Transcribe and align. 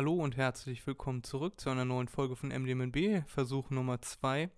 Hallo 0.00 0.14
und 0.14 0.38
herzlich 0.38 0.86
willkommen 0.86 1.22
zurück 1.24 1.60
zu 1.60 1.68
einer 1.68 1.84
neuen 1.84 2.08
Folge 2.08 2.34
von 2.34 2.48
MDMNB, 2.48 3.22
Versuch 3.28 3.68
Nummer 3.68 4.00
2. 4.00 4.48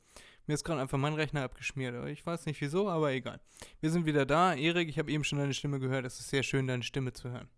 Mir 0.46 0.54
ist 0.54 0.62
gerade 0.62 0.80
einfach 0.80 0.99
mein 0.99 1.15
Rechner 1.15 1.42
abgeschmiert. 1.42 1.96
Ich 2.11 2.25
weiß 2.25 2.46
nicht 2.46 2.61
wieso, 2.61 2.88
aber 2.88 3.11
egal. 3.11 3.41
Wir 3.81 3.91
sind 3.91 4.07
wieder 4.07 4.25
da. 4.25 4.55
Erik, 4.55 4.89
ich 4.89 5.00
habe 5.00 5.10
eben 5.10 5.25
schon 5.25 5.41
deine 5.41 5.52
Stimme 5.52 5.81
gehört. 5.81 6.07
Es 6.07 6.20
ist 6.20 6.28
sehr 6.28 6.44
schön, 6.44 6.68
deine 6.68 6.84
Stimme 6.84 7.13
zu 7.13 7.31
hören. 7.31 7.49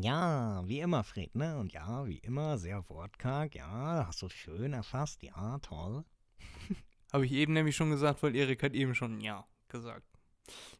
Ja, 0.00 0.62
wie 0.64 0.78
immer, 0.78 1.02
Fred, 1.02 1.34
ne? 1.34 1.58
Und 1.58 1.72
ja, 1.72 2.06
wie 2.06 2.18
immer, 2.18 2.56
sehr 2.56 2.88
wortkarg. 2.88 3.56
Ja, 3.56 4.04
hast 4.06 4.22
du 4.22 4.28
schön 4.28 4.74
erfasst. 4.74 5.24
Ja, 5.24 5.58
toll. 5.58 6.04
habe 7.12 7.26
ich 7.26 7.32
eben 7.32 7.52
nämlich 7.52 7.74
schon 7.74 7.90
gesagt, 7.90 8.22
weil 8.22 8.36
Erik 8.36 8.62
hat 8.62 8.74
eben 8.74 8.94
schon 8.94 9.20
Ja 9.20 9.44
gesagt. 9.66 10.17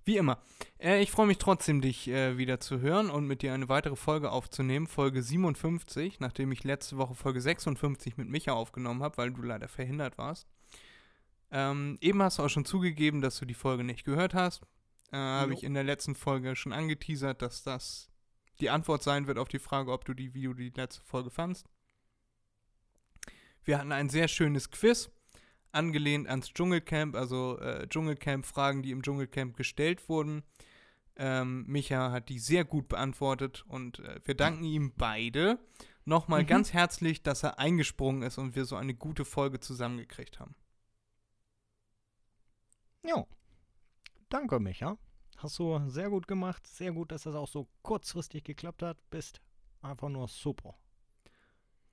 Wie 0.04 0.16
immer. 0.16 0.40
Äh, 0.78 1.02
ich 1.02 1.10
freue 1.10 1.26
mich 1.26 1.38
trotzdem, 1.38 1.80
dich 1.80 2.08
äh, 2.08 2.38
wieder 2.38 2.60
zu 2.60 2.80
hören 2.80 3.10
und 3.10 3.26
mit 3.26 3.42
dir 3.42 3.52
eine 3.52 3.68
weitere 3.68 3.96
Folge 3.96 4.30
aufzunehmen. 4.30 4.86
Folge 4.86 5.22
57, 5.22 6.20
nachdem 6.20 6.52
ich 6.52 6.64
letzte 6.64 6.96
Woche 6.96 7.14
Folge 7.14 7.40
56 7.40 8.16
mit 8.16 8.28
Micha 8.28 8.52
aufgenommen 8.52 9.02
habe, 9.02 9.16
weil 9.18 9.32
du 9.32 9.42
leider 9.42 9.68
verhindert 9.68 10.18
warst. 10.18 10.46
Ähm, 11.50 11.98
eben 12.00 12.22
hast 12.22 12.38
du 12.38 12.42
auch 12.42 12.48
schon 12.48 12.64
zugegeben, 12.64 13.20
dass 13.20 13.38
du 13.38 13.44
die 13.44 13.54
Folge 13.54 13.84
nicht 13.84 14.04
gehört 14.04 14.34
hast. 14.34 14.62
Äh, 15.12 15.16
habe 15.16 15.54
ich 15.54 15.64
in 15.64 15.74
der 15.74 15.84
letzten 15.84 16.14
Folge 16.14 16.54
schon 16.56 16.72
angeteasert, 16.72 17.40
dass 17.40 17.62
das 17.62 18.10
die 18.60 18.70
Antwort 18.70 19.02
sein 19.02 19.26
wird 19.26 19.38
auf 19.38 19.48
die 19.48 19.58
Frage, 19.58 19.92
ob 19.92 20.04
du 20.04 20.14
die, 20.14 20.30
du 20.30 20.52
die 20.52 20.70
letzte 20.70 21.02
Folge 21.02 21.30
fandst. 21.30 21.66
Wir 23.64 23.78
hatten 23.78 23.92
ein 23.92 24.08
sehr 24.08 24.28
schönes 24.28 24.70
Quiz 24.70 25.10
angelehnt 25.72 26.28
ans 26.28 26.52
Dschungelcamp, 26.52 27.14
also 27.14 27.58
äh, 27.58 27.86
Dschungelcamp-Fragen, 27.88 28.82
die 28.82 28.90
im 28.90 29.02
Dschungelcamp 29.02 29.56
gestellt 29.56 30.08
wurden. 30.08 30.42
Ähm, 31.16 31.64
Micha 31.66 32.12
hat 32.12 32.28
die 32.28 32.38
sehr 32.38 32.64
gut 32.64 32.88
beantwortet 32.88 33.64
und 33.68 33.98
äh, 34.00 34.20
wir 34.24 34.34
danken 34.34 34.64
ihm 34.64 34.92
beide 34.96 35.58
nochmal 36.04 36.42
mhm. 36.42 36.46
ganz 36.46 36.72
herzlich, 36.72 37.22
dass 37.22 37.42
er 37.42 37.58
eingesprungen 37.58 38.22
ist 38.22 38.38
und 38.38 38.54
wir 38.54 38.64
so 38.64 38.76
eine 38.76 38.94
gute 38.94 39.24
Folge 39.24 39.60
zusammengekriegt 39.60 40.38
haben. 40.38 40.54
Ja, 43.04 43.26
danke 44.28 44.60
Micha. 44.60 44.96
Hast 45.38 45.58
du 45.60 45.88
sehr 45.88 46.10
gut 46.10 46.26
gemacht. 46.26 46.66
Sehr 46.66 46.92
gut, 46.92 47.12
dass 47.12 47.22
das 47.22 47.34
auch 47.36 47.46
so 47.46 47.68
kurzfristig 47.82 48.42
geklappt 48.42 48.82
hat. 48.82 48.98
Bist 49.10 49.40
einfach 49.82 50.08
nur 50.08 50.26
super. 50.26 50.76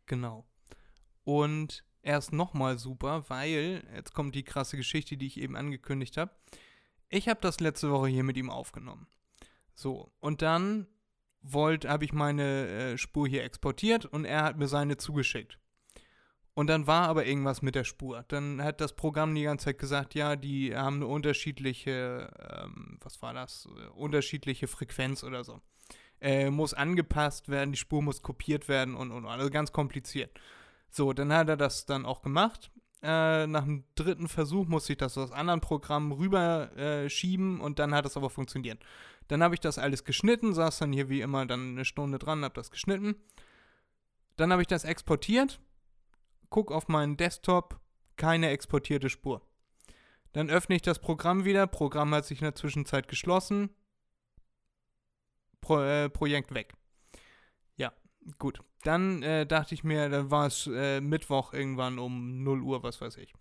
Genau. 0.07 0.45
Und 1.23 1.83
erst 2.05 2.31
nochmal 2.31 2.77
super, 2.77 3.25
weil, 3.27 3.83
jetzt 3.93 4.13
kommt 4.13 4.35
die 4.35 4.43
krasse 4.43 4.77
Geschichte, 4.77 5.17
die 5.17 5.27
ich 5.27 5.39
eben 5.39 5.55
angekündigt 5.55 6.17
habe. 6.17 6.31
Ich 7.09 7.27
habe 7.27 7.39
das 7.41 7.59
letzte 7.59 7.91
Woche 7.91 8.07
hier 8.07 8.23
mit 8.23 8.37
ihm 8.37 8.49
aufgenommen. 8.49 9.07
So, 9.73 10.11
und 10.19 10.41
dann 10.41 10.87
habe 11.53 12.05
ich 12.05 12.13
meine 12.13 12.67
äh, 12.67 12.97
Spur 12.97 13.27
hier 13.27 13.43
exportiert 13.43 14.05
und 14.05 14.25
er 14.25 14.43
hat 14.43 14.57
mir 14.57 14.67
seine 14.67 14.97
zugeschickt. 14.97 15.59
Und 16.53 16.67
dann 16.67 16.87
war 16.87 17.09
aber 17.09 17.25
irgendwas 17.25 17.61
mit 17.61 17.75
der 17.75 17.83
Spur. 17.83 18.23
Dann 18.29 18.63
hat 18.63 18.79
das 18.79 18.95
Programm 18.95 19.35
die 19.35 19.43
ganze 19.43 19.65
Zeit 19.65 19.77
gesagt, 19.77 20.15
ja, 20.15 20.37
die 20.37 20.73
haben 20.75 20.97
eine 20.97 21.07
unterschiedliche, 21.07 22.31
ähm, 22.39 22.97
was 23.01 23.21
war 23.21 23.33
das, 23.33 23.67
unterschiedliche 23.93 24.67
Frequenz 24.67 25.23
oder 25.23 25.43
so. 25.43 25.59
Äh, 26.21 26.49
muss 26.49 26.73
angepasst 26.73 27.49
werden, 27.49 27.73
die 27.73 27.77
Spur 27.77 28.01
muss 28.01 28.21
kopiert 28.21 28.69
werden 28.69 28.95
und, 28.95 29.11
und, 29.11 29.25
also 29.25 29.49
ganz 29.49 29.73
kompliziert. 29.73 30.39
So, 30.95 31.11
dann 31.11 31.33
hat 31.33 31.49
er 31.49 31.57
das 31.57 31.85
dann 31.85 32.05
auch 32.05 32.21
gemacht. 32.21 32.71
Äh, 33.03 33.47
nach 33.47 33.65
dem 33.65 33.83
dritten 33.95 34.29
Versuch 34.29 34.65
musste 34.65 34.93
ich 34.93 34.97
das 34.97 35.17
aus 35.17 35.33
anderen 35.33 35.59
Programmen 35.59 36.13
rüber 36.13 36.71
äh, 36.77 37.09
und 37.35 37.79
dann 37.79 37.93
hat 37.93 38.05
es 38.05 38.15
aber 38.15 38.29
funktioniert. 38.29 38.81
Dann 39.27 39.43
habe 39.43 39.55
ich 39.55 39.59
das 39.59 39.77
alles 39.77 40.05
geschnitten, 40.05 40.53
saß 40.53 40.77
dann 40.77 40.93
hier 40.93 41.09
wie 41.09 41.19
immer 41.19 41.45
dann 41.45 41.71
eine 41.71 41.83
Stunde 41.83 42.17
dran, 42.17 42.45
habe 42.45 42.53
das 42.53 42.71
geschnitten. 42.71 43.15
Dann 44.37 44.53
habe 44.53 44.61
ich 44.61 44.69
das 44.69 44.85
exportiert, 44.85 45.59
guck 46.49 46.71
auf 46.71 46.87
meinen 46.87 47.17
Desktop, 47.17 47.77
keine 48.15 48.51
exportierte 48.51 49.09
Spur. 49.09 49.41
Dann 50.31 50.49
öffne 50.49 50.77
ich 50.77 50.81
das 50.81 50.99
Programm 50.99 51.43
wieder, 51.43 51.67
Programm 51.67 52.15
hat 52.15 52.25
sich 52.25 52.39
in 52.39 52.45
der 52.45 52.55
Zwischenzeit 52.55 53.09
geschlossen, 53.09 53.69
Pro, 55.59 55.81
äh, 55.81 56.09
Projekt 56.09 56.53
weg. 56.53 56.73
Gut. 58.39 58.59
Dann 58.83 59.23
äh, 59.23 59.45
dachte 59.45 59.75
ich 59.75 59.83
mir, 59.83 60.09
dann 60.09 60.31
war 60.31 60.47
es 60.47 60.67
äh, 60.71 60.99
Mittwoch 61.01 61.53
irgendwann 61.53 61.99
um 61.99 62.43
0 62.43 62.61
Uhr, 62.61 62.83
was 62.83 63.01
weiß 63.01 63.17
ich. 63.17 63.33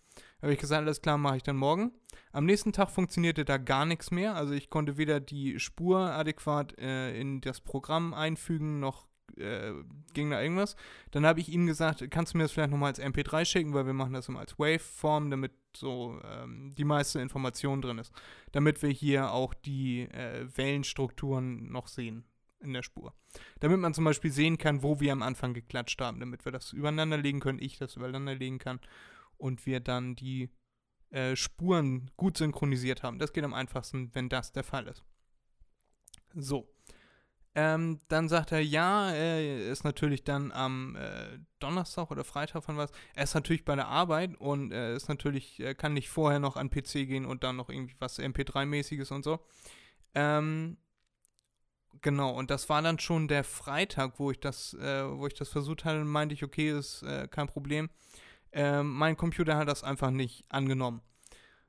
Habe 0.43 0.53
ich 0.53 0.59
gesagt, 0.59 0.83
alles 0.83 1.01
klar, 1.01 1.19
mache 1.19 1.39
ich 1.39 1.43
dann 1.43 1.57
morgen. 1.57 1.93
Am 2.33 2.45
nächsten 2.45 2.73
Tag 2.73 2.91
funktionierte 2.91 3.45
da 3.45 3.57
gar 3.57 3.87
nichts 3.87 4.11
mehr. 4.11 4.35
Also 4.35 4.53
ich 4.53 4.71
konnte 4.71 4.97
weder 4.97 5.21
die 5.21 5.59
Spur 5.59 5.99
adäquat 5.99 6.79
äh, 6.79 7.19
in 7.19 7.41
das 7.41 7.61
Programm 7.61 8.13
einfügen, 8.13 8.81
noch 8.81 9.07
äh, 9.37 9.73
ging 10.13 10.31
da 10.31 10.43
irgendwas. 10.43 10.77
Dann 11.11 11.25
habe 11.25 11.41
ich 11.41 11.49
ihm 11.49 11.67
gesagt, 11.67 12.05
kannst 12.11 12.35
du 12.35 12.39
mir 12.39 12.45
das 12.45 12.53
vielleicht 12.53 12.71
nochmal 12.71 12.91
als 12.91 13.01
MP3 13.01 13.45
schicken, 13.45 13.73
weil 13.73 13.87
wir 13.87 13.95
machen 13.95 14.13
das 14.13 14.29
immer 14.29 14.41
als 14.41 14.59
Waveform, 14.59 15.31
damit 15.31 15.53
so 15.75 16.21
ähm, 16.25 16.75
die 16.77 16.85
meiste 16.85 17.21
Information 17.21 17.81
drin 17.81 17.99
ist. 17.99 18.13
Damit 18.53 18.83
wir 18.83 18.91
hier 18.91 19.33
auch 19.33 19.55
die 19.55 20.03
äh, 20.03 20.47
Wellenstrukturen 20.57 21.71
noch 21.73 21.89
sehen 21.89 22.25
in 22.65 22.73
der 22.73 22.83
Spur. 22.83 23.15
Damit 23.61 23.79
man 23.79 23.95
zum 23.95 24.05
Beispiel 24.05 24.33
sehen 24.33 24.59
kann, 24.59 24.83
wo 24.83 25.01
wir 25.01 25.13
am 25.13 25.23
Anfang 25.23 25.55
geklatscht 25.55 26.01
haben, 26.01 26.21
damit 26.21 26.45
wir 26.45 26.53
das 26.53 26.73
übereinander 26.73 27.17
legen 27.19 27.41
können, 27.41 27.61
ich 27.61 27.79
das 27.79 27.97
übereinander 27.97 28.35
legen 28.35 28.59
kann 28.59 28.81
und 29.37 29.67
wir 29.67 29.81
dann 29.81 30.17
die 30.17 30.51
äh, 31.11 31.37
Spuren 31.37 32.11
gut 32.17 32.39
synchronisiert 32.39 33.03
haben. 33.03 33.19
Das 33.19 33.33
geht 33.33 33.45
am 33.45 33.55
einfachsten, 33.55 34.15
wenn 34.15 34.29
das 34.29 34.53
der 34.53 34.65
Fall 34.65 34.89
ist. 34.89 35.05
So. 36.35 36.69
Ähm, 37.57 38.01
dann 38.09 38.29
sagt 38.29 38.51
er, 38.51 38.61
ja, 38.61 39.13
er 39.13 39.71
ist 39.71 39.85
natürlich 39.85 40.25
dann 40.25 40.51
am 40.51 40.97
äh, 40.97 41.39
Donnerstag 41.61 42.11
oder 42.11 42.25
Freitag 42.25 42.65
von 42.65 42.77
was. 42.77 42.91
Er 43.15 43.23
ist 43.23 43.35
natürlich 43.35 43.65
bei 43.65 43.77
der 43.77 43.87
Arbeit 43.87 44.37
und 44.41 44.73
er 44.73 44.95
ist 44.95 45.09
natürlich, 45.09 45.61
er 45.61 45.77
kann 45.77 45.93
nicht 45.93 46.09
vorher 46.09 46.41
noch 46.41 46.57
an 46.57 46.69
PC 46.69 47.07
gehen 47.07 47.25
und 47.25 47.45
dann 47.45 47.55
noch 47.55 47.69
irgendwie 47.69 47.95
was 48.01 48.19
MP3-mäßiges 48.19 49.13
und 49.13 49.23
so. 49.23 49.39
Ähm, 50.17 50.79
Genau, 52.01 52.31
und 52.31 52.51
das 52.51 52.69
war 52.69 52.83
dann 52.83 52.99
schon 52.99 53.29
der 53.29 53.45
Freitag, 53.45 54.19
wo 54.19 54.31
ich 54.31 54.41
das, 54.41 54.75
äh, 54.75 55.05
wo 55.09 55.27
ich 55.27 55.35
das 55.35 55.49
versucht 55.49 55.85
hatte, 55.85 56.05
meinte 56.05 56.35
ich, 56.35 56.43
okay, 56.43 56.71
ist 56.71 57.03
äh, 57.03 57.29
kein 57.29 57.47
Problem. 57.47 57.89
Äh, 58.53 58.83
mein 58.83 59.17
Computer 59.17 59.57
hat 59.57 59.69
das 59.69 59.83
einfach 59.85 60.11
nicht 60.11 60.45
angenommen. 60.49 61.01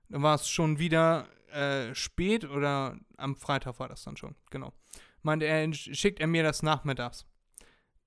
Dann 0.10 0.22
war 0.24 0.36
es 0.36 0.50
schon 0.50 0.78
wieder 0.78 1.28
äh, 1.52 1.96
spät 1.96 2.46
oder 2.46 2.98
am 3.18 3.36
Freitag 3.36 3.80
war 3.80 3.88
das 3.88 4.04
dann 4.04 4.18
schon, 4.18 4.36
genau. 4.50 4.74
Meinte 5.22 5.46
er, 5.46 5.74
schickt 5.74 6.20
er 6.20 6.28
mir 6.28 6.44
das 6.44 6.62
nachmittags. 6.62 7.26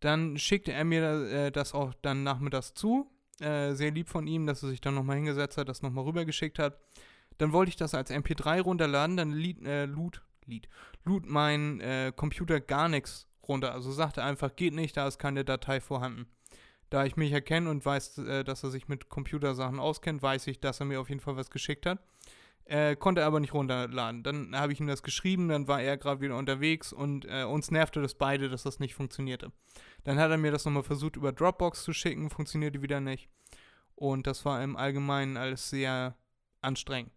Dann 0.00 0.39
schickte 0.39 0.73
er 0.73 0.85
mir 0.85 1.03
äh, 1.03 1.50
das 1.50 1.75
auch 1.75 1.95
dann 2.03 2.23
nachmittags 2.23 2.75
zu. 2.75 3.11
Äh, 3.41 3.75
sehr 3.75 3.91
lieb 3.91 4.09
von 4.09 4.27
ihm, 4.27 4.47
dass 4.47 4.62
er 4.62 4.69
sich 4.69 4.81
dann 4.81 4.95
nochmal 4.95 5.17
hingesetzt 5.17 5.56
hat, 5.56 5.69
das 5.69 5.83
nochmal 5.83 6.05
rübergeschickt 6.05 6.59
hat. 6.59 6.79
Dann 7.39 7.53
wollte 7.53 7.71
ich 7.71 7.77
das 7.77 7.95
als 7.95 8.11
MP3 8.11 8.61
runterladen, 8.61 9.17
dann 9.17 9.31
lied, 9.31 9.65
äh, 9.65 9.87
lud, 9.87 10.23
Lied, 10.48 10.69
lud 11.04 11.26
mein 11.26 11.81
äh, 11.81 12.12
Computer 12.14 12.60
gar 12.60 12.88
nichts 12.88 13.28
runter. 13.47 13.72
Also 13.72 13.92
sagte 13.92 14.22
einfach, 14.22 14.54
geht 14.56 14.75
nicht, 14.75 14.97
da 14.97 15.06
ist 15.06 15.19
keine 15.19 15.44
Datei 15.44 15.81
vorhanden. 15.81 16.26
Da 16.91 17.04
ich 17.04 17.16
mich 17.16 17.32
erkenne 17.32 17.70
und 17.70 17.84
weiß, 17.84 18.19
äh, 18.19 18.44
dass 18.44 18.64
er 18.64 18.70
sich 18.70 18.88
mit 18.88 19.08
Computersachen 19.08 19.78
auskennt, 19.78 20.22
weiß 20.22 20.47
ich, 20.47 20.60
dass 20.60 20.81
er 20.81 20.87
mir 20.87 21.00
auf 21.00 21.08
jeden 21.08 21.20
Fall 21.20 21.37
was 21.37 21.50
geschickt 21.50 21.87
hat. 21.87 21.98
Äh, 22.64 22.97
konnte 22.97 23.25
aber 23.25 23.41
nicht 23.41 23.54
runterladen. 23.54 24.22
Dann 24.22 24.54
habe 24.54 24.72
ich 24.72 24.81
ihm 24.81 24.87
das 24.87 25.03
geschrieben, 25.03 25.48
dann 25.48 25.69
war 25.69 25.81
er 25.81 25.97
gerade 25.97 26.20
wieder 26.20 26.37
unterwegs 26.37 26.92
und 26.92 27.25
äh, 27.25 27.44
uns 27.44 27.70
nervte 27.70 28.03
das 28.03 28.14
beide, 28.14 28.50
dass 28.50 28.62
das 28.62 28.78
nicht 28.78 28.94
funktionierte. 28.94 29.53
Dann 30.04 30.19
hat 30.19 30.31
er 30.31 30.37
mir 30.37 30.53
das 30.53 30.66
nochmal 30.66 30.82
versucht 30.82 31.16
über 31.16 31.32
Dropbox 31.32 31.82
zu 31.82 31.94
schicken, 31.94 32.28
funktionierte 32.28 32.82
wieder 32.82 33.00
nicht. 33.00 33.31
Und 33.94 34.26
das 34.26 34.44
war 34.44 34.62
im 34.62 34.76
Allgemeinen 34.76 35.38
alles 35.38 35.70
sehr 35.70 36.16
anstrengend. 36.60 37.12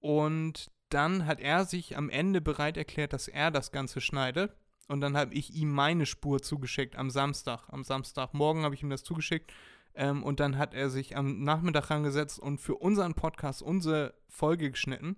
Und 0.00 0.70
dann 0.88 1.26
hat 1.26 1.40
er 1.40 1.64
sich 1.64 1.96
am 1.96 2.10
Ende 2.10 2.40
bereit 2.40 2.76
erklärt, 2.76 3.12
dass 3.12 3.28
er 3.28 3.50
das 3.50 3.72
Ganze 3.72 4.00
schneidet. 4.00 4.54
Und 4.88 5.00
dann 5.00 5.16
habe 5.16 5.34
ich 5.34 5.52
ihm 5.54 5.72
meine 5.72 6.06
Spur 6.06 6.40
zugeschickt 6.40 6.96
am 6.96 7.10
Samstag. 7.10 7.64
Am 7.68 7.82
Samstagmorgen 7.82 8.62
habe 8.62 8.74
ich 8.74 8.82
ihm 8.82 8.90
das 8.90 9.02
zugeschickt. 9.02 9.52
Ähm, 9.94 10.22
und 10.22 10.38
dann 10.38 10.58
hat 10.58 10.74
er 10.74 10.90
sich 10.90 11.16
am 11.16 11.42
Nachmittag 11.42 11.90
rangesetzt 11.90 12.38
und 12.38 12.60
für 12.60 12.76
unseren 12.76 13.14
Podcast 13.14 13.62
unsere 13.62 14.14
Folge 14.28 14.70
geschnitten. 14.70 15.16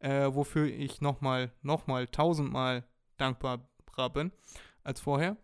Äh, 0.00 0.32
wofür 0.32 0.66
ich 0.66 1.00
nochmal, 1.00 1.52
nochmal 1.62 2.06
tausendmal 2.06 2.84
dankbar 3.16 3.68
bin 4.12 4.32
als 4.84 5.00
vorher. 5.00 5.36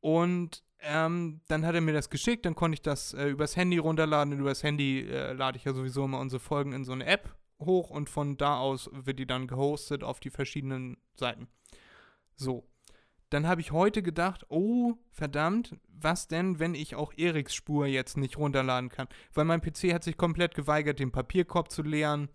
Und 0.00 0.62
ähm, 0.80 1.40
dann 1.48 1.64
hat 1.64 1.74
er 1.74 1.80
mir 1.80 1.92
das 1.92 2.10
geschickt, 2.10 2.44
dann 2.44 2.54
konnte 2.54 2.74
ich 2.74 2.82
das 2.82 3.14
äh, 3.14 3.28
übers 3.28 3.56
Handy 3.56 3.78
runterladen. 3.78 4.34
Und 4.34 4.40
übers 4.40 4.62
Handy 4.62 5.00
äh, 5.00 5.32
lade 5.32 5.56
ich 5.58 5.64
ja 5.64 5.72
sowieso 5.72 6.04
immer 6.04 6.18
unsere 6.18 6.40
Folgen 6.40 6.72
in 6.72 6.84
so 6.84 6.92
eine 6.92 7.06
App 7.06 7.34
hoch 7.60 7.90
und 7.90 8.08
von 8.10 8.36
da 8.36 8.58
aus 8.58 8.90
wird 8.92 9.18
die 9.18 9.26
dann 9.26 9.46
gehostet 9.46 10.02
auf 10.02 10.20
die 10.20 10.30
verschiedenen 10.30 10.96
Seiten. 11.14 11.48
So. 12.36 12.68
Dann 13.30 13.48
habe 13.48 13.60
ich 13.60 13.72
heute 13.72 14.02
gedacht, 14.02 14.46
oh, 14.48 14.94
verdammt, 15.10 15.76
was 15.88 16.28
denn, 16.28 16.60
wenn 16.60 16.74
ich 16.74 16.94
auch 16.94 17.12
Eriks 17.16 17.54
Spur 17.54 17.86
jetzt 17.86 18.16
nicht 18.16 18.38
runterladen 18.38 18.90
kann? 18.90 19.08
Weil 19.32 19.44
mein 19.44 19.60
PC 19.60 19.92
hat 19.92 20.04
sich 20.04 20.16
komplett 20.16 20.54
geweigert, 20.54 21.00
den 21.00 21.10
Papierkorb 21.10 21.72
zu 21.72 21.82
leeren, 21.82 22.28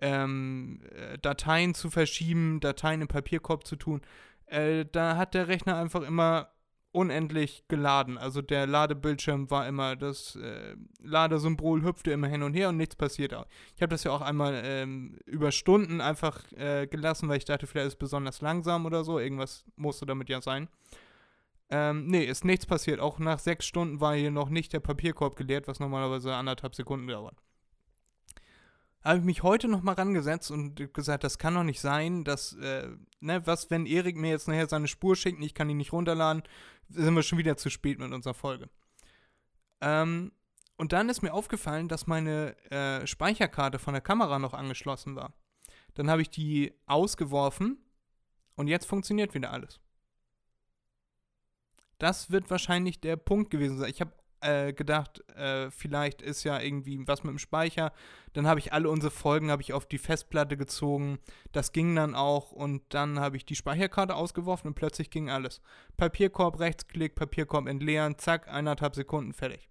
ähm, 0.00 0.80
äh, 0.92 1.18
Dateien 1.18 1.74
zu 1.74 1.90
verschieben, 1.90 2.58
Dateien 2.58 3.02
im 3.02 3.08
Papierkorb 3.08 3.64
zu 3.64 3.76
tun. 3.76 4.00
Äh, 4.46 4.86
da 4.90 5.16
hat 5.16 5.34
der 5.34 5.46
Rechner 5.46 5.76
einfach 5.76 6.02
immer 6.02 6.50
unendlich 6.92 7.64
geladen. 7.68 8.18
Also 8.18 8.42
der 8.42 8.66
Ladebildschirm 8.66 9.50
war 9.50 9.66
immer, 9.66 9.96
das 9.96 10.36
äh, 10.36 10.74
Ladesymbol 11.02 11.82
hüpfte 11.82 12.10
immer 12.10 12.26
hin 12.26 12.42
und 12.42 12.54
her 12.54 12.70
und 12.70 12.76
nichts 12.76 12.96
passiert 12.96 13.32
auch. 13.34 13.46
Ich 13.76 13.82
habe 13.82 13.90
das 13.90 14.04
ja 14.04 14.10
auch 14.10 14.20
einmal 14.20 14.60
ähm, 14.64 15.18
über 15.26 15.52
Stunden 15.52 16.00
einfach 16.00 16.40
äh, 16.52 16.86
gelassen, 16.86 17.28
weil 17.28 17.38
ich 17.38 17.44
dachte, 17.44 17.66
vielleicht 17.66 17.88
ist 17.88 17.92
es 17.94 17.98
besonders 17.98 18.40
langsam 18.40 18.86
oder 18.86 19.04
so. 19.04 19.18
Irgendwas 19.18 19.64
musste 19.76 20.06
damit 20.06 20.28
ja 20.28 20.40
sein. 20.40 20.68
Ähm, 21.70 22.06
nee, 22.08 22.24
ist 22.24 22.44
nichts 22.44 22.66
passiert. 22.66 22.98
Auch 22.98 23.20
nach 23.20 23.38
sechs 23.38 23.66
Stunden 23.66 24.00
war 24.00 24.16
hier 24.16 24.32
noch 24.32 24.48
nicht 24.48 24.72
der 24.72 24.80
Papierkorb 24.80 25.36
geleert, 25.36 25.68
was 25.68 25.78
normalerweise 25.78 26.34
anderthalb 26.34 26.74
Sekunden 26.74 27.06
dauert 27.06 27.36
habe 29.02 29.18
ich 29.18 29.24
mich 29.24 29.42
heute 29.42 29.68
noch 29.68 29.82
mal 29.82 29.94
rangesetzt 29.94 30.50
und 30.50 30.92
gesagt, 30.92 31.24
das 31.24 31.38
kann 31.38 31.54
doch 31.54 31.62
nicht 31.62 31.80
sein, 31.80 32.24
dass, 32.24 32.52
äh, 32.54 32.88
ne, 33.20 33.46
was, 33.46 33.70
wenn 33.70 33.86
Erik 33.86 34.16
mir 34.16 34.30
jetzt 34.30 34.46
nachher 34.46 34.68
seine 34.68 34.88
Spur 34.88 35.16
schickt 35.16 35.38
und 35.38 35.44
ich 35.44 35.54
kann 35.54 35.70
ihn 35.70 35.78
nicht 35.78 35.92
runterladen, 35.92 36.42
sind 36.88 37.14
wir 37.14 37.22
schon 37.22 37.38
wieder 37.38 37.56
zu 37.56 37.70
spät 37.70 37.98
mit 37.98 38.12
unserer 38.12 38.34
Folge. 38.34 38.68
Ähm, 39.80 40.32
und 40.76 40.92
dann 40.92 41.08
ist 41.08 41.22
mir 41.22 41.32
aufgefallen, 41.32 41.88
dass 41.88 42.06
meine 42.06 42.56
äh, 42.70 43.06
Speicherkarte 43.06 43.78
von 43.78 43.94
der 43.94 44.00
Kamera 44.02 44.38
noch 44.38 44.54
angeschlossen 44.54 45.16
war. 45.16 45.32
Dann 45.94 46.10
habe 46.10 46.22
ich 46.22 46.30
die 46.30 46.72
ausgeworfen 46.86 47.78
und 48.54 48.68
jetzt 48.68 48.86
funktioniert 48.86 49.34
wieder 49.34 49.50
alles. 49.50 49.80
Das 51.98 52.30
wird 52.30 52.50
wahrscheinlich 52.50 53.00
der 53.00 53.16
Punkt 53.16 53.50
gewesen 53.50 53.78
sein. 53.78 53.90
Ich 53.90 54.00
habe 54.00 54.12
äh, 54.40 54.72
gedacht, 54.72 55.22
äh, 55.36 55.70
vielleicht 55.70 56.22
ist 56.22 56.44
ja 56.44 56.60
irgendwie 56.60 57.06
was 57.06 57.22
mit 57.22 57.30
dem 57.30 57.38
Speicher. 57.38 57.92
Dann 58.32 58.46
habe 58.46 58.60
ich 58.60 58.72
alle 58.72 58.88
unsere 58.88 59.10
Folgen 59.10 59.50
habe 59.50 59.62
ich 59.62 59.72
auf 59.72 59.86
die 59.86 59.98
Festplatte 59.98 60.56
gezogen. 60.56 61.18
Das 61.52 61.72
ging 61.72 61.94
dann 61.94 62.14
auch 62.14 62.52
und 62.52 62.82
dann 62.90 63.20
habe 63.20 63.36
ich 63.36 63.44
die 63.44 63.56
Speicherkarte 63.56 64.14
ausgeworfen 64.14 64.68
und 64.68 64.74
plötzlich 64.74 65.10
ging 65.10 65.30
alles. 65.30 65.60
Papierkorb, 65.96 66.58
Rechtsklick, 66.60 67.14
Papierkorb 67.14 67.66
entleeren, 67.66 68.18
zack, 68.18 68.48
eineinhalb 68.48 68.94
Sekunden 68.94 69.32
fertig. 69.32 69.68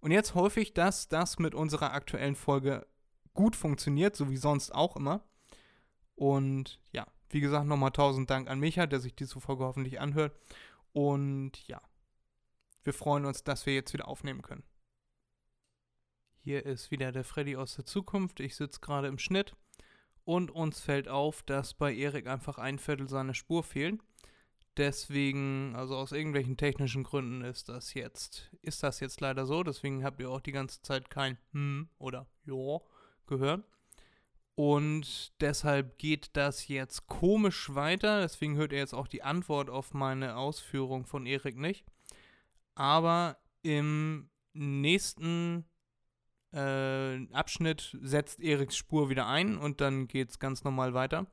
Und 0.00 0.10
jetzt 0.10 0.34
hoffe 0.34 0.60
ich, 0.60 0.74
dass 0.74 1.08
das 1.08 1.38
mit 1.38 1.54
unserer 1.54 1.92
aktuellen 1.92 2.36
Folge 2.36 2.86
gut 3.32 3.56
funktioniert, 3.56 4.16
so 4.16 4.30
wie 4.30 4.36
sonst 4.36 4.74
auch 4.74 4.96
immer. 4.96 5.22
Und 6.14 6.80
ja, 6.92 7.06
wie 7.30 7.40
gesagt, 7.40 7.66
nochmal 7.66 7.90
tausend 7.90 8.30
Dank 8.30 8.48
an 8.48 8.60
Micha, 8.60 8.86
der 8.86 9.00
sich 9.00 9.14
diese 9.14 9.40
Folge 9.40 9.64
hoffentlich 9.64 10.00
anhört. 10.00 10.32
Und 10.92 11.52
ja, 11.66 11.80
wir 12.84 12.92
freuen 12.92 13.24
uns, 13.24 13.42
dass 13.42 13.66
wir 13.66 13.74
jetzt 13.74 13.92
wieder 13.92 14.08
aufnehmen 14.08 14.42
können. 14.42 14.64
Hier 16.36 16.66
ist 16.66 16.90
wieder 16.90 17.10
der 17.10 17.24
Freddy 17.24 17.56
aus 17.56 17.76
der 17.76 17.86
Zukunft. 17.86 18.38
Ich 18.40 18.54
sitze 18.56 18.80
gerade 18.80 19.08
im 19.08 19.18
Schnitt 19.18 19.56
und 20.24 20.50
uns 20.50 20.80
fällt 20.80 21.08
auf, 21.08 21.42
dass 21.42 21.72
bei 21.72 21.94
Erik 21.94 22.26
einfach 22.26 22.58
ein 22.58 22.78
Viertel 22.78 23.08
seiner 23.08 23.32
Spur 23.32 23.64
fehlt. 23.64 24.00
Deswegen, 24.76 25.74
also 25.76 25.96
aus 25.96 26.12
irgendwelchen 26.12 26.56
technischen 26.56 27.04
Gründen 27.04 27.42
ist 27.42 27.68
das 27.68 27.94
jetzt, 27.94 28.50
ist 28.60 28.82
das 28.82 29.00
jetzt 29.00 29.20
leider 29.20 29.46
so. 29.46 29.62
Deswegen 29.62 30.04
habt 30.04 30.20
ihr 30.20 30.28
auch 30.28 30.40
die 30.40 30.52
ganze 30.52 30.82
Zeit 30.82 31.08
kein 31.08 31.38
Hm 31.52 31.88
oder 31.98 32.26
Jo 32.44 32.86
gehört. 33.26 33.64
Und 34.56 35.32
deshalb 35.40 35.98
geht 35.98 36.36
das 36.36 36.68
jetzt 36.68 37.06
komisch 37.06 37.74
weiter. 37.74 38.20
Deswegen 38.20 38.56
hört 38.56 38.72
ihr 38.72 38.78
jetzt 38.78 38.94
auch 38.94 39.08
die 39.08 39.22
Antwort 39.22 39.70
auf 39.70 39.94
meine 39.94 40.36
Ausführung 40.36 41.06
von 41.06 41.24
Erik 41.24 41.56
nicht 41.56 41.86
aber 42.74 43.38
im 43.62 44.28
nächsten 44.52 45.64
äh, 46.52 47.26
Abschnitt 47.32 47.96
setzt 48.00 48.40
Eriks 48.40 48.76
Spur 48.76 49.08
wieder 49.08 49.26
ein 49.26 49.58
und 49.58 49.80
dann 49.80 50.06
geht 50.06 50.30
es 50.30 50.38
ganz 50.38 50.64
normal 50.64 50.94
weiter. 50.94 51.26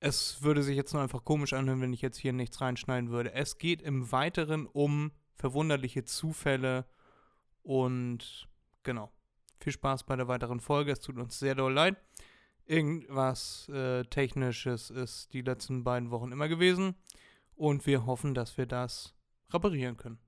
Es 0.00 0.42
würde 0.42 0.62
sich 0.62 0.76
jetzt 0.76 0.92
nur 0.92 1.02
einfach 1.02 1.24
komisch 1.24 1.52
anhören, 1.52 1.80
wenn 1.80 1.92
ich 1.92 2.02
jetzt 2.02 2.18
hier 2.18 2.32
nichts 2.32 2.60
reinschneiden 2.60 3.10
würde. 3.10 3.32
Es 3.32 3.58
geht 3.58 3.82
im 3.82 4.12
Weiteren 4.12 4.66
um 4.66 5.12
verwunderliche 5.34 6.04
Zufälle 6.04 6.86
und 7.62 8.48
genau. 8.82 9.10
Viel 9.60 9.72
Spaß 9.72 10.04
bei 10.04 10.16
der 10.16 10.28
weiteren 10.28 10.60
Folge. 10.60 10.92
Es 10.92 11.00
tut 11.00 11.16
uns 11.16 11.38
sehr 11.38 11.54
doll 11.54 11.72
leid. 11.72 11.96
Irgendwas 12.66 13.68
äh, 13.68 14.04
Technisches 14.04 14.90
ist 14.90 15.32
die 15.32 15.42
letzten 15.42 15.84
beiden 15.84 16.10
Wochen 16.10 16.32
immer 16.32 16.48
gewesen 16.48 16.94
und 17.56 17.86
wir 17.86 18.06
hoffen, 18.06 18.34
dass 18.34 18.56
wir 18.56 18.66
das 18.66 19.14
reparieren 19.50 19.96
können. 19.96 20.18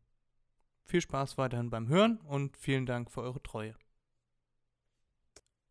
Viel 0.86 1.00
Spaß 1.00 1.36
weiterhin 1.36 1.68
beim 1.68 1.88
Hören 1.88 2.18
und 2.20 2.56
vielen 2.56 2.86
Dank 2.86 3.10
für 3.10 3.20
eure 3.20 3.42
Treue. 3.42 3.74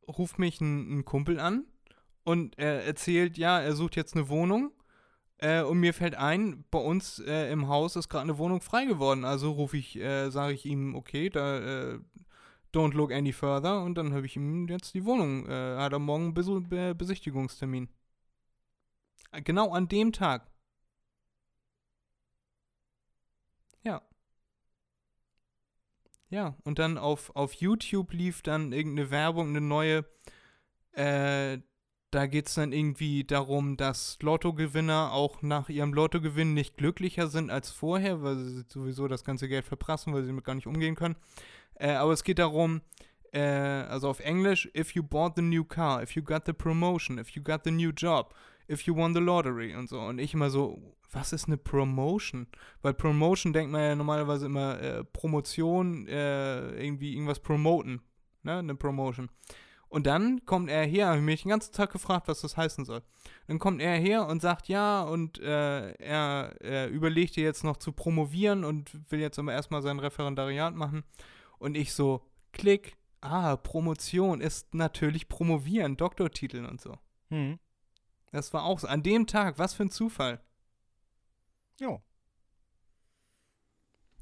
Ruft 0.08 0.40
mich 0.40 0.60
ein, 0.60 1.00
ein 1.00 1.06
Kumpel 1.06 1.40
an 1.40 1.66
und 2.26 2.60
er 2.60 2.84
erzählt, 2.84 3.38
ja, 3.38 3.62
er 3.62 3.76
sucht 3.76 3.96
jetzt 3.96 4.16
eine 4.16 4.28
Wohnung. 4.28 4.72
Äh, 5.38 5.64
und 5.64 5.80
mir 5.80 5.94
fällt 5.94 6.16
ein, 6.16 6.66
bei 6.70 6.80
uns 6.80 7.20
äh, 7.20 7.52
im 7.52 7.68
Haus 7.68 7.96
ist 7.96 8.10
gerade 8.10 8.24
eine 8.24 8.38
Wohnung 8.38 8.62
frei 8.62 8.86
geworden. 8.86 9.24
Also 9.26 9.52
rufe 9.52 9.78
ich, 9.78 9.98
äh, 9.98 10.30
sage 10.30 10.54
ich 10.54 10.66
ihm, 10.66 10.96
okay, 10.96 11.30
da 11.30 11.94
äh, 11.94 12.00
don't 12.74 12.94
look 12.94 13.12
any 13.12 13.32
further. 13.34 13.84
Und 13.84 13.96
dann 13.96 14.14
habe 14.14 14.26
ich 14.26 14.36
ihm 14.36 14.68
jetzt 14.68 14.94
die 14.94 15.06
Wohnung, 15.06 15.48
äh, 15.48 15.78
hat 15.78 15.94
er 15.94 16.00
morgen 16.00 16.34
Bes 16.34 16.48
Be 16.70 16.94
Besichtigungstermin. 16.96 17.90
Genau 19.44 19.72
an 19.72 19.88
dem 19.88 20.12
Tag. 20.12 20.50
Ja. 23.84 24.02
Ja, 26.30 26.56
und 26.64 26.80
dann 26.80 26.98
auf, 26.98 27.36
auf 27.36 27.54
YouTube 27.54 28.12
lief 28.14 28.42
dann 28.42 28.72
irgendeine 28.72 29.12
Werbung, 29.12 29.50
eine 29.50 29.62
neue. 29.62 30.06
Äh, 30.94 31.60
da 32.12 32.28
geht 32.28 32.48
es 32.48 32.54
dann 32.54 32.72
irgendwie 32.72 33.26
darum, 33.26 33.76
dass 33.78 34.18
Lottogewinner 34.22 35.12
auch 35.12 35.42
nach 35.42 35.70
ihrem 35.70 35.94
Lottogewinn 35.94 36.54
nicht 36.54 36.78
glücklicher 36.78 37.28
sind 37.28 37.52
als 37.52 37.72
vorher, 37.72 38.24
weil 38.24 38.38
sie 38.38 38.64
sowieso 38.70 39.08
das 39.08 39.24
ganze 39.24 39.50
Geld 39.50 39.66
verprassen, 39.66 40.14
weil 40.14 40.22
sie 40.22 40.30
damit 40.30 40.46
gar 40.46 40.56
nicht 40.56 40.68
umgehen 40.68 40.96
können. 40.96 41.18
Äh, 41.76 41.92
aber 41.92 42.14
es 42.14 42.24
geht 42.24 42.40
darum, 42.40 42.82
äh, 43.34 43.42
also 43.42 44.08
auf 44.10 44.22
Englisch, 44.22 44.70
if 44.76 44.92
you 44.92 45.04
bought 45.04 45.34
the 45.36 45.42
new 45.42 45.66
car, 45.66 46.02
if 46.02 46.12
you 46.12 46.24
got 46.24 46.46
the 46.46 46.54
promotion, 46.54 47.18
if 47.18 47.30
you 47.32 47.44
got 47.44 47.66
the 47.66 47.72
new 47.72 47.92
job, 47.92 48.34
if 48.70 48.84
you 48.84 48.96
won 48.96 49.14
the 49.14 49.20
lottery 49.20 49.76
und 49.76 49.90
so. 49.90 50.00
Und 50.00 50.20
ich 50.20 50.34
immer 50.34 50.50
so, 50.50 50.96
was 51.12 51.34
ist 51.34 51.48
eine 51.48 51.58
Promotion? 51.58 52.48
Weil 52.82 52.94
Promotion 52.94 53.54
denkt 53.54 53.72
man 53.72 53.82
ja 53.82 53.96
normalerweise 53.96 54.46
immer 54.48 54.82
äh, 54.82 55.04
Promotion, 55.04 56.08
äh, 56.08 56.84
irgendwie 56.84 57.14
irgendwas 57.14 57.40
promoten, 57.40 58.02
ne, 58.44 58.60
eine 58.60 58.76
Promotion. 58.76 59.30
Und 59.88 60.08
dann 60.08 60.46
kommt 60.46 60.70
er 60.70 60.84
her, 60.86 61.08
habe 61.08 61.20
ich 61.20 61.24
mich 61.24 61.44
den 61.44 61.50
ganzen 61.50 61.74
Tag 61.74 61.92
gefragt, 61.92 62.28
was 62.28 62.42
das 62.42 62.58
heißen 62.58 62.86
soll. 62.86 63.02
Dann 63.48 63.60
kommt 63.60 63.82
er 63.82 63.96
her 63.98 64.28
und 64.28 64.42
sagt, 64.42 64.68
ja, 64.68 65.04
und 65.04 65.40
äh, 65.40 65.92
er, 65.94 66.56
er 66.60 66.90
überlegt 66.90 67.38
jetzt 67.38 67.64
noch 67.64 67.78
zu 67.78 67.94
promovieren 67.94 68.66
und 68.66 68.92
will 69.10 69.20
jetzt 69.20 69.40
aber 69.40 69.54
erstmal 69.54 69.82
sein 69.82 70.00
Referendariat 70.00 70.76
machen. 70.76 71.04
Und 71.60 71.78
ich 71.78 71.94
so, 71.94 72.26
klick, 72.52 72.98
ah, 73.22 73.56
Promotion 73.56 74.42
ist 74.42 74.74
natürlich 74.74 75.30
promovieren, 75.30 75.98
Doktortitel 75.98 76.66
und 76.66 76.82
so. 76.82 76.98
Hm. 77.30 77.60
Das 78.36 78.52
war 78.52 78.66
auch 78.66 78.80
so. 78.80 78.88
An 78.88 79.02
dem 79.02 79.28
Tag, 79.28 79.58
was 79.60 79.74
für 79.74 79.84
ein 79.84 79.90
Zufall. 79.90 80.42
Ja. 81.80 82.02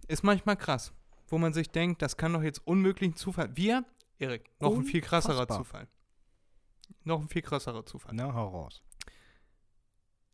Ist 0.08 0.24
manchmal 0.24 0.55
krass, 0.55 0.93
wo 1.29 1.39
man 1.39 1.51
sich 1.51 1.72
denkt, 1.72 2.03
das 2.03 2.15
kann 2.15 2.32
doch 2.32 2.43
jetzt 2.43 2.62
unmöglich 2.67 3.10
ein 3.10 3.15
Zufall. 3.15 3.58
Wir, 3.58 3.84
Erik, 4.20 4.51
noch 4.60 4.70
Unfassbar. 4.70 4.84
ein 4.84 4.86
viel 4.91 5.01
krasserer 5.01 5.48
Zufall. 5.48 5.88
Noch 7.03 7.22
ein 7.22 7.27
viel 7.27 7.41
krasserer 7.41 7.88
Zufall. 7.88 8.13
Na, 8.13 8.32
heraus. 8.32 8.84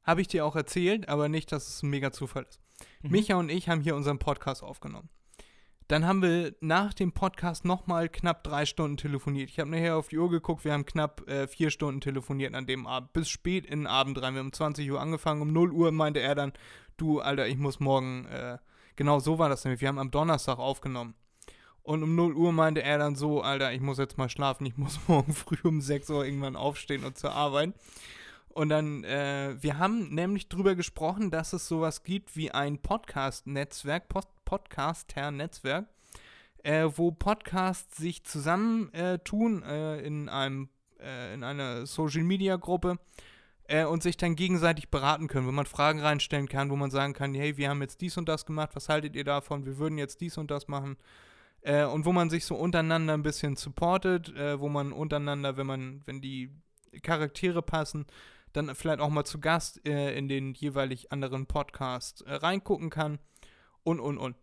Habe 0.03 0.19
ich 0.19 0.27
dir 0.27 0.45
auch 0.45 0.57
erzählt, 0.57 1.07
aber 1.07 1.29
nicht, 1.29 1.53
dass 1.53 1.69
es 1.69 1.81
ein 1.81 1.89
mega 1.89 2.12
Zufall 2.12 2.43
ist. 2.43 2.59
Mhm. 3.01 3.12
Micha 3.12 3.36
und 3.36 3.48
ich 3.48 3.69
haben 3.69 3.79
hier 3.79 3.95
unseren 3.95 4.19
Podcast 4.19 4.62
aufgenommen. 4.62 5.09
Dann 5.89 6.05
haben 6.05 6.22
wir 6.22 6.53
nach 6.62 6.93
dem 6.93 7.13
Podcast 7.13 7.65
nochmal 7.65 8.10
knapp 8.10 8.43
drei 8.43 8.67
Stunden 8.67 8.96
telefoniert. 8.96 9.50
Ich 9.50 9.60
habe 9.60 9.72
nachher 9.72 9.98
auf 9.98 10.10
die 10.10 10.19
Uhr 10.19 10.29
geguckt, 10.29 10.63
wir 10.63 10.72
haben 10.72 10.86
knapp 10.86 11.27
äh, 11.27 11.48
vier 11.48 11.72
Stunden 11.72 12.00
telefoniert 12.00 12.53
an 12.53 12.67
dem 12.67 12.86
Abend. 12.86 13.12
Bis 13.12 13.27
spät 13.27 13.65
in 13.65 13.79
den 13.79 13.88
Abend 13.88 14.22
rein. 14.22 14.36
Wir 14.36 14.41
haben 14.41 14.50
um 14.50 14.53
20 14.53 14.91
Uhr 14.91 15.01
angefangen. 15.01 15.41
Um 15.41 15.51
0 15.51 15.72
Uhr 15.72 15.91
meinte 15.91 16.19
er 16.19 16.36
dann, 16.36 16.53
du, 16.98 17.22
Alter, 17.22 17.48
ich 17.48 17.58
muss 17.58 17.79
morgen, 17.79 18.25
äh, 18.27 18.60
genau 18.98 19.17
so 19.17 19.39
war 19.39 19.50
das 19.50 19.65
nämlich. 19.65 19.81
Wir 19.81 19.88
haben 19.88 19.98
am 19.98 20.12
Donnerstag 20.12 20.60
aufgenommen. 20.60 21.15
Und 21.81 22.03
um 22.03 22.13
0 22.13 22.36
Uhr 22.36 22.51
meinte 22.51 22.84
er 22.84 23.00
dann 23.00 23.15
so, 23.15 23.41
Alter, 23.41 23.74
ich 23.74 23.81
muss 23.81 23.98
jetzt 23.98 24.19
mal 24.19 24.29
schlafen, 24.29 24.67
ich 24.67 24.77
muss 24.77 25.00
morgen 25.08 25.34
früh 25.34 25.58
um 25.63 25.81
6 25.81 26.08
Uhr 26.12 26.24
irgendwann 26.24 26.55
aufstehen 26.55 27.03
und 27.03 27.17
zur 27.17 27.31
Arbeit. 27.31 27.74
Und 28.50 28.70
dann, 28.70 29.03
äh, 29.03 29.56
wir 29.60 29.77
haben 29.77 30.13
nämlich 30.13 30.50
drüber 30.50 30.75
gesprochen, 30.75 31.32
dass 31.32 31.53
es 31.53 31.68
sowas 31.68 32.03
gibt 32.03 32.36
wie 32.36 32.51
ein 32.51 32.79
Podcast-Netzwerk, 32.79 34.10
Podcaster-Netzwerk, 34.46 35.88
äh, 36.63 36.89
wo 36.96 37.12
Podcasts 37.12 37.98
sich 37.98 38.24
zusammentun 38.24 39.63
äh, 39.63 40.01
in 40.01 40.29
einem 40.29 40.70
äh, 41.00 41.34
in 41.34 41.44
einer 41.44 41.86
Social-Media-Gruppe 41.86 43.00
äh, 43.68 43.86
und 43.86 44.03
sich 44.03 44.18
dann 44.18 44.36
gegenseitig 44.36 44.89
beraten 44.89 45.27
können, 45.27 45.48
wo 45.48 45.51
man 45.51 45.65
Fragen 45.65 46.00
reinstellen 46.00 46.48
kann, 46.48 46.70
wo 46.70 46.75
man 46.75 46.91
sagen 46.91 47.13
kann, 47.13 47.34
hey, 47.34 47.58
wir 47.58 47.70
haben 47.70 47.82
jetzt 47.82 48.01
dies 48.01 48.18
und 48.18 48.27
das 48.27 48.46
gemacht, 48.46 48.72
was 48.74 48.89
haltet 48.89 49.15
ihr 49.15 49.24
davon? 49.24 49.65
Wir 49.65 49.77
würden 49.77 49.98
jetzt 49.98 50.22
dies 50.22 50.38
und 50.38 50.51
das 50.51 50.68
machen. 50.68 50.98
Äh, 51.62 51.86
und 51.86 52.06
wo 52.06 52.12
man 52.12 52.29
sich 52.29 52.46
so 52.46 52.56
untereinander 52.56 53.13
ein 53.13 53.24
bisschen 53.24 53.56
supportet, 53.56 54.36
äh, 54.36 54.60
wo 54.60 54.70
man 54.70 54.91
untereinander, 54.91 55.58
wenn 55.58 55.68
man, 55.68 56.01
wenn 56.06 56.22
die 56.22 56.51
Charaktere 57.03 57.62
passen, 57.62 58.06
dann 58.53 58.74
vielleicht 58.75 59.00
auch 59.00 59.10
mal 59.10 59.25
zu 59.25 59.39
Gast 59.39 59.86
äh, 59.88 60.18
in 60.18 60.27
den 60.27 60.53
jeweilig 60.53 61.12
anderen 61.12 61.46
Podcast 61.46 62.22
äh, 62.24 62.34
reingucken 62.34 62.89
kann 62.89 63.20
Und, 63.84 64.00
und, 64.00 64.18
und. 64.18 64.36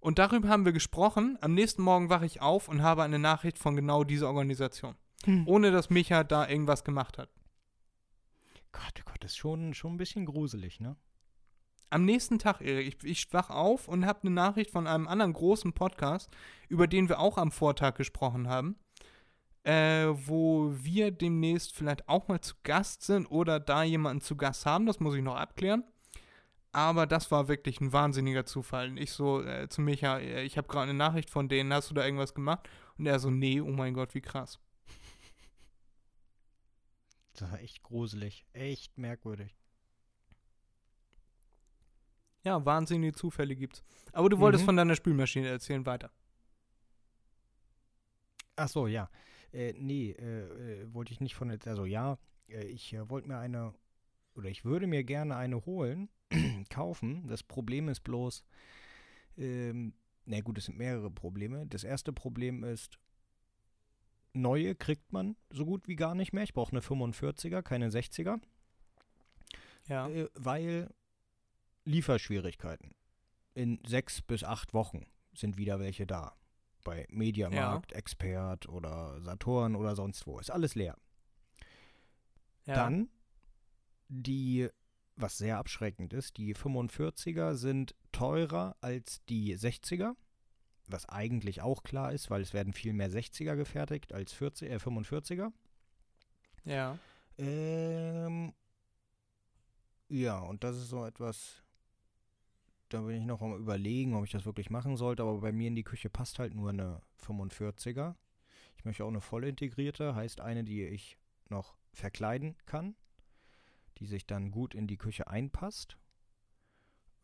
Und 0.00 0.18
darüber 0.18 0.48
haben 0.48 0.66
wir 0.66 0.72
gesprochen. 0.72 1.38
Am 1.40 1.54
nächsten 1.54 1.82
Morgen 1.82 2.10
wache 2.10 2.26
ich 2.26 2.42
auf 2.42 2.68
und 2.68 2.82
habe 2.82 3.02
eine 3.02 3.18
Nachricht 3.18 3.58
von 3.58 3.74
genau 3.74 4.04
dieser 4.04 4.28
Organisation. 4.28 4.96
Hm. 5.24 5.48
Ohne 5.48 5.70
dass 5.70 5.88
Micha 5.88 6.24
da 6.24 6.46
irgendwas 6.46 6.84
gemacht 6.84 7.16
hat. 7.16 7.30
Gott, 8.72 8.92
oh 9.00 9.02
Gott, 9.06 9.16
das 9.20 9.32
ist 9.32 9.38
schon, 9.38 9.72
schon 9.72 9.94
ein 9.94 9.96
bisschen 9.96 10.26
gruselig, 10.26 10.80
ne? 10.80 10.96
Am 11.90 12.04
nächsten 12.04 12.38
Tag, 12.40 12.60
Erik, 12.60 12.88
ich, 12.88 13.04
ich 13.08 13.32
wach 13.32 13.50
auf 13.50 13.86
und 13.86 14.04
habe 14.04 14.22
eine 14.22 14.32
Nachricht 14.32 14.72
von 14.72 14.86
einem 14.86 15.06
anderen 15.06 15.32
großen 15.32 15.72
Podcast, 15.74 16.28
über 16.68 16.88
den 16.88 17.08
wir 17.08 17.20
auch 17.20 17.38
am 17.38 17.52
Vortag 17.52 17.94
gesprochen 17.94 18.48
haben, 18.48 18.76
äh, 19.64 20.06
wo 20.08 20.72
wir 20.76 21.10
demnächst 21.10 21.74
vielleicht 21.74 22.08
auch 22.08 22.28
mal 22.28 22.40
zu 22.40 22.54
Gast 22.62 23.02
sind 23.02 23.26
oder 23.26 23.58
da 23.60 23.82
jemanden 23.82 24.20
zu 24.22 24.36
Gast 24.36 24.66
haben. 24.66 24.86
Das 24.86 25.00
muss 25.00 25.14
ich 25.16 25.22
noch 25.22 25.36
abklären. 25.36 25.84
Aber 26.72 27.06
das 27.06 27.30
war 27.30 27.48
wirklich 27.48 27.80
ein 27.80 27.92
wahnsinniger 27.92 28.44
Zufall. 28.46 28.98
Ich 28.98 29.12
so 29.12 29.42
äh, 29.42 29.68
zu 29.68 29.80
Micha, 29.80 30.18
äh, 30.18 30.42
ich 30.42 30.58
habe 30.58 30.66
gerade 30.68 30.90
eine 30.90 30.94
Nachricht 30.98 31.30
von 31.30 31.48
denen, 31.48 31.72
hast 31.72 31.90
du 31.90 31.94
da 31.94 32.04
irgendwas 32.04 32.34
gemacht? 32.34 32.68
Und 32.98 33.06
er 33.06 33.18
so, 33.20 33.30
nee, 33.30 33.60
oh 33.60 33.70
mein 33.70 33.94
Gott, 33.94 34.14
wie 34.14 34.20
krass. 34.20 34.58
Das 37.36 37.50
war 37.50 37.60
echt 37.60 37.82
gruselig. 37.82 38.44
Echt 38.52 38.96
merkwürdig. 38.98 39.56
Ja, 42.44 42.64
wahnsinnige 42.64 43.12
Zufälle 43.14 43.56
gibt's. 43.56 43.82
Aber 44.12 44.28
du 44.28 44.38
wolltest 44.38 44.62
Mhm. 44.64 44.66
von 44.66 44.76
deiner 44.76 44.94
Spülmaschine 44.96 45.48
erzählen 45.48 45.86
weiter. 45.86 46.10
Ach 48.56 48.68
so, 48.68 48.86
ja. 48.86 49.08
Äh, 49.54 49.72
nee, 49.78 50.10
äh, 50.10 50.82
äh, 50.82 50.92
wollte 50.92 51.12
ich 51.12 51.20
nicht 51.20 51.34
von 51.36 51.48
jetzt. 51.50 51.66
Also 51.68 51.84
ja, 51.86 52.18
äh, 52.48 52.64
ich 52.66 52.92
äh, 52.92 53.08
wollte 53.08 53.28
mir 53.28 53.38
eine 53.38 53.72
oder 54.34 54.48
ich 54.48 54.64
würde 54.64 54.86
mir 54.88 55.04
gerne 55.04 55.36
eine 55.36 55.64
holen, 55.64 56.08
kaufen. 56.70 57.28
Das 57.28 57.44
Problem 57.44 57.88
ist 57.88 58.00
bloß, 58.00 58.44
ähm, 59.36 59.94
na 60.24 60.40
gut, 60.40 60.58
es 60.58 60.64
sind 60.64 60.76
mehrere 60.76 61.10
Probleme. 61.10 61.66
Das 61.68 61.84
erste 61.84 62.12
Problem 62.12 62.64
ist, 62.64 62.98
neue 64.32 64.74
kriegt 64.74 65.12
man 65.12 65.36
so 65.50 65.64
gut 65.64 65.86
wie 65.86 65.94
gar 65.94 66.16
nicht 66.16 66.32
mehr. 66.32 66.42
Ich 66.42 66.52
brauche 66.52 66.72
eine 66.72 66.80
45er, 66.80 67.62
keine 67.62 67.90
60er, 67.90 68.40
Ja. 69.88 70.08
äh, 70.08 70.28
weil 70.34 70.92
Lieferschwierigkeiten. 71.84 72.94
In 73.54 73.78
sechs 73.86 74.20
bis 74.20 74.42
acht 74.42 74.74
Wochen 74.74 75.06
sind 75.32 75.56
wieder 75.58 75.78
welche 75.78 76.06
da. 76.08 76.34
Bei 76.84 77.06
Mediamarkt, 77.08 77.92
Expert 77.92 78.68
oder 78.68 79.20
Saturn 79.22 79.74
oder 79.74 79.96
sonst 79.96 80.26
wo. 80.26 80.38
Ist 80.38 80.50
alles 80.50 80.74
leer. 80.74 80.96
ja. 82.66 82.74
Dann 82.74 83.08
die, 84.08 84.68
was 85.16 85.38
sehr 85.38 85.58
abschreckend 85.58 86.12
ist, 86.12 86.36
die 86.36 86.54
45er 86.54 87.54
sind 87.54 87.94
teurer 88.12 88.76
als 88.80 89.24
die 89.26 89.56
60er. 89.56 90.14
Was 90.86 91.08
eigentlich 91.08 91.62
auch 91.62 91.82
klar 91.82 92.12
ist, 92.12 92.30
weil 92.30 92.42
es 92.42 92.52
werden 92.52 92.74
viel 92.74 92.92
mehr 92.92 93.10
60er 93.10 93.56
gefertigt 93.56 94.12
als 94.12 94.32
40, 94.34 94.70
äh, 94.70 94.76
45er. 94.76 95.50
Ja. 96.64 96.98
Ähm, 97.38 98.52
ja, 100.08 100.38
und 100.38 100.62
das 100.62 100.76
ist 100.76 100.90
so 100.90 101.06
etwas, 101.06 101.63
da 102.94 103.00
bin 103.00 103.16
ich 103.16 103.26
noch 103.26 103.42
am 103.42 103.56
überlegen, 103.56 104.14
ob 104.14 104.24
ich 104.24 104.30
das 104.30 104.46
wirklich 104.46 104.70
machen 104.70 104.96
sollte, 104.96 105.24
aber 105.24 105.40
bei 105.40 105.50
mir 105.50 105.66
in 105.66 105.74
die 105.74 105.82
Küche 105.82 106.08
passt 106.08 106.38
halt 106.38 106.54
nur 106.54 106.70
eine 106.70 107.02
45er. 107.26 108.14
Ich 108.76 108.84
möchte 108.84 109.04
auch 109.04 109.08
eine 109.08 109.20
voll 109.20 109.44
integrierte, 109.44 110.14
heißt 110.14 110.40
eine, 110.40 110.62
die 110.62 110.84
ich 110.84 111.18
noch 111.48 111.76
verkleiden 111.92 112.56
kann, 112.66 112.94
die 113.98 114.06
sich 114.06 114.26
dann 114.26 114.52
gut 114.52 114.74
in 114.74 114.86
die 114.86 114.96
Küche 114.96 115.26
einpasst. 115.26 115.98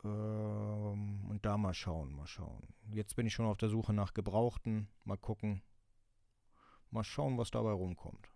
Ähm, 0.03 1.27
und 1.29 1.41
da 1.43 1.57
mal 1.57 1.75
schauen, 1.75 2.13
mal 2.17 2.27
schauen. 2.27 2.75
Jetzt 2.93 3.15
bin 3.15 3.27
ich 3.27 3.35
schon 3.35 3.47
auf 3.47 3.59
der 3.59 3.69
Suche 3.69 3.93
nach 3.93 4.13
Gebrauchten, 4.13 4.89
mal 5.05 5.19
gucken. 5.19 5.63
Mal 6.91 7.05
schauen, 7.05 7.39
was 7.39 7.53
dabei 7.53 7.71
rumkommt. 7.71 8.29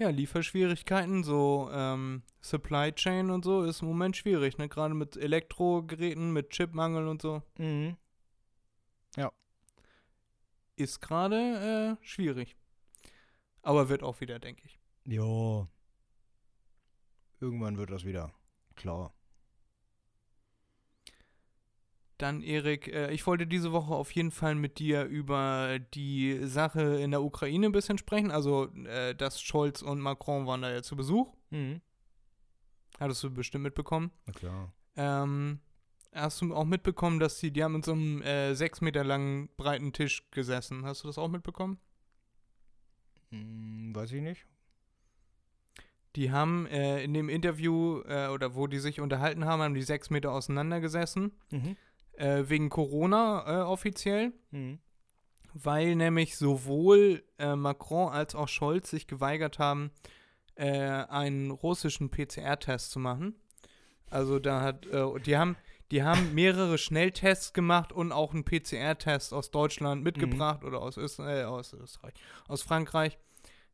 Ja, 0.00 0.08
Lieferschwierigkeiten, 0.08 1.22
so 1.22 1.68
ähm, 1.72 2.22
Supply 2.40 2.90
Chain 2.92 3.30
und 3.30 3.44
so 3.44 3.62
ist 3.64 3.82
im 3.82 3.88
Moment 3.88 4.16
schwierig, 4.16 4.56
ne? 4.56 4.68
Gerade 4.68 4.94
mit 4.94 5.16
Elektrogeräten, 5.16 6.32
mit 6.32 6.50
Chipmangel 6.50 7.06
und 7.06 7.20
so. 7.20 7.42
Mhm. 7.58 7.96
Ist 10.80 11.02
gerade 11.02 11.98
äh, 12.00 12.04
schwierig. 12.06 12.56
Aber 13.60 13.90
wird 13.90 14.02
auch 14.02 14.22
wieder, 14.22 14.38
denke 14.38 14.62
ich. 14.64 14.80
Ja. 15.04 15.68
Irgendwann 17.38 17.76
wird 17.76 17.90
das 17.90 18.06
wieder 18.06 18.32
klar. 18.76 19.12
Dann, 22.20 22.42
Erik, 22.42 22.88
äh, 22.88 23.10
ich 23.12 23.26
wollte 23.26 23.46
diese 23.46 23.72
Woche 23.72 23.94
auf 23.94 24.10
jeden 24.10 24.30
Fall 24.30 24.54
mit 24.54 24.78
dir 24.78 25.04
über 25.04 25.78
die 25.94 26.38
Sache 26.42 27.00
in 27.00 27.12
der 27.12 27.22
Ukraine 27.22 27.64
ein 27.66 27.72
bisschen 27.72 27.96
sprechen. 27.96 28.30
Also, 28.30 28.66
äh, 28.84 29.14
dass 29.14 29.40
Scholz 29.40 29.80
und 29.80 30.00
Macron 30.00 30.46
waren 30.46 30.60
da 30.60 30.70
ja 30.70 30.82
zu 30.82 30.96
Besuch. 30.96 31.32
Mhm. 31.48 31.80
Hattest 32.98 33.22
du 33.22 33.30
bestimmt 33.30 33.64
mitbekommen. 33.64 34.10
Na 34.26 34.32
klar. 34.34 34.72
Ähm, 34.96 35.60
hast 36.12 36.42
du 36.42 36.54
auch 36.54 36.66
mitbekommen, 36.66 37.20
dass 37.20 37.38
die, 37.38 37.52
die 37.52 37.64
haben 37.64 37.76
in 37.76 37.82
so 37.82 37.92
einem 37.92 38.20
äh, 38.20 38.54
sechs 38.54 38.82
Meter 38.82 39.02
langen 39.02 39.48
breiten 39.56 39.94
Tisch 39.94 40.30
gesessen. 40.30 40.84
Hast 40.84 41.02
du 41.02 41.06
das 41.06 41.16
auch 41.16 41.28
mitbekommen? 41.28 41.78
Hm, 43.30 43.94
weiß 43.94 44.12
ich 44.12 44.20
nicht. 44.20 44.46
Die 46.16 46.32
haben 46.32 46.66
äh, 46.66 47.02
in 47.02 47.14
dem 47.14 47.30
Interview 47.30 48.02
äh, 48.02 48.28
oder 48.28 48.54
wo 48.54 48.66
die 48.66 48.80
sich 48.80 49.00
unterhalten 49.00 49.46
haben, 49.46 49.62
haben 49.62 49.74
die 49.74 49.82
sechs 49.82 50.10
Meter 50.10 50.32
auseinandergesessen. 50.32 51.32
Mhm. 51.50 51.76
Äh, 52.20 52.50
wegen 52.50 52.68
Corona 52.68 53.44
äh, 53.46 53.62
offiziell. 53.62 54.34
Mhm. 54.50 54.78
Weil 55.54 55.96
nämlich 55.96 56.36
sowohl 56.36 57.24
äh, 57.38 57.56
Macron 57.56 58.12
als 58.12 58.34
auch 58.34 58.46
Scholz 58.46 58.90
sich 58.90 59.06
geweigert 59.06 59.58
haben, 59.58 59.90
äh, 60.54 60.68
einen 60.68 61.50
russischen 61.50 62.10
PCR-Test 62.10 62.90
zu 62.90 62.98
machen. 62.98 63.36
Also 64.10 64.38
da 64.38 64.60
hat, 64.60 64.84
äh, 64.86 65.18
die 65.20 65.38
haben, 65.38 65.56
die 65.90 66.02
haben 66.02 66.34
mehrere 66.34 66.76
Schnelltests 66.76 67.54
gemacht 67.54 67.90
und 67.90 68.12
auch 68.12 68.34
einen 68.34 68.44
PCR-Test 68.44 69.32
aus 69.32 69.50
Deutschland 69.50 70.04
mitgebracht 70.04 70.62
oder 70.62 70.82
aus, 70.82 70.98
Öster 70.98 71.26
äh, 71.26 71.44
aus 71.44 71.72
Österreich, 71.72 72.12
aus 72.48 72.60
Frankreich. 72.62 73.18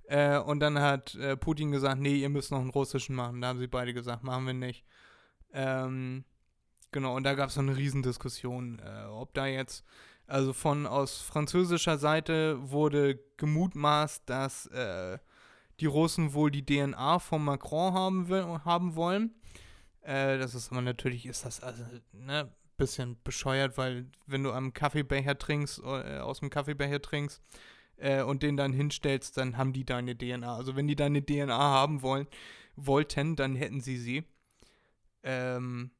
Äh, 0.04 0.38
und 0.38 0.60
dann 0.60 0.78
hat 0.78 1.16
äh, 1.16 1.36
Putin 1.36 1.72
gesagt, 1.72 2.00
nee, 2.00 2.14
ihr 2.14 2.28
müsst 2.28 2.52
noch 2.52 2.60
einen 2.60 2.70
russischen 2.70 3.16
machen. 3.16 3.40
Da 3.40 3.48
haben 3.48 3.58
sie 3.58 3.66
beide 3.66 3.92
gesagt, 3.92 4.22
machen 4.22 4.46
wir 4.46 4.54
nicht. 4.54 4.84
Ähm, 5.52 6.24
genau, 6.96 7.14
und 7.14 7.24
da 7.24 7.34
gab 7.34 7.50
es 7.50 7.58
eine 7.58 7.76
Riesendiskussion, 7.76 8.78
äh, 8.78 9.04
ob 9.08 9.34
da 9.34 9.44
jetzt 9.44 9.84
also 10.26 10.54
von 10.54 10.86
aus 10.86 11.20
französischer 11.20 11.98
Seite 11.98 12.56
wurde 12.70 13.20
gemutmaßt, 13.36 14.22
dass 14.24 14.64
äh, 14.68 15.18
die 15.78 15.84
Russen 15.84 16.32
wohl 16.32 16.50
die 16.50 16.64
DNA 16.64 17.18
von 17.18 17.44
Macron 17.44 17.92
haben, 17.92 18.64
haben 18.64 18.96
wollen. 18.96 19.34
Äh, 20.00 20.38
das 20.38 20.54
ist 20.54 20.72
aber 20.72 20.80
natürlich, 20.80 21.26
ist 21.26 21.44
das 21.44 21.62
also, 21.62 21.84
ne, 22.12 22.50
bisschen 22.78 23.18
bescheuert, 23.22 23.76
weil 23.76 24.06
wenn 24.26 24.42
du 24.42 24.52
am 24.52 24.72
Kaffeebecher 24.72 25.36
trinkst, 25.36 25.80
äh, 25.80 26.20
aus 26.20 26.40
dem 26.40 26.48
Kaffeebecher 26.48 27.02
trinkst 27.02 27.42
äh, 27.98 28.22
und 28.22 28.42
den 28.42 28.56
dann 28.56 28.72
hinstellst, 28.72 29.36
dann 29.36 29.58
haben 29.58 29.74
die 29.74 29.84
deine 29.84 30.16
DNA. 30.16 30.56
Also 30.56 30.76
wenn 30.76 30.86
die 30.86 30.96
deine 30.96 31.22
DNA 31.22 31.58
haben 31.58 32.00
wollen, 32.00 32.26
wollten, 32.74 33.36
dann 33.36 33.54
hätten 33.54 33.82
sie 33.82 33.98
sie. 33.98 34.24
Ähm, 35.22 35.90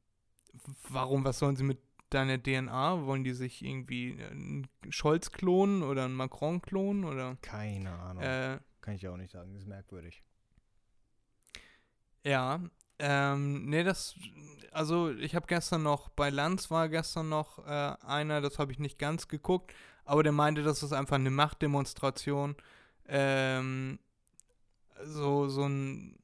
warum, 0.88 1.24
was 1.24 1.38
sollen 1.38 1.56
sie 1.56 1.64
mit 1.64 1.78
deiner 2.10 2.42
DNA? 2.42 3.04
Wollen 3.06 3.24
die 3.24 3.32
sich 3.32 3.64
irgendwie 3.64 4.16
einen 4.30 4.68
Scholz 4.90 5.32
klonen 5.32 5.82
oder 5.82 6.04
einen 6.04 6.14
Macron 6.14 6.62
klonen 6.62 7.04
oder? 7.04 7.36
Keine 7.42 7.92
Ahnung. 7.92 8.22
Äh, 8.22 8.58
Kann 8.80 8.94
ich 8.94 9.02
ja 9.02 9.10
auch 9.10 9.16
nicht 9.16 9.32
sagen. 9.32 9.52
Das 9.52 9.62
ist 9.62 9.68
merkwürdig. 9.68 10.22
ja, 12.24 12.60
ähm, 12.98 13.66
nee, 13.68 13.84
das, 13.84 14.14
also 14.72 15.10
ich 15.10 15.34
habe 15.34 15.46
gestern 15.46 15.82
noch, 15.82 16.08
bei 16.08 16.30
Lanz 16.30 16.70
war 16.70 16.88
gestern 16.88 17.28
noch 17.28 17.58
äh, 17.66 17.94
einer, 18.06 18.40
das 18.40 18.58
habe 18.58 18.72
ich 18.72 18.78
nicht 18.78 18.98
ganz 18.98 19.28
geguckt, 19.28 19.74
aber 20.04 20.22
der 20.22 20.32
meinte, 20.32 20.62
das 20.62 20.82
ist 20.82 20.92
einfach 20.92 21.16
eine 21.16 21.30
Machtdemonstration, 21.30 22.56
ähm, 23.06 23.98
so, 25.04 25.48
so 25.48 25.64
ein, 25.64 26.18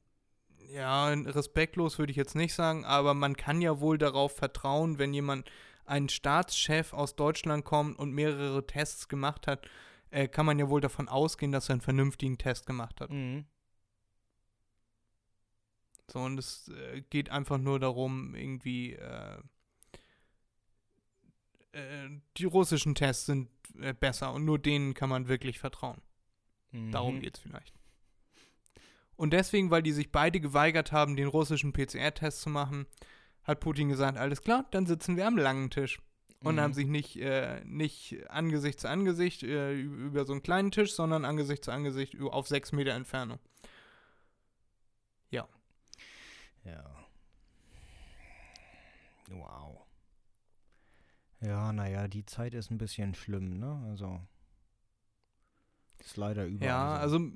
ja, 0.73 1.07
respektlos 1.09 1.99
würde 1.99 2.11
ich 2.11 2.17
jetzt 2.17 2.35
nicht 2.35 2.53
sagen, 2.53 2.83
aber 2.85 3.13
man 3.13 3.37
kann 3.37 3.61
ja 3.61 3.79
wohl 3.79 3.97
darauf 3.97 4.35
vertrauen, 4.35 4.97
wenn 4.97 5.13
jemand, 5.13 5.49
ein 5.85 6.07
Staatschef 6.09 6.93
aus 6.93 7.15
Deutschland 7.15 7.65
kommt 7.65 7.99
und 7.99 8.11
mehrere 8.13 8.65
Tests 8.65 9.07
gemacht 9.09 9.47
hat, 9.47 9.67
äh, 10.11 10.27
kann 10.29 10.45
man 10.45 10.57
ja 10.57 10.69
wohl 10.69 10.79
davon 10.81 11.09
ausgehen, 11.09 11.51
dass 11.51 11.69
er 11.69 11.73
einen 11.73 11.81
vernünftigen 11.81 12.37
Test 12.37 12.65
gemacht 12.65 13.01
hat. 13.01 13.09
Mhm. 13.09 13.45
So, 16.09 16.19
und 16.19 16.37
es 16.37 16.69
äh, 16.69 17.01
geht 17.09 17.29
einfach 17.29 17.57
nur 17.57 17.79
darum, 17.79 18.33
irgendwie, 18.33 18.93
äh, 18.93 19.37
äh, 21.73 22.09
die 22.37 22.45
russischen 22.45 22.95
Tests 22.95 23.25
sind 23.25 23.49
äh, 23.79 23.93
besser 23.93 24.33
und 24.33 24.45
nur 24.45 24.59
denen 24.59 24.93
kann 24.93 25.09
man 25.09 25.27
wirklich 25.27 25.59
vertrauen. 25.59 26.01
Darum 26.91 27.15
Mhm. 27.15 27.19
geht's 27.19 27.39
vielleicht. 27.39 27.73
Und 29.15 29.31
deswegen, 29.33 29.69
weil 29.71 29.83
die 29.83 29.91
sich 29.91 30.11
beide 30.11 30.39
geweigert 30.39 30.91
haben, 30.91 31.15
den 31.15 31.27
russischen 31.27 31.73
PCR-Test 31.73 32.41
zu 32.41 32.49
machen, 32.49 32.87
hat 33.43 33.59
Putin 33.59 33.89
gesagt, 33.89 34.17
alles 34.17 34.41
klar, 34.41 34.65
dann 34.71 34.85
sitzen 34.85 35.17
wir 35.17 35.27
am 35.27 35.37
langen 35.37 35.69
Tisch. 35.69 35.99
Und 36.41 36.55
Mhm. 36.55 36.59
haben 36.59 36.73
sich 36.73 36.87
nicht, 36.87 37.15
äh, 37.17 37.61
nicht 37.63 38.29
Angesicht 38.29 38.79
zu 38.79 38.89
Angesicht 38.89 39.43
äh, 39.43 39.73
über 39.79 40.25
so 40.25 40.33
einen 40.33 40.43
kleinen 40.43 40.71
Tisch, 40.71 40.93
sondern 40.93 41.23
Angesicht 41.23 41.63
zu 41.63 41.71
Angesicht 41.71 42.19
auf 42.19 42.47
sechs 42.47 42.71
Meter 42.73 42.91
Entfernung. 42.91 43.39
Ja. 46.65 46.83
Wow. 49.27 49.85
Ja, 51.41 51.73
naja, 51.73 52.07
die 52.07 52.25
Zeit 52.25 52.53
ist 52.53 52.71
ein 52.71 52.77
bisschen 52.77 53.15
schlimm, 53.15 53.59
ne? 53.59 53.83
Also. 53.89 54.21
Ist 55.99 56.15
leider 56.17 56.45
überall. 56.45 56.67
Ja, 56.69 56.95
so. 56.95 57.01
also 57.01 57.31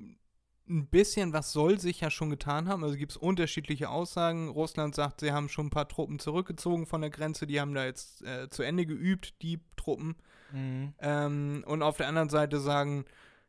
ein 0.68 0.86
bisschen 0.86 1.32
was 1.32 1.52
soll 1.52 1.78
sich 1.78 2.00
ja 2.00 2.10
schon 2.10 2.30
getan 2.30 2.68
haben. 2.68 2.84
Also 2.84 2.96
gibt 2.96 3.12
es 3.12 3.16
unterschiedliche 3.16 3.88
Aussagen. 3.88 4.48
Russland 4.48 4.94
sagt, 4.94 5.20
sie 5.20 5.32
haben 5.32 5.48
schon 5.48 5.66
ein 5.66 5.70
paar 5.70 5.88
Truppen 5.88 6.18
zurückgezogen 6.18 6.86
von 6.86 7.00
der 7.00 7.10
Grenze. 7.10 7.46
Die 7.46 7.60
haben 7.60 7.74
da 7.74 7.84
jetzt 7.84 8.22
äh, 8.22 8.48
zu 8.50 8.62
Ende 8.62 8.86
geübt, 8.86 9.40
die 9.42 9.60
Truppen. 9.76 10.16
Mhm. 10.52 10.94
Ähm, 11.00 11.64
und 11.66 11.82
auf 11.82 11.96
der 11.96 12.08
anderen 12.08 12.28
Seite 12.28 12.60
sagen 12.60 13.04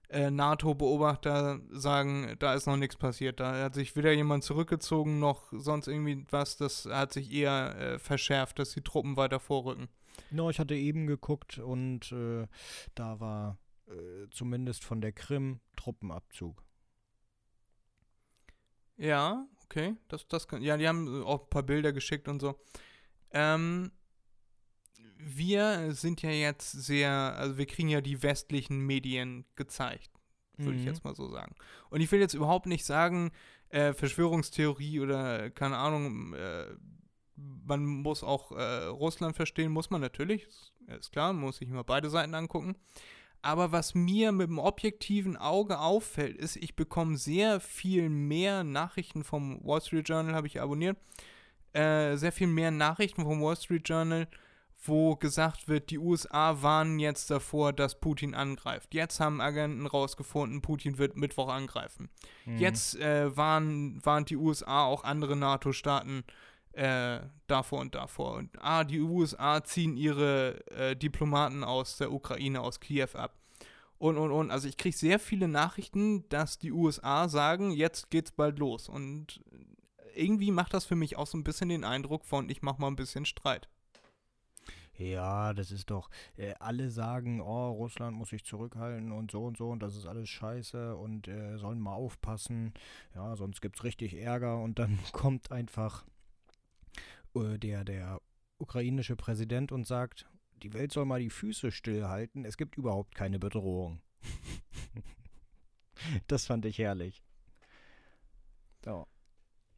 äh, 0.10 0.32
NATO-Beobachter, 0.32 1.62
sagen, 1.70 2.36
da 2.40 2.54
ist 2.54 2.66
noch 2.66 2.78
nichts 2.78 2.98
passiert. 2.98 3.40
Da 3.40 3.64
hat 3.64 3.76
sich 3.76 3.96
weder 3.96 4.12
jemand 4.12 4.44
zurückgezogen 4.44 5.20
noch 5.20 5.44
sonst 5.52 5.88
irgendwie 5.88 6.26
was. 6.32 6.58
Das 6.58 6.86
hat 6.86 7.14
sich 7.14 7.32
eher 7.32 7.76
äh, 7.78 8.00
verschärft, 8.00 8.60
dass 8.60 8.72
die 8.72 8.82
Truppen 8.82 9.18
weiter 9.18 9.40
vorrücken. 9.40 9.88
No, 10.32 10.50
ich 10.50 10.60
hatte 10.60 10.76
eben 10.76 11.08
geguckt 11.08 11.60
und 11.60 12.12
äh, 12.12 12.48
da 12.96 13.20
war 13.20 13.58
äh, 13.88 14.28
zumindest 14.32 14.84
von 14.84 15.02
der 15.02 15.12
Krim 15.12 15.60
Truppenabzug. 15.76 16.64
Ja, 19.00 19.48
okay. 19.66 19.96
Das, 20.08 20.28
das 20.28 20.48
kann, 20.48 20.62
ja, 20.62 20.78
die 20.78 20.88
haben 20.88 21.24
auch 21.24 21.44
ein 21.44 21.50
paar 21.50 21.64
Bilder 21.64 21.94
geschickt 21.94 22.28
und 22.28 22.40
so. 22.40 22.60
Ähm, 23.32 23.92
wir 25.18 25.94
sind 25.94 26.22
ja 26.22 26.32
jetzt 26.32 26.72
sehr, 26.72 27.12
also 27.12 27.58
wir 27.58 27.66
kriegen 27.66 27.90
ja 27.90 28.02
die 28.02 28.22
westlichen 28.24 28.80
Medien 28.86 29.46
gezeigt, 29.56 30.10
würde 30.58 30.76
ich 30.78 30.82
Mhm. 30.84 30.88
jetzt 30.88 31.04
mal 31.04 31.16
so 31.16 31.30
sagen. 31.30 31.56
Und 31.90 32.02
ich 32.02 32.12
will 32.12 32.20
jetzt 32.20 32.34
überhaupt 32.34 32.66
nicht 32.66 32.86
sagen, 32.86 33.32
äh, 33.70 33.94
Verschwörungstheorie 33.94 35.00
oder 35.00 35.50
keine 35.52 35.78
Ahnung, 35.78 36.34
äh, 36.34 36.68
man 37.36 37.86
muss 37.86 38.24
auch 38.24 38.52
äh, 38.52 38.86
Russland 38.86 39.36
verstehen, 39.36 39.72
muss 39.72 39.90
man 39.90 40.02
natürlich, 40.02 40.46
ist, 40.48 40.74
ist 40.88 41.12
klar, 41.12 41.32
man 41.34 41.44
muss 41.44 41.58
sich 41.58 41.70
immer 41.70 41.84
beide 41.84 42.10
Seiten 42.10 42.34
angucken. 42.34 42.76
Aber 43.42 43.72
was 43.72 43.96
mir 43.96 44.32
mit 44.32 44.50
dem 44.50 44.60
objektiven 44.60 45.38
Auge 45.38 45.80
auffällt, 45.80 46.38
ist, 46.38 46.58
ich 46.58 46.76
bekomme 46.76 47.18
sehr 47.18 47.60
viel 47.60 48.10
mehr 48.10 48.64
Nachrichten 48.64 49.24
vom 49.24 49.64
Wall 49.64 49.82
Street 49.82 50.10
Journal, 50.10 50.36
habe 50.36 50.48
ich 50.48 50.62
abonniert, 50.62 50.98
äh, 51.74 52.18
sehr 52.18 52.32
viel 52.32 52.48
mehr 52.48 52.72
Nachrichten 52.72 53.24
vom 53.24 53.42
Wall 53.42 53.56
Street 53.56 53.88
Journal, 53.88 54.28
wo 54.84 55.16
gesagt 55.16 55.68
wird, 55.68 55.90
die 55.90 56.00
USA 56.00 56.62
warnen 56.62 57.00
jetzt 57.00 57.30
davor, 57.30 57.74
dass 57.74 58.00
Putin 58.00 58.34
angreift. 58.34 58.94
Jetzt 58.94 59.20
haben 59.20 59.42
Agenten 59.42 59.86
rausgefunden, 59.86 60.62
Putin 60.62 60.98
wird 60.98 61.18
Mittwoch 61.18 61.50
angreifen. 61.50 62.10
Mhm. 62.46 62.58
Jetzt 62.58 62.96
äh, 62.96 63.36
warnen, 63.36 64.04
warnt 64.06 64.30
die 64.30 64.38
USA 64.38 64.86
auch 64.86 65.04
andere 65.04 65.36
NATO-Staaten 65.36 66.24
äh, 66.80 67.20
davor 67.48 67.82
und 67.82 67.94
davor. 67.94 68.36
Und 68.36 68.52
ah, 68.62 68.86
die 68.86 69.02
USA 69.02 69.62
ziehen 69.64 69.98
ihre 69.98 70.66
äh, 70.72 70.96
Diplomaten 70.96 71.66
aus 71.66 71.98
der 71.98 72.12
Ukraine, 72.14 72.62
aus 72.62 72.80
Kiew 72.80 73.10
ab. 73.16 73.36
Und, 73.98 74.18
und, 74.18 74.32
und. 74.32 74.50
Also 74.50 74.70
ich 74.70 74.78
kriege 74.78 74.96
sehr 74.96 75.20
viele 75.20 75.50
Nachrichten, 75.50 76.28
dass 76.30 76.58
die 76.58 76.72
USA 76.72 77.28
sagen, 77.28 77.72
jetzt 77.72 78.10
geht's 78.10 78.32
bald 78.32 78.60
los. 78.60 78.88
Und 78.88 79.42
irgendwie 80.16 80.52
macht 80.52 80.74
das 80.74 80.86
für 80.86 80.96
mich 80.96 81.18
auch 81.18 81.28
so 81.28 81.38
ein 81.38 81.44
bisschen 81.44 81.68
den 81.68 81.84
Eindruck 81.84 82.24
von, 82.24 82.50
ich 82.50 82.62
mach 82.62 82.78
mal 82.78 82.88
ein 82.88 82.96
bisschen 82.96 83.26
Streit. 83.26 83.68
Ja, 84.98 85.54
das 85.54 85.72
ist 85.72 85.92
doch, 85.92 86.10
äh, 86.38 86.54
alle 86.60 86.92
sagen, 86.92 87.42
oh, 87.42 87.72
Russland 87.72 88.18
muss 88.18 88.30
sich 88.30 88.44
zurückhalten 88.44 89.14
und 89.14 89.32
so 89.32 89.46
und 89.46 89.56
so 89.56 89.70
und 89.70 89.82
das 89.82 89.96
ist 89.96 90.06
alles 90.06 90.28
scheiße 90.28 90.96
und 90.98 91.30
äh, 91.30 91.58
sollen 91.58 91.80
mal 91.80 91.94
aufpassen, 91.94 92.74
ja, 93.16 93.38
sonst 93.38 93.62
gibt's 93.62 93.86
richtig 93.86 94.16
Ärger 94.16 94.62
und 94.62 94.78
dann 94.78 95.00
kommt 95.14 95.54
einfach 95.54 96.04
der, 97.34 97.84
der 97.84 98.22
ukrainische 98.58 99.16
Präsident 99.16 99.72
und 99.72 99.86
sagt, 99.86 100.28
die 100.64 100.74
Welt 100.74 100.92
soll 100.92 101.06
mal 101.06 101.20
die 101.20 101.30
Füße 101.30 101.72
stillhalten, 101.72 102.46
es 102.46 102.58
gibt 102.58 102.78
überhaupt 102.78 103.16
keine 103.16 103.40
Bedrohung. 103.40 104.02
das 106.28 106.46
fand 106.46 106.66
ich 106.66 106.78
herrlich. 106.78 107.24
So. 108.84 109.08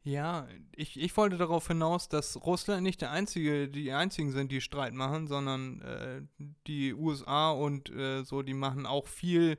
Ja, 0.04 0.48
ich, 0.74 0.98
ich 0.98 1.16
wollte 1.16 1.36
darauf 1.36 1.68
hinaus, 1.68 2.08
dass 2.08 2.44
Russland 2.44 2.82
nicht 2.82 3.02
der 3.02 3.12
einzige, 3.12 3.68
die 3.68 3.92
einzigen 3.92 4.32
sind, 4.32 4.50
die 4.50 4.60
Streit 4.60 4.94
machen, 4.94 5.28
sondern 5.28 5.80
äh, 5.82 6.22
die 6.66 6.92
USA 6.92 7.52
und 7.52 7.88
äh, 7.90 8.24
so, 8.24 8.42
die 8.42 8.54
machen 8.54 8.84
auch 8.84 9.06
viel 9.06 9.58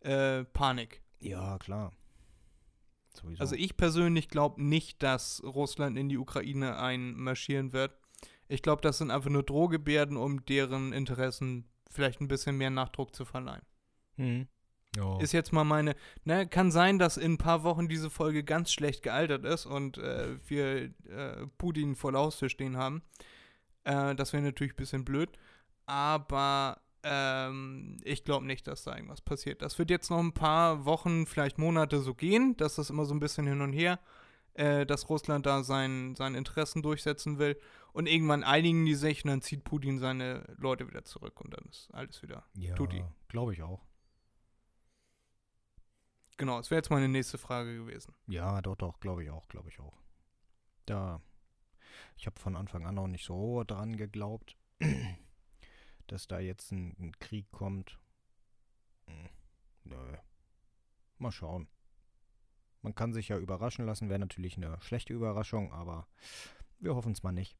äh, 0.00 0.44
Panik. 0.44 1.00
Ja, 1.20 1.58
klar. 1.58 1.92
Sowieso. 3.14 3.40
Also 3.40 3.54
ich 3.56 3.76
persönlich 3.76 4.28
glaube 4.28 4.62
nicht, 4.62 5.02
dass 5.02 5.42
Russland 5.44 5.98
in 5.98 6.08
die 6.08 6.18
Ukraine 6.18 6.78
einmarschieren 6.78 7.72
wird. 7.72 7.92
Ich 8.48 8.62
glaube, 8.62 8.82
das 8.82 8.98
sind 8.98 9.10
einfach 9.10 9.30
nur 9.30 9.42
Drohgebärden, 9.42 10.16
um 10.16 10.44
deren 10.46 10.92
Interessen 10.92 11.68
vielleicht 11.90 12.20
ein 12.20 12.28
bisschen 12.28 12.56
mehr 12.56 12.70
Nachdruck 12.70 13.14
zu 13.14 13.24
verleihen. 13.24 13.62
Hm. 14.16 14.48
Ja. 14.96 15.20
Ist 15.20 15.32
jetzt 15.32 15.52
mal 15.52 15.64
meine, 15.64 15.94
ne, 16.24 16.46
kann 16.46 16.70
sein, 16.70 16.98
dass 16.98 17.18
in 17.18 17.32
ein 17.32 17.38
paar 17.38 17.62
Wochen 17.62 17.88
diese 17.88 18.10
Folge 18.10 18.42
ganz 18.42 18.72
schlecht 18.72 19.02
gealtert 19.02 19.44
ist 19.44 19.66
und 19.66 19.98
äh, 19.98 20.38
wir 20.46 20.90
äh, 21.08 21.46
Putin 21.58 21.94
vor 21.94 22.12
der 22.12 22.22
Haustür 22.22 22.48
stehen 22.48 22.76
haben. 22.76 23.02
Äh, 23.84 24.14
das 24.14 24.32
wäre 24.32 24.42
natürlich 24.42 24.72
ein 24.72 24.76
bisschen 24.76 25.04
blöd. 25.04 25.30
Aber 25.86 26.80
ähm, 27.10 27.96
ich 28.04 28.24
glaube 28.24 28.44
nicht, 28.44 28.66
dass 28.66 28.84
da 28.84 28.94
irgendwas 28.94 29.22
passiert. 29.22 29.62
Das 29.62 29.78
wird 29.78 29.90
jetzt 29.90 30.10
noch 30.10 30.18
ein 30.18 30.34
paar 30.34 30.84
Wochen, 30.84 31.26
vielleicht 31.26 31.56
Monate 31.58 32.00
so 32.00 32.14
gehen, 32.14 32.56
dass 32.58 32.74
das 32.74 32.90
immer 32.90 33.06
so 33.06 33.14
ein 33.14 33.20
bisschen 33.20 33.46
hin 33.46 33.62
und 33.62 33.72
her, 33.72 33.98
äh, 34.54 34.84
dass 34.84 35.08
Russland 35.08 35.46
da 35.46 35.62
sein, 35.62 36.14
seine 36.16 36.36
Interessen 36.36 36.82
durchsetzen 36.82 37.38
will. 37.38 37.58
Und 37.92 38.06
irgendwann 38.06 38.44
einigen 38.44 38.84
die 38.84 38.94
sich 38.94 39.24
und 39.24 39.30
dann 39.30 39.40
zieht 39.40 39.64
Putin 39.64 39.98
seine 39.98 40.44
Leute 40.58 40.86
wieder 40.86 41.02
zurück 41.02 41.40
und 41.40 41.54
dann 41.54 41.64
ist 41.70 41.88
alles 41.94 42.22
wieder 42.22 42.44
ja, 42.54 42.74
Tutti. 42.74 43.02
glaube 43.28 43.54
ich 43.54 43.62
auch. 43.62 43.86
Genau, 46.36 46.58
das 46.58 46.70
wäre 46.70 46.78
jetzt 46.78 46.90
meine 46.90 47.08
nächste 47.08 47.38
Frage 47.38 47.74
gewesen. 47.74 48.14
Ja, 48.26 48.60
doch, 48.60 48.76
doch, 48.76 49.00
glaube 49.00 49.24
ich 49.24 49.30
auch, 49.30 49.48
glaube 49.48 49.70
ich 49.70 49.80
auch. 49.80 49.94
Da, 50.84 51.20
ich 52.16 52.26
habe 52.26 52.38
von 52.38 52.54
Anfang 52.54 52.86
an 52.86 52.98
auch 52.98 53.08
nicht 53.08 53.24
so 53.24 53.64
dran 53.64 53.96
geglaubt, 53.96 54.56
dass 56.12 56.26
da 56.28 56.40
jetzt 56.40 56.72
ein, 56.72 56.96
ein 56.98 57.12
Krieg 57.18 57.50
kommt. 57.50 57.98
Hm, 59.06 59.28
Nö. 59.84 60.16
Mal 61.18 61.32
schauen. 61.32 61.68
Man 62.82 62.94
kann 62.94 63.12
sich 63.12 63.28
ja 63.28 63.38
überraschen 63.38 63.86
lassen, 63.86 64.08
wäre 64.08 64.18
natürlich 64.20 64.56
eine 64.56 64.80
schlechte 64.80 65.12
Überraschung, 65.12 65.72
aber 65.72 66.06
wir 66.78 66.94
hoffen 66.94 67.12
es 67.12 67.22
mal 67.22 67.32
nicht. 67.32 67.56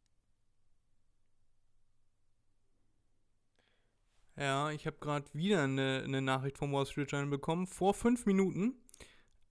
Ja, 4.37 4.70
ich 4.70 4.87
habe 4.87 4.98
gerade 5.00 5.26
wieder 5.32 5.64
eine, 5.64 6.02
eine 6.04 6.22
Nachricht 6.22 6.58
vom 6.58 6.72
Wall 6.72 6.87
Street 6.87 7.11
Journal 7.11 7.28
bekommen. 7.28 7.66
Vor 7.66 7.92
fünf 7.92 8.24
Minuten. 8.24 8.76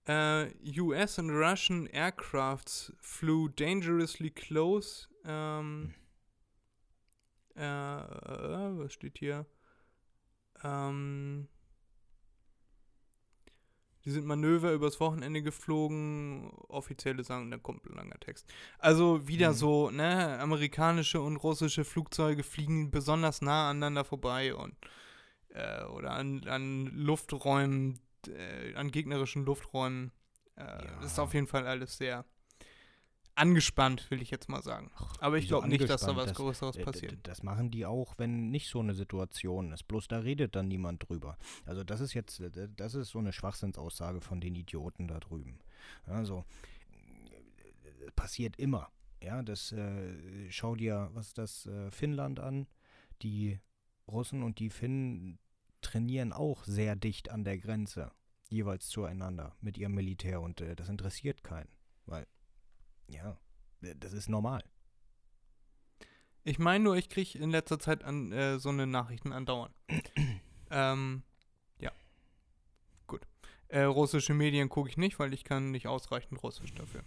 Äh, 0.06 0.50
US 0.80 1.18
and 1.18 1.30
Russian 1.30 1.86
aircrafts 1.88 2.94
flew 2.98 3.48
dangerously 3.48 4.30
close. 4.30 5.06
Ähm, 5.26 5.92
äh, 5.92 6.07
äh, 7.62 8.78
was 8.78 8.92
steht 8.92 9.18
hier? 9.18 9.46
Ähm, 10.62 11.48
die 14.04 14.10
sind 14.10 14.26
Manöver 14.26 14.72
übers 14.72 15.00
Wochenende 15.00 15.42
geflogen. 15.42 16.50
Offizielle 16.68 17.24
sagen, 17.24 17.50
da 17.50 17.58
kommt 17.58 17.84
ein 17.86 17.94
langer 17.96 18.18
Text. 18.20 18.46
Also 18.78 19.26
wieder 19.28 19.50
Mhm. 19.50 19.54
so, 19.54 19.90
ne, 19.90 20.38
amerikanische 20.40 21.20
und 21.20 21.36
russische 21.36 21.84
Flugzeuge 21.84 22.42
fliegen 22.42 22.90
besonders 22.90 23.42
nah 23.42 23.70
aneinander 23.70 24.04
vorbei 24.04 24.54
und 24.54 24.74
äh, 25.50 25.84
oder 25.84 26.12
an, 26.12 26.46
an 26.48 26.86
Lufträumen, 26.86 28.00
äh, 28.28 28.74
an 28.74 28.90
gegnerischen 28.90 29.44
Lufträumen. 29.44 30.12
Äh, 30.56 30.62
Ja. 30.64 30.96
Das 31.00 31.12
ist 31.12 31.18
auf 31.18 31.34
jeden 31.34 31.46
Fall 31.46 31.66
alles 31.66 31.96
sehr 31.98 32.24
angespannt, 33.38 34.10
will 34.10 34.20
ich 34.22 34.30
jetzt 34.30 34.48
mal 34.48 34.62
sagen. 34.62 34.90
Aber 35.20 35.38
ich 35.38 35.48
glaube 35.48 35.68
nicht, 35.68 35.88
dass 35.88 36.02
da 36.02 36.16
was 36.16 36.34
Größeres 36.34 36.74
D- 36.76 36.80
d- 36.80 36.84
passiert. 36.84 37.18
Das 37.26 37.42
machen 37.42 37.70
die 37.70 37.86
auch, 37.86 38.14
wenn 38.18 38.50
nicht 38.50 38.68
so 38.68 38.80
eine 38.80 38.94
Situation 38.94 39.72
ist. 39.72 39.84
Bloß 39.88 40.08
da 40.08 40.18
redet 40.18 40.54
dann 40.56 40.68
niemand 40.68 41.08
drüber. 41.08 41.38
Also 41.64 41.84
das 41.84 42.00
ist 42.00 42.14
jetzt, 42.14 42.40
äh, 42.40 42.68
das 42.76 42.94
ist 42.94 43.10
so 43.10 43.18
eine 43.18 43.32
Schwachsinnsaussage 43.32 44.20
von 44.20 44.40
den 44.40 44.54
Idioten 44.54 45.08
da 45.08 45.20
drüben. 45.20 45.58
Also 46.06 46.44
äh, 48.06 48.10
passiert 48.12 48.56
immer. 48.58 48.90
Ja, 49.22 49.42
das 49.42 49.72
äh, 49.72 50.50
schau 50.50 50.76
dir, 50.76 51.10
was 51.12 51.28
ist 51.28 51.38
das, 51.38 51.66
äh, 51.66 51.90
Finnland 51.90 52.40
an. 52.40 52.66
Die 53.22 53.58
Russen 54.06 54.42
und 54.42 54.58
die 54.58 54.70
Finnen 54.70 55.38
trainieren 55.80 56.32
auch 56.32 56.64
sehr 56.64 56.96
dicht 56.96 57.30
an 57.30 57.44
der 57.44 57.58
Grenze, 57.58 58.12
jeweils 58.48 58.88
zueinander 58.88 59.56
mit 59.60 59.76
ihrem 59.76 59.94
Militär 59.94 60.40
und 60.40 60.60
äh, 60.60 60.74
das 60.76 60.88
interessiert 60.88 61.42
keinen, 61.44 61.68
weil 62.06 62.26
ja, 63.08 63.38
äh, 63.82 63.94
das 63.96 64.12
ist 64.12 64.28
normal. 64.28 64.62
Ich 66.44 66.58
meine 66.58 66.84
nur, 66.84 66.96
ich 66.96 67.08
kriege 67.08 67.38
in 67.38 67.50
letzter 67.50 67.78
Zeit 67.78 68.04
an 68.04 68.32
äh, 68.32 68.58
so 68.58 68.70
eine 68.70 68.86
Nachrichten 68.86 69.32
andauern. 69.32 69.74
ähm, 70.70 71.22
ja. 71.78 71.92
Gut. 73.06 73.26
Äh, 73.68 73.82
russische 73.82 74.34
Medien 74.34 74.68
gucke 74.68 74.88
ich 74.88 74.96
nicht, 74.96 75.18
weil 75.18 75.34
ich 75.34 75.44
kann 75.44 75.70
nicht 75.70 75.88
ausreichend 75.88 76.42
Russisch 76.42 76.74
dafür. 76.74 77.02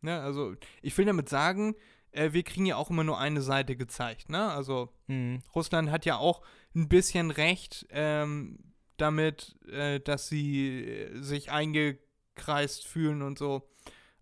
Ne, 0.00 0.20
also 0.20 0.54
ich 0.80 0.96
will 0.96 1.06
damit 1.06 1.28
sagen, 1.28 1.74
äh, 2.12 2.32
wir 2.32 2.44
kriegen 2.44 2.66
ja 2.66 2.76
auch 2.76 2.88
immer 2.88 3.04
nur 3.04 3.18
eine 3.18 3.42
Seite 3.42 3.76
gezeigt, 3.76 4.28
ne? 4.30 4.50
Also 4.50 4.92
Mhm. 5.08 5.42
Russland 5.54 5.90
hat 5.90 6.04
ja 6.04 6.16
auch 6.18 6.42
ein 6.74 6.88
bisschen 6.88 7.30
recht 7.30 7.86
ähm, 7.90 8.74
damit, 8.98 9.58
äh, 9.68 10.00
dass 10.00 10.28
sie 10.28 11.08
sich 11.14 11.50
eingekreist 12.38 12.86
fühlen 12.86 13.22
und 13.22 13.38
so. 13.38 13.68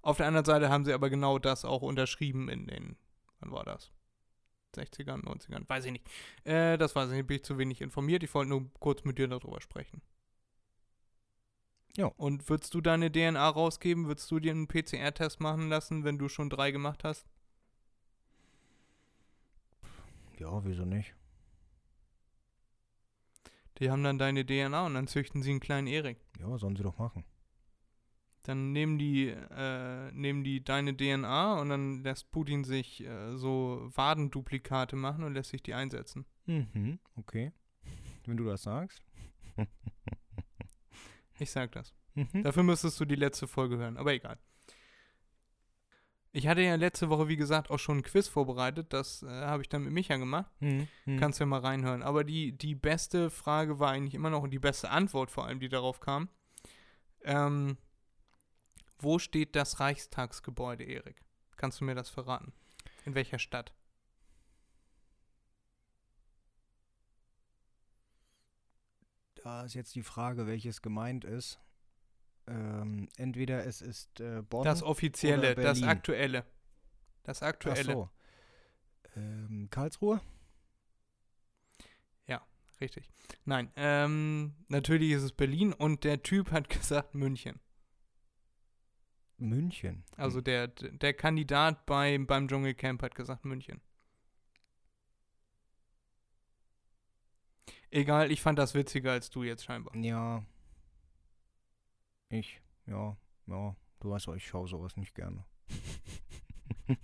Auf 0.03 0.19
der 0.19 0.27
anderen 0.27 0.45
Seite 0.45 0.69
haben 0.69 0.85
sie 0.85 0.93
aber 0.93 1.11
genau 1.11 1.39
das 1.39 1.65
auch 1.65 1.83
unterschrieben 1.83 2.49
in 2.49 2.67
den, 2.67 2.97
wann 3.41 3.51
war 3.51 3.65
das? 3.65 3.93
60ern, 4.75 5.25
90ern, 5.25 5.69
weiß 5.69 5.87
ich 5.87 5.93
nicht. 5.93 6.07
Äh, 6.45 6.77
das 6.77 6.95
weiß 6.95 7.11
ich 7.11 7.17
nicht, 7.17 7.27
bin 7.27 7.37
ich 7.37 7.45
zu 7.45 7.59
wenig 7.59 7.81
informiert. 7.81 8.23
Ich 8.23 8.35
wollte 8.35 8.51
nur 8.51 8.71
kurz 8.79 9.05
mit 9.05 9.19
dir 9.19 9.27
darüber 9.27 9.61
sprechen. 9.61 10.03
Ja. 11.97 12.07
Und 12.19 12.49
würdest 12.51 12.75
du 12.75 12.83
deine 12.83 13.11
DNA 13.11 13.49
rausgeben? 13.49 14.07
Würdest 14.07 14.31
du 14.31 14.39
dir 14.39 14.53
einen 14.53 14.69
PCR-Test 14.69 15.41
machen 15.41 15.71
lassen, 15.71 16.05
wenn 16.05 16.19
du 16.19 16.29
schon 16.29 16.51
drei 16.51 16.71
gemacht 16.73 17.05
hast? 17.05 17.27
Ja, 20.39 20.63
wieso 20.63 20.85
nicht? 20.85 21.15
Die 23.79 23.91
haben 23.91 24.05
dann 24.05 24.19
deine 24.19 24.45
DNA 24.45 24.85
und 24.85 24.95
dann 24.95 25.07
züchten 25.07 25.43
sie 25.43 25.51
einen 25.51 25.61
kleinen 25.61 25.87
Erik. 25.87 26.19
Ja, 26.39 26.59
sollen 26.59 26.77
sie 26.77 26.83
doch 26.83 26.99
machen. 26.99 27.25
Dann 28.47 28.73
nehmen 28.73 28.99
die, 28.99 29.29
äh, 29.29 30.13
nehmen 30.13 30.45
die 30.45 30.63
deine 30.63 30.97
DNA 30.97 31.61
und 31.61 31.69
dann 31.69 32.03
lässt 32.05 32.31
Putin 32.31 32.63
sich 32.65 33.05
äh, 33.05 33.37
so 33.37 33.91
Wadenduplikate 33.95 34.95
machen 34.95 35.25
und 35.25 35.35
lässt 35.35 35.51
sich 35.51 35.63
die 35.63 35.75
einsetzen. 35.75 36.27
Mhm, 36.47 37.01
okay. 37.17 37.53
Wenn 38.25 38.37
du 38.37 38.45
das 38.45 38.63
sagst. 38.63 39.03
Ich 41.39 41.51
sag 41.51 41.73
das. 41.73 41.93
Mhm. 42.15 42.43
Dafür 42.43 42.63
müsstest 42.63 42.99
du 42.99 43.05
die 43.05 43.15
letzte 43.15 43.47
Folge 43.47 43.77
hören, 43.77 43.97
aber 43.97 44.15
egal. 44.15 44.39
Ich 46.33 46.47
hatte 46.47 46.61
ja 46.61 46.75
letzte 46.75 47.09
Woche, 47.09 47.29
wie 47.29 47.37
gesagt, 47.37 47.71
auch 47.71 47.79
schon 47.79 47.99
ein 47.99 48.03
Quiz 48.03 48.29
vorbereitet. 48.29 48.93
Das 48.93 49.23
äh, 49.23 49.29
habe 49.29 49.63
ich 49.63 49.69
dann 49.69 49.85
mit 49.85 49.93
Micha 49.93 50.17
gemacht. 50.17 50.53
Mhm. 50.61 50.87
mhm. 51.07 51.19
Kannst 51.19 51.41
ja 51.41 51.47
mal 51.47 51.61
reinhören. 51.61 52.03
Aber 52.03 52.25
die, 52.25 52.53
die 52.53 52.75
beste 52.75 53.31
Frage 53.31 53.79
war 53.81 53.91
eigentlich 53.91 54.15
immer 54.15 54.31
noch 54.31 54.43
und 54.43 54.51
die 54.51 54.59
beste 54.59 54.91
Antwort 54.91 55.31
vor 55.31 55.47
allem, 55.47 55.61
die 55.61 55.69
darauf 55.69 56.01
kam. 56.01 56.29
Ähm, 57.25 57.79
wo 58.99 59.19
steht 59.19 59.57
das 59.57 59.81
Reichstagsgebäude, 59.81 60.85
Erik? 60.85 61.25
Kannst 61.57 61.81
du 61.81 61.85
mir 61.85 61.95
das 61.95 62.09
verraten? 62.09 62.53
In 63.05 63.15
welcher 63.15 63.39
Stadt? 63.39 63.73
Da 69.37 69.65
ist 69.65 69.75
jetzt 69.75 69.95
die 69.95 70.03
Frage, 70.03 70.47
welches 70.47 70.83
gemeint 70.83 71.25
ist. 71.25 71.61
Ähm, 72.49 73.09
entweder 73.17 73.65
es 73.65 73.81
ist 73.81 74.21
äh, 74.21 74.43
Bonn. 74.43 74.65
Das 74.65 74.83
offizielle, 74.83 75.55
das 75.55 75.83
aktuelle. 75.83 76.45
Das 77.23 77.43
Ach 77.43 77.49
aktuelle. 77.49 77.93
so. 77.93 78.11
Ähm, 79.17 79.69
Karlsruhe? 79.71 80.21
Richtig. 82.81 83.11
Nein, 83.45 83.71
ähm, 83.77 84.55
natürlich 84.69 85.13
ist 85.13 85.23
es 85.23 85.33
Berlin 85.33 85.73
und 85.73 86.05
der 86.05 86.23
Typ 86.23 86.53
hat 86.53 86.69
gesagt 86.69 87.15
München. 87.15 87.61
München. 89.39 90.05
Also 90.17 90.41
der, 90.41 90.69
der 90.69 91.15
Kandidat 91.15 91.87
bei, 91.87 92.19
beim 92.19 92.49
Dschungelcamp 92.49 93.03
hat 93.03 93.15
gesagt 93.15 93.45
München. 93.45 93.81
Egal, 97.91 98.31
ich 98.31 98.43
fand 98.43 98.59
das 98.59 98.75
witziger 98.75 99.13
als 99.13 99.31
du 99.31 99.43
jetzt 99.43 99.65
scheinbar. 99.65 99.95
Ja. 99.97 100.45
Ich, 102.29 102.61
ja, 102.87 103.17
ja. 103.47 103.77
Du 104.01 104.11
weißt 104.11 104.29
auch, 104.29 104.35
ich 104.35 104.47
schaue 104.47 104.69
sowas 104.69 104.97
nicht 104.97 105.15
gerne. 105.15 105.45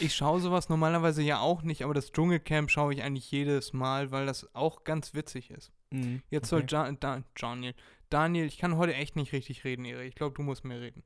Ich 0.00 0.14
schaue 0.14 0.40
sowas 0.40 0.70
normalerweise 0.70 1.22
ja 1.22 1.40
auch 1.40 1.60
nicht, 1.62 1.84
aber 1.84 1.92
das 1.92 2.10
Dschungelcamp 2.10 2.70
schaue 2.70 2.94
ich 2.94 3.02
eigentlich 3.02 3.30
jedes 3.30 3.74
Mal, 3.74 4.10
weil 4.10 4.24
das 4.24 4.54
auch 4.54 4.82
ganz 4.84 5.12
witzig 5.12 5.50
ist. 5.50 5.72
Mhm, 5.90 6.22
Jetzt 6.30 6.48
soll 6.48 6.64
ja, 6.66 6.90
da, 6.90 7.22
Daniel, 7.34 7.74
Daniel, 8.08 8.46
ich 8.46 8.56
kann 8.56 8.78
heute 8.78 8.94
echt 8.94 9.16
nicht 9.16 9.32
richtig 9.32 9.62
reden, 9.64 9.84
Erik. 9.84 10.08
Ich 10.08 10.14
glaube, 10.14 10.34
du 10.34 10.42
musst 10.42 10.64
mehr 10.64 10.80
reden. 10.80 11.02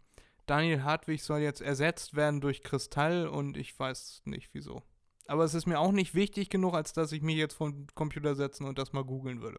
Daniel 0.46 0.83
Hartwig 0.85 1.22
soll 1.22 1.40
jetzt 1.40 1.61
ersetzt 1.61 2.14
werden 2.14 2.40
durch 2.40 2.62
Kristall 2.62 3.26
und 3.26 3.57
ich 3.57 3.78
weiß 3.78 4.22
nicht 4.24 4.50
wieso. 4.52 4.83
Aber 5.26 5.44
es 5.44 5.54
ist 5.54 5.66
mir 5.66 5.78
auch 5.78 5.92
nicht 5.92 6.14
wichtig 6.14 6.50
genug, 6.50 6.74
als 6.74 6.92
dass 6.92 7.12
ich 7.12 7.22
mich 7.22 7.37
jetzt 7.37 7.54
vor 7.54 7.70
den 7.70 7.87
Computer 7.94 8.35
setzen 8.35 8.66
und 8.66 8.78
das 8.78 8.92
mal 8.92 9.04
googeln 9.04 9.40
würde. 9.40 9.59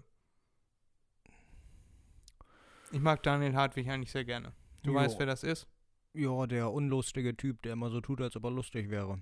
Ich 2.91 3.01
mag 3.01 3.23
Daniel 3.23 3.55
Hartwig 3.55 3.89
eigentlich 3.89 4.11
sehr 4.11 4.25
gerne. 4.25 4.53
Du 4.83 4.91
Jo. 4.91 4.97
weißt, 4.97 5.17
wer 5.17 5.25
das 5.25 5.43
ist? 5.43 5.67
Ja, 6.13 6.45
der 6.45 6.71
unlustige 6.71 7.35
Typ, 7.35 7.61
der 7.63 7.73
immer 7.73 7.89
so 7.89 7.99
tut, 7.99 8.21
als 8.21 8.35
ob 8.35 8.43
er 8.45 8.51
lustig 8.51 8.89
wäre. 8.89 9.21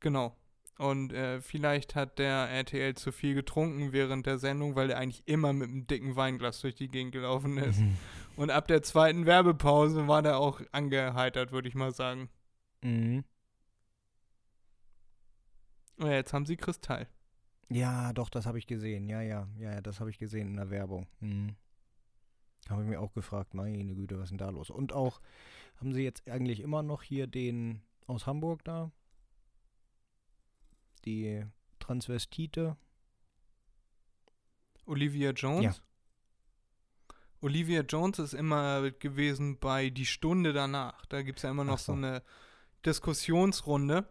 Genau. 0.00 0.36
Und 0.78 1.12
äh, 1.12 1.40
vielleicht 1.42 1.94
hat 1.94 2.18
der 2.18 2.48
RTL 2.48 2.94
zu 2.94 3.12
viel 3.12 3.34
getrunken 3.34 3.92
während 3.92 4.26
der 4.26 4.38
Sendung, 4.38 4.76
weil 4.76 4.90
er 4.90 4.98
eigentlich 4.98 5.22
immer 5.26 5.52
mit 5.52 5.68
einem 5.68 5.86
dicken 5.86 6.16
Weinglas 6.16 6.60
durch 6.60 6.74
die 6.74 6.88
Gegend 6.88 7.12
gelaufen 7.12 7.58
ist. 7.58 7.80
Und 8.36 8.50
ab 8.50 8.68
der 8.68 8.82
zweiten 8.82 9.26
Werbepause 9.26 10.08
war 10.08 10.22
der 10.22 10.38
auch 10.38 10.60
angeheitert, 10.72 11.52
würde 11.52 11.68
ich 11.68 11.74
mal 11.74 11.92
sagen. 11.92 12.30
Mhm. 12.82 13.24
Und 15.98 16.10
jetzt 16.10 16.32
haben 16.32 16.46
sie 16.46 16.56
Kristall. 16.56 17.06
Ja, 17.68 18.12
doch, 18.12 18.30
das 18.30 18.46
habe 18.46 18.58
ich 18.58 18.66
gesehen. 18.66 19.08
Ja, 19.08 19.20
ja, 19.20 19.46
ja, 19.58 19.74
ja, 19.74 19.80
das 19.80 20.00
habe 20.00 20.10
ich 20.10 20.18
gesehen 20.18 20.48
in 20.48 20.56
der 20.56 20.70
Werbung. 20.70 21.06
Mhm. 21.20 21.54
Habe 22.68 22.82
ich 22.82 22.88
mir 22.88 23.00
auch 23.00 23.12
gefragt, 23.12 23.54
meine 23.54 23.94
Güte, 23.94 24.16
was 24.16 24.24
ist 24.24 24.30
denn 24.30 24.38
da 24.38 24.50
los? 24.50 24.70
Und 24.70 24.92
auch, 24.92 25.20
haben 25.76 25.92
sie 25.92 26.02
jetzt 26.02 26.28
eigentlich 26.28 26.60
immer 26.60 26.82
noch 26.82 27.02
hier 27.02 27.26
den 27.26 27.82
aus 28.06 28.26
Hamburg 28.26 28.64
da? 28.64 28.90
Die 31.04 31.44
Transvestite? 31.78 32.76
Olivia 34.86 35.30
Jones? 35.30 35.76
Ja. 35.76 35.84
Olivia 37.42 37.82
Jones 37.82 38.18
ist 38.18 38.34
immer 38.34 38.90
gewesen 38.90 39.58
bei 39.58 39.90
Die 39.90 40.06
Stunde 40.06 40.52
danach. 40.52 41.04
Da 41.06 41.22
gibt 41.22 41.38
es 41.38 41.42
ja 41.42 41.50
immer 41.50 41.64
noch 41.64 41.78
so. 41.78 41.92
so. 41.92 41.98
eine 41.98 42.22
Diskussionsrunde. 42.84 44.06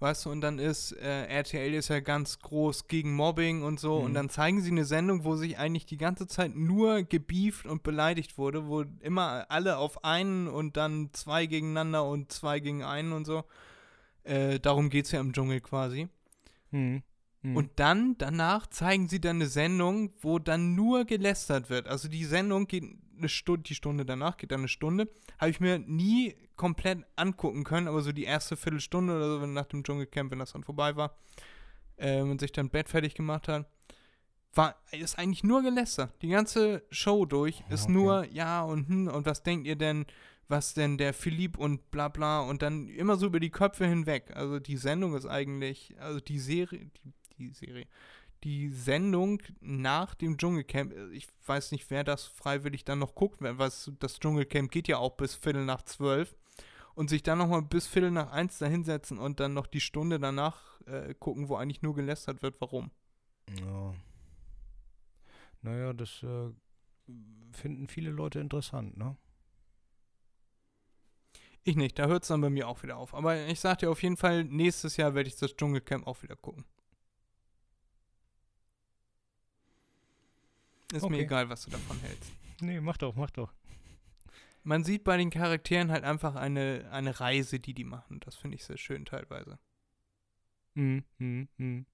Weißt 0.00 0.24
du, 0.26 0.30
und 0.30 0.40
dann 0.40 0.58
ist 0.58 0.90
äh, 0.92 1.26
RTL 1.26 1.74
ist 1.74 1.86
ja 1.88 2.00
ganz 2.00 2.40
groß 2.40 2.88
gegen 2.88 3.14
Mobbing 3.14 3.62
und 3.62 3.78
so. 3.78 3.98
Und 3.98 4.10
Mhm. 4.10 4.14
dann 4.14 4.28
zeigen 4.30 4.60
sie 4.60 4.72
eine 4.72 4.84
Sendung, 4.84 5.22
wo 5.22 5.36
sich 5.36 5.58
eigentlich 5.58 5.86
die 5.86 5.96
ganze 5.96 6.26
Zeit 6.26 6.56
nur 6.56 7.04
gebieft 7.04 7.66
und 7.66 7.84
beleidigt 7.84 8.36
wurde, 8.36 8.66
wo 8.66 8.82
immer 9.00 9.46
alle 9.48 9.76
auf 9.76 10.02
einen 10.02 10.48
und 10.48 10.76
dann 10.76 11.10
zwei 11.12 11.46
gegeneinander 11.46 12.04
und 12.04 12.32
zwei 12.32 12.58
gegen 12.58 12.82
einen 12.82 13.12
und 13.12 13.26
so. 13.26 13.44
Äh, 14.24 14.58
darum 14.58 14.90
geht 14.90 15.04
es 15.04 15.12
ja 15.12 15.20
im 15.20 15.32
Dschungel 15.32 15.60
quasi. 15.60 16.08
Mhm. 16.72 17.04
Mhm. 17.42 17.56
Und 17.56 17.70
dann, 17.76 18.16
danach 18.18 18.66
zeigen 18.68 19.08
sie 19.08 19.20
dann 19.20 19.36
eine 19.36 19.46
Sendung, 19.46 20.12
wo 20.20 20.38
dann 20.38 20.74
nur 20.74 21.04
gelästert 21.04 21.70
wird. 21.70 21.88
Also 21.88 22.08
die 22.08 22.24
Sendung 22.24 22.66
geht 22.66 22.84
eine 23.18 23.28
Stunde, 23.28 23.62
die 23.62 23.74
Stunde 23.74 24.04
danach 24.04 24.36
geht 24.36 24.52
dann 24.52 24.60
eine 24.60 24.68
Stunde. 24.68 25.08
Habe 25.38 25.50
ich 25.50 25.60
mir 25.60 25.78
nie 25.78 26.34
komplett 26.56 27.04
angucken 27.16 27.64
können, 27.64 27.88
aber 27.88 28.00
so 28.02 28.12
die 28.12 28.24
erste 28.24 28.56
Viertelstunde 28.56 29.16
oder 29.16 29.28
so, 29.34 29.42
wenn 29.42 29.52
nach 29.52 29.66
dem 29.66 29.82
Dschungelcamp, 29.82 30.30
wenn 30.30 30.38
das 30.38 30.52
dann 30.52 30.64
vorbei 30.64 30.96
war, 30.96 31.16
äh, 31.96 32.20
und 32.20 32.40
sich 32.40 32.52
dann 32.52 32.70
Bett 32.70 32.88
fertig 32.88 33.14
gemacht 33.14 33.48
hat, 33.48 33.66
war, 34.54 34.76
ist 34.92 35.18
eigentlich 35.18 35.44
nur 35.44 35.62
gelästert. 35.62 36.12
Die 36.22 36.28
ganze 36.28 36.82
Show 36.90 37.24
durch 37.24 37.60
Ja, 37.60 37.74
ist 37.74 37.84
okay. 37.84 37.92
nur, 37.92 38.24
ja 38.30 38.62
und 38.62 38.88
hm, 38.88 39.08
und 39.08 39.26
was 39.26 39.42
denkt 39.42 39.66
ihr 39.66 39.76
denn, 39.76 40.06
was 40.48 40.74
denn 40.74 40.98
der 40.98 41.14
Philipp 41.14 41.56
und 41.56 41.90
bla 41.90 42.08
bla 42.08 42.40
und 42.40 42.62
dann 42.62 42.88
immer 42.88 43.16
so 43.16 43.26
über 43.26 43.40
die 43.40 43.50
Köpfe 43.50 43.86
hinweg. 43.86 44.30
Also 44.34 44.58
die 44.60 44.76
Sendung 44.76 45.14
ist 45.14 45.26
eigentlich, 45.26 45.94
also 45.98 46.20
die 46.20 46.38
Serie, 46.38 46.90
die, 47.04 47.12
die 47.48 47.54
Serie, 47.54 47.86
die 48.44 48.70
Sendung 48.70 49.40
nach 49.60 50.14
dem 50.14 50.36
Dschungelcamp, 50.36 50.92
äh, 50.92 51.10
ich 51.10 51.28
weiß 51.46 51.72
nicht, 51.72 51.90
wer 51.90 52.04
das 52.04 52.24
freiwillig 52.26 52.84
dann 52.84 52.98
noch 52.98 53.14
guckt, 53.14 53.40
weil 53.40 53.58
was, 53.58 53.92
das 53.98 54.18
Dschungelcamp 54.18 54.70
geht 54.70 54.88
ja 54.88 54.98
auch 54.98 55.16
bis 55.16 55.34
Viertel 55.34 55.64
nach 55.64 55.82
zwölf 55.82 56.36
und 56.94 57.08
sich 57.08 57.22
dann 57.22 57.38
nochmal 57.38 57.62
bis 57.62 57.86
Viertel 57.86 58.10
nach 58.10 58.32
eins 58.32 58.58
da 58.58 58.66
hinsetzen 58.66 59.18
und 59.18 59.40
dann 59.40 59.54
noch 59.54 59.66
die 59.66 59.80
Stunde 59.80 60.18
danach 60.18 60.80
äh, 60.86 61.14
gucken, 61.14 61.48
wo 61.48 61.56
eigentlich 61.56 61.82
nur 61.82 61.94
gelästert 61.94 62.42
wird, 62.42 62.60
warum. 62.60 62.90
Ja. 63.60 63.94
Naja, 65.62 65.92
das 65.92 66.22
äh, 66.22 66.50
finden 67.52 67.86
viele 67.86 68.10
Leute 68.10 68.40
interessant, 68.40 68.96
ne? 68.96 69.16
Ich 71.64 71.76
nicht, 71.76 71.96
da 71.96 72.08
hört 72.08 72.24
es 72.24 72.28
dann 72.28 72.40
bei 72.40 72.50
mir 72.50 72.66
auch 72.66 72.82
wieder 72.82 72.96
auf. 72.96 73.14
Aber 73.14 73.46
ich 73.46 73.60
sag 73.60 73.78
dir 73.78 73.90
auf 73.90 74.02
jeden 74.02 74.16
Fall, 74.16 74.42
nächstes 74.42 74.96
Jahr 74.96 75.14
werde 75.14 75.28
ich 75.28 75.36
das 75.36 75.54
Dschungelcamp 75.54 76.08
auch 76.08 76.20
wieder 76.24 76.34
gucken. 76.34 76.64
Ist 80.92 81.02
mir 81.02 81.16
Okay. 81.16 81.22
egal, 81.24 81.48
was 81.48 81.62
du 81.64 81.70
davon 81.70 81.98
hältst. 82.00 82.32
Nee, 82.60 82.80
mach 82.80 82.96
doch, 82.98 83.14
mach 83.16 83.30
doch. 83.30 83.52
man 84.62 84.84
sieht 84.84 85.02
bei 85.04 85.16
den 85.16 85.30
Charakteren 85.30 85.90
halt 85.90 86.04
einfach 86.04 86.36
eine, 86.36 86.88
eine 86.92 87.18
Reise, 87.18 87.58
die 87.58 87.74
die 87.74 87.84
machen. 87.84 88.20
Das 88.20 88.36
finde 88.36 88.56
ich 88.56 88.64
sehr 88.64 88.78
schön 88.78 89.04
teilweise. 89.04 89.58
Mhm. 90.74 91.04
Mhm. 91.18 91.48
Mhm. 91.56 91.86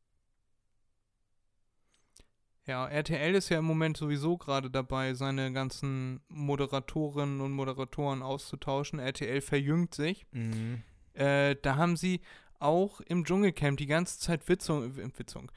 Ja, 2.67 2.87
RTL 2.87 3.35
ist 3.35 3.49
ja 3.49 3.59
im 3.61 3.65
Moment 3.65 3.97
sowieso 3.97 4.37
gerade 4.37 4.71
dabei, 4.71 5.15
seine 5.15 5.51
ganzen 5.53 6.21
Moderatorinnen 6.29 7.41
und 7.41 7.53
Moderatoren 7.53 8.23
auszutauschen. 8.23 8.99
RTL 8.99 9.41
verjüngt 9.41 9.95
sich. 9.95 10.27
Mhm. 10.33 10.83
Äh, 11.15 11.57
da 11.63 11.77
haben 11.77 11.97
sie 11.97 12.21
auch 12.59 13.01
im 13.01 13.25
Dschungelcamp 13.25 13.79
die 13.79 13.87
ganze 13.87 14.19
Zeit 14.19 14.47
Witzung, 14.49 14.95
Witzung, 14.97 15.51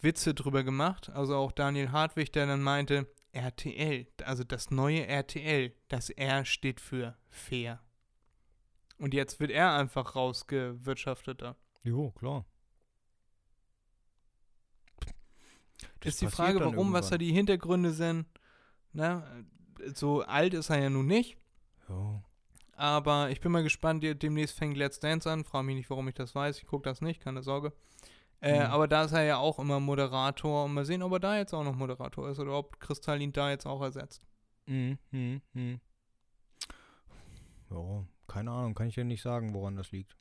Witze 0.00 0.34
drüber 0.34 0.62
gemacht. 0.62 1.10
Also 1.10 1.36
auch 1.36 1.52
Daniel 1.52 1.92
Hartwig, 1.92 2.32
der 2.32 2.46
dann 2.46 2.62
meinte, 2.62 3.06
RTL, 3.32 4.06
also 4.24 4.44
das 4.44 4.70
neue 4.70 5.06
RTL, 5.06 5.72
das 5.88 6.10
R 6.10 6.44
steht 6.44 6.80
für 6.80 7.16
fair. 7.28 7.80
Und 8.98 9.14
jetzt 9.14 9.40
wird 9.40 9.50
er 9.50 9.74
einfach 9.74 10.14
rausgewirtschaftet 10.14 11.42
da. 11.42 11.56
Jo, 11.82 12.10
klar. 12.10 12.44
Das 16.00 16.14
ist 16.14 16.22
die 16.22 16.28
Frage, 16.28 16.60
warum, 16.60 16.92
was 16.92 17.08
da 17.08 17.14
irgendwann. 17.14 17.18
die 17.18 17.32
Hintergründe 17.32 17.92
sind. 17.92 18.26
Ne? 18.92 19.46
So 19.94 20.22
alt 20.22 20.54
ist 20.54 20.70
er 20.70 20.82
ja 20.82 20.90
nun 20.90 21.06
nicht. 21.06 21.38
Jo. 21.88 22.22
Aber 22.72 23.30
ich 23.30 23.40
bin 23.40 23.52
mal 23.52 23.62
gespannt, 23.62 24.02
demnächst 24.22 24.58
fängt 24.58 24.76
Let's 24.76 25.00
Dance 25.00 25.30
an. 25.30 25.44
Frage 25.44 25.66
mich 25.66 25.76
nicht, 25.76 25.90
warum 25.90 26.08
ich 26.08 26.14
das 26.14 26.34
weiß. 26.34 26.58
Ich 26.58 26.66
gucke 26.66 26.88
das 26.88 27.00
nicht, 27.00 27.20
keine 27.20 27.42
Sorge. 27.42 27.72
Äh, 28.40 28.66
Mhm. 28.66 28.70
Aber 28.72 28.88
da 28.88 29.04
ist 29.04 29.12
er 29.12 29.22
ja 29.24 29.36
auch 29.38 29.58
immer 29.58 29.80
Moderator. 29.80 30.64
Und 30.64 30.74
mal 30.74 30.84
sehen, 30.84 31.02
ob 31.02 31.12
er 31.12 31.20
da 31.20 31.36
jetzt 31.38 31.52
auch 31.52 31.64
noch 31.64 31.74
Moderator 31.76 32.28
ist 32.30 32.38
oder 32.38 32.52
ob 32.52 32.80
Kristall 32.80 33.20
ihn 33.20 33.32
da 33.32 33.50
jetzt 33.50 33.66
auch 33.66 33.82
ersetzt. 33.82 34.22
Mhm. 34.66 34.98
Mhm. 35.10 35.42
Mhm. 35.52 35.80
Ja, 37.70 38.04
keine 38.26 38.50
Ahnung, 38.50 38.74
kann 38.74 38.88
ich 38.88 38.94
dir 38.94 39.04
nicht 39.04 39.22
sagen, 39.22 39.54
woran 39.54 39.76
das 39.76 39.92
liegt. 39.92 40.16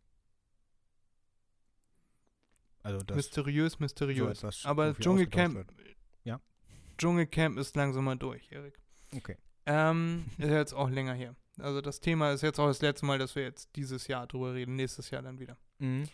Also 2.83 2.99
das 2.99 3.15
mysteriös, 3.17 3.79
mysteriös. 3.79 4.65
Aber 4.65 4.87
so 4.87 4.93
viel 4.93 5.03
Dschungelcamp. 5.03 5.71
Ja. 6.23 6.39
Dschungelcamp 6.97 7.57
ist 7.57 7.75
langsam 7.75 8.05
mal 8.05 8.15
durch, 8.17 8.51
Erik. 8.51 8.79
Okay. 9.15 9.37
Ähm, 9.65 10.25
ist 10.37 10.49
jetzt 10.49 10.73
auch 10.73 10.89
länger 10.89 11.13
her. 11.13 11.35
Also 11.59 11.81
das 11.81 11.99
Thema 11.99 12.31
ist 12.31 12.41
jetzt 12.41 12.59
auch 12.59 12.67
das 12.67 12.81
letzte 12.81 13.05
Mal, 13.05 13.19
dass 13.19 13.35
wir 13.35 13.43
jetzt 13.43 13.75
dieses 13.75 14.07
Jahr 14.07 14.27
drüber 14.27 14.53
reden. 14.53 14.75
Nächstes 14.75 15.09
Jahr 15.09 15.21
dann 15.21 15.39
wieder. 15.39 15.57
Mhm. 15.79 16.07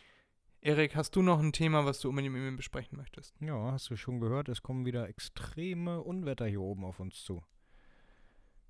Erik, 0.65 0.95
hast 0.95 1.15
du 1.15 1.21
noch 1.21 1.39
ein 1.39 1.51
Thema, 1.51 1.85
was 1.85 1.99
du 1.99 2.09
unbedingt 2.09 2.33
mit 2.33 2.41
mir 2.41 2.51
besprechen 2.57 2.97
möchtest? 2.97 3.35
Ja, 3.39 3.71
hast 3.71 3.87
du 3.91 3.95
schon 3.95 4.19
gehört, 4.19 4.49
es 4.49 4.63
kommen 4.63 4.83
wieder 4.83 5.07
extreme 5.07 6.01
Unwetter 6.01 6.47
hier 6.47 6.61
oben 6.61 6.85
auf 6.85 6.99
uns 6.99 7.23
zu. 7.23 7.43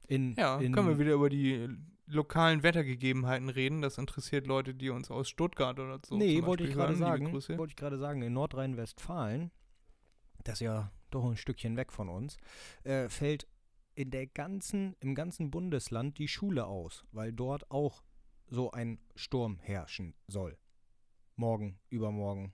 In, 0.06 0.36
Ja, 0.36 0.60
in, 0.60 0.74
können 0.74 0.90
wir 0.90 1.00
wieder 1.00 1.14
über 1.14 1.30
die 1.30 1.54
äh, 1.54 1.70
lokalen 2.08 2.64
Wettergegebenheiten 2.64 3.48
reden. 3.48 3.82
Das 3.82 3.98
interessiert 3.98 4.46
Leute, 4.46 4.76
die 4.76 4.90
uns 4.90 5.10
aus 5.10 5.30
Stuttgart 5.30 5.80
oder 5.80 6.02
so. 6.06 6.18
nee, 6.18 6.44
wollte 6.44 6.66
ich 6.66 6.74
gerade 6.74 6.98
sagen, 6.98 7.32
wollte 7.32 7.72
ich 7.72 7.78
gerade 7.78 7.98
sagen, 7.98 8.22
in 8.24 8.34
Nordrhein-Westfalen, 8.34 9.52
das 10.44 10.56
ist 10.56 10.66
ja 10.66 10.92
doch 11.12 11.24
ein 11.24 11.38
Stückchen 11.38 11.78
weg 11.78 11.94
von 11.94 12.10
uns, 12.10 12.36
äh, 12.84 13.08
fällt 13.08 13.48
in 13.94 14.12
der 14.12 14.28
ganzen, 14.28 14.98
im 15.00 15.16
ganzen 15.16 15.50
Bundesland 15.50 16.18
die 16.18 16.28
Schule 16.28 16.66
aus, 16.66 17.06
weil 17.14 17.32
dort 17.32 17.72
auch 17.72 18.04
so 18.50 18.72
ein 18.72 19.00
Sturm 19.16 19.60
herrschen 19.62 20.14
soll. 20.28 20.58
Morgen, 21.36 21.80
übermorgen. 21.90 22.54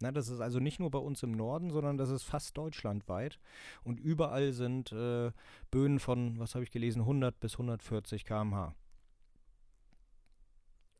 Na, 0.00 0.10
das 0.12 0.28
ist 0.28 0.40
also 0.40 0.60
nicht 0.60 0.80
nur 0.80 0.90
bei 0.90 0.98
uns 0.98 1.22
im 1.22 1.32
Norden, 1.32 1.70
sondern 1.70 1.98
das 1.98 2.08
ist 2.08 2.22
fast 2.22 2.56
deutschlandweit. 2.56 3.38
Und 3.84 4.00
überall 4.00 4.52
sind 4.52 4.92
äh, 4.92 5.30
Böen 5.70 5.98
von, 5.98 6.38
was 6.38 6.54
habe 6.54 6.64
ich 6.64 6.70
gelesen, 6.70 7.02
100 7.02 7.38
bis 7.38 7.54
140 7.54 8.24
km/h. 8.24 8.74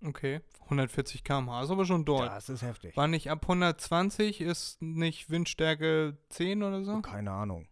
Okay, 0.02 0.40
140 0.64 1.24
km/h 1.24 1.62
ist 1.62 1.70
aber 1.70 1.84
schon 1.86 2.04
dort. 2.04 2.28
Das 2.28 2.48
ist 2.48 2.62
heftig. 2.62 2.96
War 2.96 3.08
nicht 3.08 3.30
ab 3.30 3.42
120, 3.42 4.40
ist 4.42 4.80
nicht 4.82 5.30
Windstärke 5.30 6.18
10 6.28 6.62
oder 6.62 6.82
so? 6.84 7.00
Keine 7.00 7.32
Ahnung. 7.32 7.68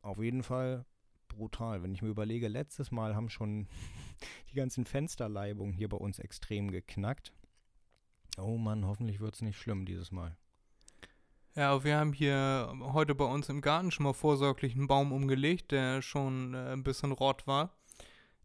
Auf 0.00 0.18
jeden 0.18 0.42
Fall 0.42 0.84
brutal. 1.28 1.82
Wenn 1.82 1.92
ich 1.92 2.02
mir 2.02 2.08
überlege, 2.08 2.48
letztes 2.48 2.90
Mal 2.90 3.14
haben 3.14 3.30
schon 3.30 3.68
die 4.50 4.54
ganzen 4.54 4.84
Fensterleibungen 4.84 5.72
hier 5.72 5.88
bei 5.88 5.96
uns 5.96 6.18
extrem 6.18 6.70
geknackt. 6.72 7.32
Oh 8.38 8.56
Mann, 8.56 8.86
hoffentlich 8.86 9.20
wird 9.20 9.34
es 9.34 9.42
nicht 9.42 9.58
schlimm 9.58 9.84
dieses 9.84 10.10
Mal. 10.10 10.36
Ja, 11.54 11.84
wir 11.84 11.98
haben 11.98 12.14
hier 12.14 12.72
heute 12.80 13.14
bei 13.14 13.26
uns 13.26 13.48
im 13.50 13.60
Garten 13.60 13.90
schon 13.90 14.04
mal 14.04 14.14
vorsorglich 14.14 14.74
einen 14.74 14.86
Baum 14.86 15.12
umgelegt, 15.12 15.70
der 15.70 16.00
schon 16.00 16.54
äh, 16.54 16.72
ein 16.72 16.82
bisschen 16.82 17.12
rot 17.12 17.46
war. 17.46 17.76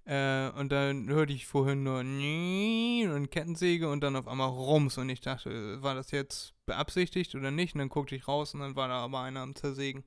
Äh, 0.04 0.50
und 0.52 0.72
dann 0.72 1.08
hörte 1.08 1.32
ich 1.34 1.46
vorhin 1.48 1.84
nur 1.84 2.00
und 2.00 3.30
Kettensäge 3.30 3.90
und 3.90 4.02
dann 4.02 4.16
auf 4.18 4.28
einmal 4.28 4.50
Rums 4.50 4.98
und 4.98 5.10
ich 5.10 5.22
dachte, 5.22 5.50
äh, 5.50 5.82
war 5.82 5.96
das 5.96 6.12
jetzt 6.12 6.54
beabsichtigt 6.66 7.34
oder 7.36 7.52
nicht? 7.52 7.76
Und 7.76 7.80
dann 7.80 7.90
guckte 7.90 8.16
ich 8.16 8.28
raus 8.28 8.54
und 8.54 8.60
dann 8.60 8.76
war 8.76 8.90
da 8.90 9.04
aber 9.04 9.22
einer 9.22 9.42
am 9.42 9.56
Zersägen. 9.56 10.04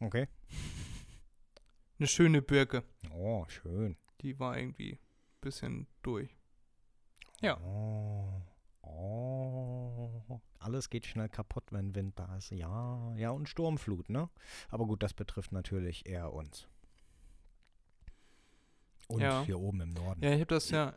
Okay. 0.00 0.26
Eine 1.98 2.08
schöne 2.08 2.42
Birke, 2.42 2.82
Oh, 3.12 3.44
schön. 3.48 3.96
die 4.20 4.38
war 4.40 4.58
irgendwie 4.58 4.94
ein 4.94 4.98
bisschen 5.40 5.86
durch. 6.02 6.36
Ja. 7.44 7.58
Oh. 7.60 8.42
Oh. 8.82 10.40
Alles 10.58 10.88
geht 10.88 11.04
schnell 11.06 11.28
kaputt, 11.28 11.64
wenn 11.70 11.94
Wind 11.94 12.18
da 12.18 12.36
ist. 12.36 12.50
Ja, 12.50 13.12
ja, 13.16 13.30
und 13.30 13.48
Sturmflut, 13.48 14.08
ne? 14.08 14.30
Aber 14.70 14.86
gut, 14.86 15.02
das 15.02 15.12
betrifft 15.12 15.52
natürlich 15.52 16.06
eher 16.06 16.32
uns. 16.32 16.66
Und 19.08 19.20
Ja. 19.20 19.42
hier 19.44 19.60
oben 19.60 19.82
im 19.82 19.92
Norden. 19.92 20.22
Ja, 20.22 20.30
ich 20.30 20.36
habe 20.40 20.46
das 20.46 20.70
ja 20.70 20.94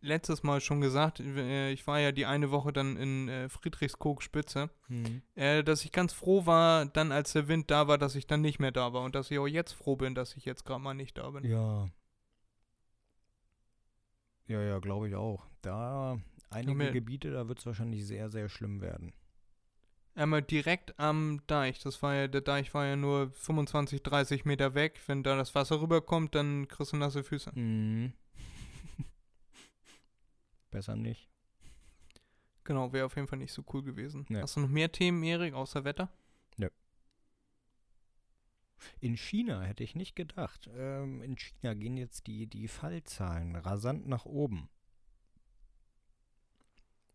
letztes 0.00 0.44
Mal 0.44 0.60
schon 0.60 0.80
gesagt. 0.80 1.18
äh, 1.18 1.72
Ich 1.72 1.84
war 1.88 1.98
ja 1.98 2.12
die 2.12 2.26
eine 2.26 2.52
Woche 2.52 2.72
dann 2.72 2.96
in 2.96 3.28
äh, 3.28 3.48
Friedrichskoog-Spitze. 3.48 4.70
Mhm. 4.86 5.22
äh, 5.34 5.64
dass 5.64 5.84
ich 5.84 5.90
ganz 5.90 6.12
froh 6.12 6.46
war, 6.46 6.86
dann 6.86 7.10
als 7.10 7.32
der 7.32 7.48
Wind 7.48 7.70
da 7.72 7.88
war, 7.88 7.98
dass 7.98 8.14
ich 8.14 8.28
dann 8.28 8.40
nicht 8.40 8.60
mehr 8.60 8.70
da 8.70 8.92
war 8.92 9.02
und 9.02 9.16
dass 9.16 9.30
ich 9.32 9.38
auch 9.40 9.48
jetzt 9.48 9.72
froh 9.72 9.96
bin, 9.96 10.14
dass 10.14 10.36
ich 10.36 10.44
jetzt 10.44 10.64
gerade 10.64 10.80
mal 10.80 10.94
nicht 10.94 11.18
da 11.18 11.28
bin. 11.30 11.44
Ja. 11.44 11.88
Ja, 14.48 14.60
ja, 14.62 14.78
glaube 14.78 15.08
ich 15.08 15.14
auch. 15.14 15.46
Da 15.62 16.18
einige 16.50 16.74
mir- 16.74 16.90
Gebiete, 16.92 17.30
da 17.30 17.48
wird 17.48 17.58
es 17.58 17.66
wahrscheinlich 17.66 18.06
sehr, 18.06 18.30
sehr 18.30 18.48
schlimm 18.48 18.80
werden. 18.80 19.12
Einmal 20.14 20.42
direkt 20.42 20.98
am 20.98 21.42
Deich, 21.46 21.78
das 21.78 22.02
war 22.02 22.14
ja, 22.14 22.26
der 22.26 22.40
Deich 22.40 22.74
war 22.74 22.84
ja 22.86 22.96
nur 22.96 23.30
25, 23.30 24.02
30 24.02 24.44
Meter 24.44 24.74
weg. 24.74 24.98
Wenn 25.06 25.22
da 25.22 25.36
das 25.36 25.54
Wasser 25.54 25.80
rüberkommt, 25.80 26.34
dann 26.34 26.66
kriegst 26.66 26.92
du 26.92 26.96
nasse 26.96 27.22
Füße. 27.22 27.52
Mhm. 27.56 28.12
Besser 30.70 30.96
nicht. 30.96 31.28
Genau, 32.64 32.92
wäre 32.92 33.06
auf 33.06 33.16
jeden 33.16 33.28
Fall 33.28 33.38
nicht 33.38 33.52
so 33.52 33.62
cool 33.72 33.82
gewesen. 33.82 34.26
Ja. 34.28 34.42
Hast 34.42 34.56
du 34.56 34.60
noch 34.60 34.68
mehr 34.68 34.90
Themen, 34.92 35.22
Erik, 35.22 35.54
außer 35.54 35.84
Wetter? 35.84 36.10
In 39.00 39.16
China 39.16 39.62
hätte 39.62 39.84
ich 39.84 39.94
nicht 39.94 40.14
gedacht. 40.16 40.68
Ähm, 40.74 41.22
in 41.22 41.36
China 41.36 41.74
gehen 41.74 41.96
jetzt 41.96 42.26
die, 42.26 42.46
die 42.46 42.68
Fallzahlen 42.68 43.56
rasant 43.56 44.06
nach 44.06 44.24
oben. 44.24 44.68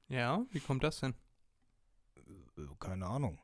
Ja, 0.08 0.46
wie 0.52 0.60
kommt 0.60 0.84
das 0.84 1.00
denn? 1.00 1.16
Äh, 2.16 2.62
Keine 2.80 3.08
Ahnung. 3.08 3.40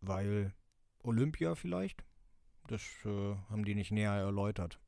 Weil 0.00 0.54
Olympia 1.02 1.54
vielleicht? 1.54 2.04
Das 2.68 2.82
äh, 3.04 3.34
haben 3.50 3.64
die 3.64 3.74
nicht 3.74 3.90
näher 3.90 4.12
erläutert. 4.12 4.80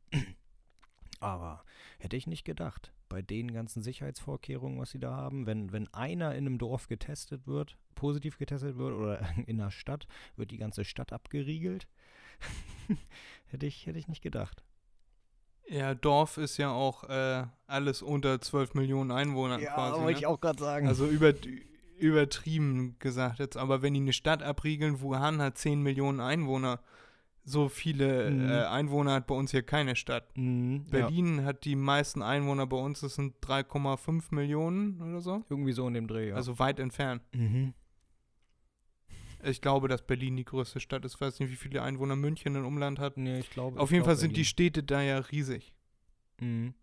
Aber 1.23 1.65
hätte 1.99 2.17
ich 2.17 2.27
nicht 2.27 2.45
gedacht. 2.45 2.93
Bei 3.09 3.23
den 3.23 3.53
ganzen 3.53 3.83
Sicherheitsvorkehrungen, 3.83 4.81
was 4.81 4.91
sie 4.91 4.99
da 4.99 5.15
haben, 5.15 5.47
wenn, 5.47 5.73
wenn 5.73 5.93
einer 5.93 6.35
in 6.35 6.47
einem 6.47 6.59
Dorf 6.59 6.89
getestet 6.89 7.47
wird, 7.47 7.77
positiv 7.95 8.39
getestet 8.39 8.77
wird 8.77 8.95
oder 8.95 9.21
in 9.47 9.61
einer 9.61 9.71
Stadt, 9.71 10.07
wird 10.37 10.51
die 10.51 10.59
ganze 10.59 10.85
Stadt 10.85 11.13
abgeriegelt. 11.13 11.87
hätte, 13.47 13.67
ich, 13.67 13.87
hätte 13.87 13.99
ich 13.99 14.09
nicht 14.09 14.23
gedacht. 14.23 14.65
Ja, 15.69 15.95
Dorf 15.95 16.39
ist 16.39 16.57
ja 16.57 16.71
auch 16.71 17.05
äh, 17.05 17.45
alles 17.67 18.03
unter 18.03 18.41
12 18.41 18.75
Millionen 18.75 19.11
Einwohner 19.11 19.59
quasi. 19.59 20.01
wollte 20.01 20.13
ne? 20.13 20.19
ich 20.19 20.27
auch 20.27 20.41
gerade 20.41 20.59
sagen. 20.59 20.89
Also 20.89 21.07
über, 21.07 21.33
übertrieben 21.99 22.97
gesagt 22.99 23.39
jetzt, 23.39 23.57
aber 23.57 23.81
wenn 23.81 23.95
die 23.95 24.01
eine 24.01 24.13
Stadt 24.13 24.43
abriegeln, 24.43 25.01
Wuhan 25.01 25.41
hat 25.41 25.57
10 25.59 25.81
Millionen 25.81 26.21
Einwohner, 26.21 26.81
so 27.45 27.69
viele 27.69 28.31
Mhm. 28.31 28.49
äh, 28.49 28.65
Einwohner 28.67 29.15
hat 29.15 29.27
bei 29.27 29.35
uns 29.35 29.51
hier 29.51 29.63
keine 29.63 29.97
Stadt. 29.97 30.37
Mhm, 30.37 30.85
ja, 30.85 30.91
Berlin 30.91 31.45
hat 31.45 31.65
die 31.65 31.75
meisten 31.77 32.23
Einwohner 32.23 32.67
bei 32.67 32.77
uns, 32.77 33.01
das 33.01 33.17
sind 33.17 33.35
3,5 33.41 34.33
Millionen 34.35 35.01
oder 35.03 35.21
so. 35.21 35.45
irgendwie 35.51 35.73
so 35.73 35.87
in 35.89 35.95
dem 35.95 36.07
Dreh, 36.07 36.29
ja. 36.29 36.35
Also 36.37 36.59
weit 36.59 36.79
entfernt. 36.79 37.23
mhm. 37.35 37.75
Ich 39.45 39.61
glaube, 39.61 39.89
dass 39.89 40.07
Berlin 40.07 40.37
die 40.37 40.45
größte 40.45 40.79
Stadt 40.79 41.05
ist. 41.05 41.17
Ich 41.17 41.21
weiß 41.21 41.41
nicht, 41.41 41.51
wie 41.51 41.57
viele 41.57 41.83
Einwohner 41.83 42.15
München 42.15 42.55
im 42.55 42.65
Umland 42.65 43.01
hat. 43.01 43.17
Nee, 43.17 43.41
ich 43.41 43.51
glaube. 43.51 43.81
Auf 43.81 43.89
ich 43.89 43.95
jeden 43.95 44.05
glaub 44.05 44.11
Fall 44.15 44.17
sind 44.21 44.31
die 44.31 44.35
Berlin. 44.43 44.45
Städte 44.45 44.83
da 44.85 45.03
ja 45.03 45.19
riesig. 45.19 45.73
Mhm. 46.41 46.75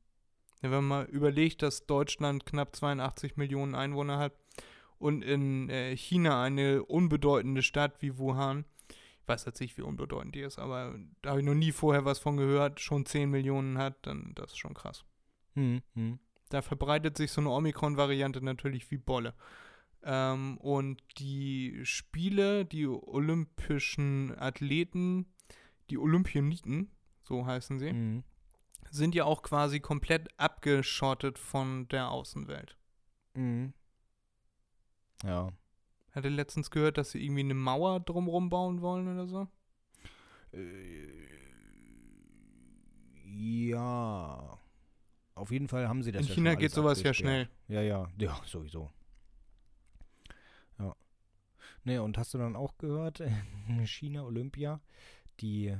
Ja, 0.61 0.63
wenn 0.71 0.83
man 0.83 0.87
mal 0.87 1.05
überlegt, 1.05 1.61
dass 1.61 1.85
Deutschland 1.85 2.45
knapp 2.45 2.75
82 2.75 3.37
Millionen 3.37 3.75
Einwohner 3.75 4.17
hat 4.17 4.33
und 4.97 5.21
in 5.23 5.69
äh, 5.69 5.95
China 5.95 6.43
eine 6.43 6.83
unbedeutende 6.83 7.61
Stadt 7.63 8.01
wie 8.01 8.17
Wuhan, 8.17 8.65
weiß 9.29 9.45
jetzt 9.45 9.61
nicht, 9.61 9.77
wie 9.77 9.83
unbedeutend 9.83 10.35
die 10.35 10.41
ist, 10.41 10.59
aber 10.59 10.99
da 11.21 11.31
habe 11.31 11.39
ich 11.39 11.45
noch 11.45 11.53
nie 11.53 11.71
vorher 11.71 12.03
was 12.03 12.19
von 12.19 12.35
gehört, 12.37 12.79
schon 12.79 13.05
10 13.05 13.29
Millionen 13.29 13.77
hat, 13.77 14.05
dann 14.05 14.33
das 14.35 14.51
ist 14.51 14.57
schon 14.57 14.73
krass. 14.73 15.05
Hm, 15.53 15.81
hm. 15.93 16.19
Da 16.49 16.61
verbreitet 16.61 17.15
sich 17.15 17.31
so 17.31 17.41
eine 17.41 17.51
Omikron-Variante 17.51 18.43
natürlich 18.43 18.89
wie 18.91 18.97
Bolle. 18.97 19.35
Ähm, 20.03 20.57
und 20.57 21.01
die 21.19 21.81
Spiele, 21.83 22.65
die 22.65 22.87
olympischen 22.87 24.37
Athleten, 24.39 25.27
die 25.89 25.97
Olympioniken, 25.97 26.89
so 27.21 27.45
heißen 27.45 27.79
sie, 27.79 27.89
Hm. 27.89 28.23
sind 28.89 29.13
ja 29.13 29.25
auch 29.25 29.43
quasi 29.43 29.79
komplett 29.79 30.29
abgeschottet 30.39 31.37
von 31.37 31.87
der 31.89 32.09
Außenwelt. 32.09 32.75
Hm. 33.35 33.73
Ja. 35.23 35.51
Hatte 36.19 36.27
letztens 36.27 36.69
gehört, 36.69 36.97
dass 36.97 37.11
sie 37.11 37.23
irgendwie 37.23 37.39
eine 37.39 37.53
Mauer 37.53 38.01
drumrum 38.01 38.49
bauen 38.49 38.81
wollen 38.81 39.07
oder 39.07 39.25
so. 39.25 39.47
Äh, 40.51 41.29
ja. 43.23 44.59
Auf 45.33 45.49
jeden 45.49 45.69
Fall 45.69 45.87
haben 45.87 46.03
sie 46.03 46.11
das 46.11 46.23
In 46.23 46.27
ja 46.27 46.33
China 46.33 46.55
geht 46.55 46.71
sowas 46.71 47.01
ja 47.01 47.11
abgesperrt. 47.11 47.49
Ja, 47.69 47.81
ja, 47.81 48.09
ja, 48.17 48.41
sowieso. 48.45 48.91
Ja. 50.77 50.93
Ne, 51.85 52.03
und 52.03 52.17
hast 52.17 52.33
du 52.33 52.37
dann 52.37 52.57
auch 52.57 52.77
gehört, 52.77 53.21
in 53.21 53.31
China 53.87 54.23
Olympia, 54.23 54.81
die 55.39 55.77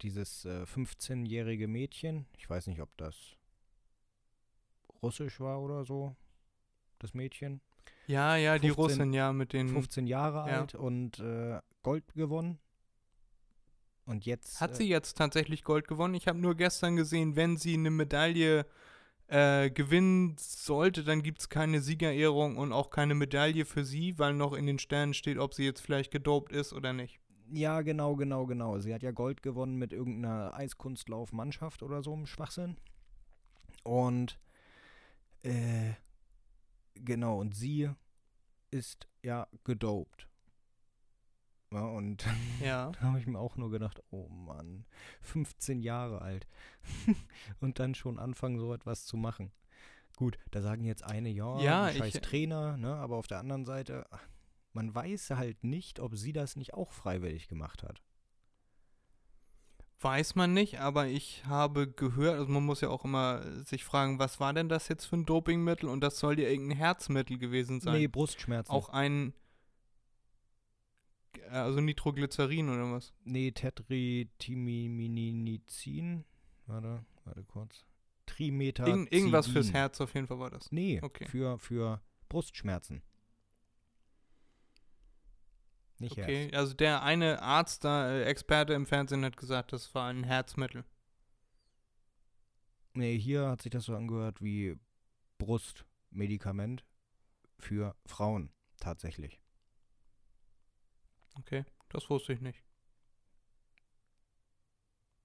dieses 0.00 0.46
äh, 0.46 0.62
15-jährige 0.62 1.68
Mädchen, 1.68 2.24
ich 2.38 2.48
weiß 2.48 2.68
nicht, 2.68 2.80
ob 2.80 2.96
das 2.96 3.36
russisch 5.02 5.38
war 5.38 5.60
oder 5.60 5.84
so, 5.84 6.16
das 6.98 7.12
Mädchen, 7.12 7.60
Ja, 8.06 8.36
ja, 8.36 8.58
die 8.58 8.68
15 8.68 8.84
Russin, 8.84 9.12
ja, 9.12 9.32
mit 9.32 9.52
den. 9.52 9.68
15 9.68 10.06
Jahre 10.06 10.50
ja. 10.50 10.60
alt 10.60 10.74
und 10.74 11.18
äh, 11.20 11.58
Gold 11.82 12.04
gewonnen. 12.14 12.58
Und 14.06 14.26
jetzt 14.26 14.60
Hat 14.60 14.72
äh, 14.72 14.74
sie 14.74 14.88
jetzt 14.88 15.16
tatsächlich 15.16 15.64
Gold 15.64 15.88
gewonnen? 15.88 16.14
Ich 16.14 16.28
habe 16.28 16.38
nur 16.38 16.54
gestern 16.54 16.96
gesehen, 16.96 17.36
wenn 17.36 17.56
sie 17.56 17.74
eine 17.74 17.90
Medaille 17.90 18.66
äh, 19.28 19.70
gewinnen 19.70 20.36
sollte, 20.38 21.04
dann 21.04 21.22
gibt 21.22 21.40
es 21.40 21.48
keine 21.48 21.80
Siegerehrung 21.80 22.58
und 22.58 22.72
auch 22.72 22.90
keine 22.90 23.14
Medaille 23.14 23.64
für 23.64 23.84
sie, 23.84 24.18
weil 24.18 24.34
noch 24.34 24.52
in 24.52 24.66
den 24.66 24.78
Sternen 24.78 25.14
steht, 25.14 25.38
ob 25.38 25.54
sie 25.54 25.64
jetzt 25.64 25.80
vielleicht 25.80 26.10
gedopt 26.10 26.52
ist 26.52 26.72
oder 26.72 26.92
nicht. 26.92 27.20
Ja, 27.50 27.82
genau, 27.82 28.16
genau, 28.16 28.46
genau. 28.46 28.78
Sie 28.78 28.92
hat 28.92 29.02
ja 29.02 29.12
Gold 29.12 29.42
gewonnen 29.42 29.76
mit 29.76 29.92
irgendeiner 29.92 30.54
Eiskunstlaufmannschaft 30.54 31.82
oder 31.82 32.02
so 32.02 32.12
im 32.14 32.26
Schwachsinn. 32.26 32.76
Und 33.82 34.38
äh, 35.42 35.92
genau, 36.94 37.38
und 37.40 37.54
sie 37.54 37.90
ist 38.70 39.08
ja 39.22 39.46
gedopt. 39.64 40.28
Ja, 41.72 41.80
und 41.86 42.24
Ja. 42.62 42.90
da 42.92 43.00
habe 43.00 43.18
ich 43.18 43.26
mir 43.26 43.38
auch 43.38 43.56
nur 43.56 43.70
gedacht, 43.70 44.00
oh 44.10 44.28
Mann, 44.28 44.84
15 45.22 45.80
Jahre 45.80 46.22
alt. 46.22 46.46
und 47.60 47.78
dann 47.78 47.94
schon 47.94 48.18
anfangen, 48.18 48.58
so 48.58 48.72
etwas 48.74 49.04
zu 49.06 49.16
machen. 49.16 49.50
Gut, 50.16 50.38
da 50.52 50.62
sagen 50.62 50.84
jetzt 50.84 51.02
eine, 51.04 51.28
ja, 51.30 51.58
Ja, 51.60 51.84
ein 51.84 51.92
ich- 51.92 51.98
scheiß 51.98 52.20
Trainer, 52.20 52.76
ne? 52.76 52.94
Aber 52.94 53.16
auf 53.16 53.26
der 53.26 53.38
anderen 53.40 53.64
Seite, 53.64 54.06
man 54.72 54.94
weiß 54.94 55.30
halt 55.30 55.64
nicht, 55.64 55.98
ob 55.98 56.16
sie 56.16 56.32
das 56.32 56.54
nicht 56.56 56.74
auch 56.74 56.92
freiwillig 56.92 57.48
gemacht 57.48 57.82
hat. 57.82 58.00
Weiß 60.00 60.34
man 60.34 60.52
nicht, 60.52 60.80
aber 60.80 61.06
ich 61.06 61.44
habe 61.46 61.88
gehört, 61.90 62.38
also 62.38 62.52
man 62.52 62.64
muss 62.64 62.82
ja 62.82 62.90
auch 62.90 63.04
immer 63.04 63.42
sich 63.64 63.84
fragen, 63.84 64.18
was 64.18 64.38
war 64.38 64.52
denn 64.52 64.68
das 64.68 64.88
jetzt 64.88 65.06
für 65.06 65.16
ein 65.16 65.24
Dopingmittel? 65.24 65.88
Und 65.88 66.02
das 66.02 66.18
soll 66.18 66.38
ja 66.38 66.48
irgendein 66.48 66.76
Herzmittel 66.76 67.38
gewesen 67.38 67.80
sein. 67.80 67.98
Nee, 67.98 68.08
Brustschmerzen. 68.08 68.70
auch 68.72 68.90
ein, 68.90 69.32
also 71.48 71.80
Nitroglycerin 71.80 72.68
oder 72.68 72.92
was? 72.92 73.14
Nee, 73.24 73.52
Tetritiminizin. 73.52 76.24
Warte, 76.66 77.04
warte 77.24 77.42
kurz. 77.44 77.84
Trimeter. 78.26 78.86
Irgend, 78.86 79.12
irgendwas 79.12 79.46
fürs 79.46 79.72
Herz 79.72 80.00
auf 80.00 80.14
jeden 80.14 80.26
Fall 80.26 80.38
war 80.38 80.50
das. 80.50 80.72
Nee, 80.72 81.00
Okay. 81.02 81.26
für, 81.26 81.58
für 81.58 82.00
Brustschmerzen. 82.28 83.02
Nicht 86.04 86.18
Okay, 86.18 86.44
Herz. 86.44 86.54
also 86.54 86.74
der 86.74 87.02
eine 87.02 87.40
Arzt 87.40 87.84
da, 87.84 88.10
äh, 88.10 88.24
Experte 88.24 88.74
im 88.74 88.84
Fernsehen 88.84 89.24
hat 89.24 89.38
gesagt, 89.38 89.72
das 89.72 89.94
war 89.94 90.08
ein 90.08 90.22
Herzmittel. 90.24 90.84
Nee, 92.92 93.18
hier 93.18 93.48
hat 93.48 93.62
sich 93.62 93.72
das 93.72 93.84
so 93.84 93.96
angehört 93.96 94.42
wie 94.42 94.78
Brustmedikament 95.38 96.84
für 97.58 97.96
Frauen. 98.04 98.50
Tatsächlich. 98.78 99.40
Okay, 101.38 101.64
das 101.88 102.08
wusste 102.10 102.34
ich 102.34 102.40
nicht. 102.42 102.62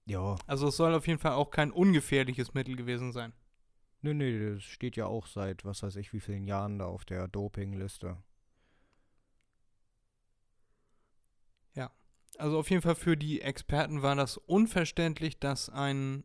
Ja. 0.06 0.36
Also 0.46 0.68
es 0.68 0.76
soll 0.76 0.94
auf 0.94 1.06
jeden 1.06 1.20
Fall 1.20 1.32
auch 1.32 1.50
kein 1.50 1.70
ungefährliches 1.70 2.54
Mittel 2.54 2.74
gewesen 2.74 3.12
sein. 3.12 3.34
Nee, 4.00 4.14
nee, 4.14 4.54
das 4.54 4.62
steht 4.62 4.96
ja 4.96 5.04
auch 5.04 5.26
seit 5.26 5.66
was 5.66 5.82
weiß 5.82 5.96
ich 5.96 6.14
wie 6.14 6.20
vielen 6.20 6.46
Jahren 6.46 6.78
da 6.78 6.86
auf 6.86 7.04
der 7.04 7.28
Dopingliste. 7.28 8.16
Also 12.40 12.58
auf 12.58 12.70
jeden 12.70 12.82
Fall 12.82 12.94
für 12.94 13.16
die 13.16 13.40
Experten 13.42 14.02
war 14.02 14.16
das 14.16 14.36
unverständlich, 14.36 15.38
dass 15.38 15.68
ein 15.68 16.24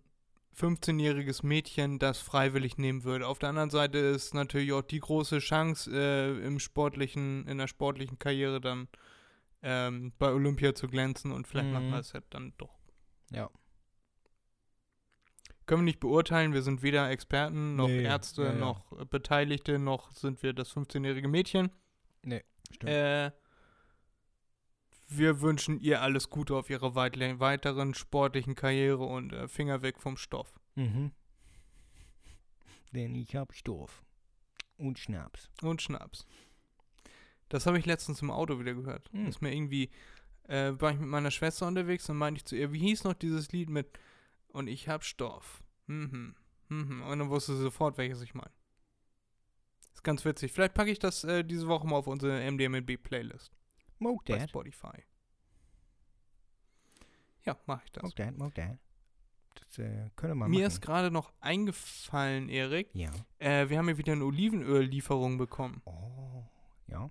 15-jähriges 0.57 1.45
Mädchen 1.45 1.99
das 1.99 2.19
freiwillig 2.19 2.77
nehmen 2.77 3.03
würde. 3.03 3.27
Auf 3.27 3.39
der 3.39 3.49
anderen 3.49 3.69
Seite 3.69 3.97
ist 3.97 4.33
natürlich 4.33 4.71
auch 4.71 4.81
die 4.81 4.99
große 4.99 5.39
Chance 5.39 5.91
äh, 5.93 6.45
im 6.45 6.59
sportlichen, 6.59 7.45
in 7.47 7.57
der 7.57 7.67
sportlichen 7.67 8.17
Karriere 8.19 8.61
dann 8.61 8.87
ähm, 9.61 10.13
bei 10.17 10.31
Olympia 10.31 10.73
zu 10.73 10.87
glänzen 10.87 11.31
und 11.31 11.47
vielleicht 11.47 11.71
machen 11.71 11.87
Mhm. 11.87 11.91
wir 11.91 11.99
es 11.99 12.13
ja 12.13 12.21
dann 12.29 12.53
doch. 12.57 12.77
Ja. 13.31 13.49
Können 15.65 15.81
wir 15.81 15.85
nicht 15.85 15.99
beurteilen, 15.99 16.53
wir 16.53 16.61
sind 16.61 16.83
weder 16.83 17.09
Experten 17.09 17.75
noch 17.75 17.87
Nee, 17.87 18.03
Ärzte 18.03 18.43
ja, 18.43 18.49
ja. 18.53 18.55
noch 18.55 18.85
Beteiligte, 19.07 19.79
noch 19.79 20.11
sind 20.11 20.43
wir 20.43 20.53
das 20.53 20.71
15-jährige 20.73 21.27
Mädchen. 21.27 21.71
Stimmt. 22.71 22.91
Äh, 22.91 23.31
wir 25.07 25.41
wünschen 25.41 25.79
ihr 25.79 26.01
alles 26.01 26.29
Gute 26.29 26.55
auf 26.55 26.69
ihrer 26.69 26.95
weiteren 26.95 27.93
sportlichen 27.93 28.55
Karriere 28.55 29.03
und 29.03 29.33
äh, 29.33 29.47
Finger 29.47 29.81
weg 29.81 29.99
vom 29.99 30.17
Stoff. 30.17 30.59
Mhm. 30.75 31.11
Denn 32.93 33.15
ich 33.15 33.35
hab 33.35 33.53
Stoff. 33.53 34.03
Und 34.77 34.99
Schnaps. 34.99 35.49
Und 35.61 35.81
Schnaps. 35.81 36.25
Das 37.49 37.65
habe 37.65 37.77
ich 37.77 37.85
letztens 37.85 38.21
im 38.21 38.31
Auto 38.31 38.59
wieder 38.59 38.73
gehört. 38.73 39.09
Hm. 39.11 39.27
Ist 39.27 39.41
mir 39.41 39.53
irgendwie, 39.53 39.89
äh, 40.47 40.71
war 40.79 40.91
ich 40.91 40.99
mit 40.99 41.07
meiner 41.07 41.31
Schwester 41.31 41.67
unterwegs 41.67 42.09
und 42.09 42.17
meinte 42.17 42.39
ich 42.39 42.45
zu 42.45 42.55
ihr, 42.55 42.73
wie 42.73 42.79
hieß 42.79 43.03
noch 43.03 43.13
dieses 43.13 43.51
Lied 43.51 43.69
mit 43.69 43.99
Und 44.47 44.67
ich 44.67 44.89
hab 44.89 45.03
Stoff. 45.03 45.63
Mhm. 45.87 46.35
Mhm. 46.69 47.03
Und 47.03 47.19
dann 47.19 47.29
wusste 47.29 47.55
sie 47.55 47.61
sofort, 47.61 47.97
welches 47.97 48.21
ich 48.21 48.33
meine. 48.33 48.51
Ist 49.93 50.03
ganz 50.03 50.25
witzig. 50.25 50.51
Vielleicht 50.51 50.73
packe 50.73 50.91
ich 50.91 50.99
das 50.99 51.23
äh, 51.23 51.43
diese 51.43 51.67
Woche 51.67 51.87
mal 51.87 51.97
auf 51.97 52.07
unsere 52.07 52.39
MDMB-Playlist 52.51 53.51
Smoke 53.97 54.23
bei 54.27 54.39
that. 54.39 54.49
Spotify. 54.49 55.03
Ja, 57.43 57.57
mache 57.65 57.81
ich 57.85 57.91
das. 57.91 58.01
Smoke 58.01 58.15
that, 58.15 58.35
smoke 58.35 58.53
that. 58.55 58.77
Das 59.55 59.77
äh, 59.79 60.09
können 60.15 60.37
wir 60.37 60.47
Mir 60.47 60.59
machen. 60.59 60.67
ist 60.67 60.81
gerade 60.81 61.11
noch 61.11 61.31
eingefallen, 61.39 62.49
Erik, 62.49 62.89
ja. 62.93 63.11
äh, 63.39 63.69
wir 63.69 63.77
haben 63.77 63.87
ja 63.87 63.97
wieder 63.97 64.13
eine 64.13 64.25
Olivenöllieferung 64.25 65.37
bekommen. 65.37 65.81
Oh. 65.85 66.43
Ja. 66.87 67.09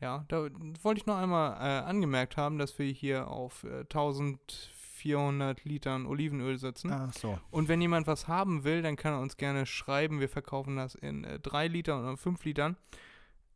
Ja, 0.00 0.24
da 0.28 0.48
wollte 0.82 1.00
ich 1.00 1.06
noch 1.06 1.16
einmal 1.16 1.52
äh, 1.54 1.84
angemerkt 1.84 2.36
haben, 2.36 2.58
dass 2.58 2.78
wir 2.78 2.86
hier 2.92 3.28
auf 3.28 3.64
äh, 3.64 3.80
1400 3.80 5.64
Litern 5.64 6.04
Olivenöl 6.04 6.58
sitzen. 6.58 6.92
Ach 6.92 7.12
so. 7.14 7.38
Und 7.50 7.68
wenn 7.68 7.80
jemand 7.80 8.06
was 8.06 8.28
haben 8.28 8.64
will, 8.64 8.82
dann 8.82 8.96
kann 8.96 9.14
er 9.14 9.20
uns 9.20 9.36
gerne 9.38 9.64
schreiben. 9.64 10.20
Wir 10.20 10.28
verkaufen 10.28 10.76
das 10.76 10.94
in 10.94 11.24
äh, 11.24 11.38
3 11.40 11.68
Litern 11.68 12.00
oder 12.02 12.16
5 12.18 12.44
Litern. 12.44 12.76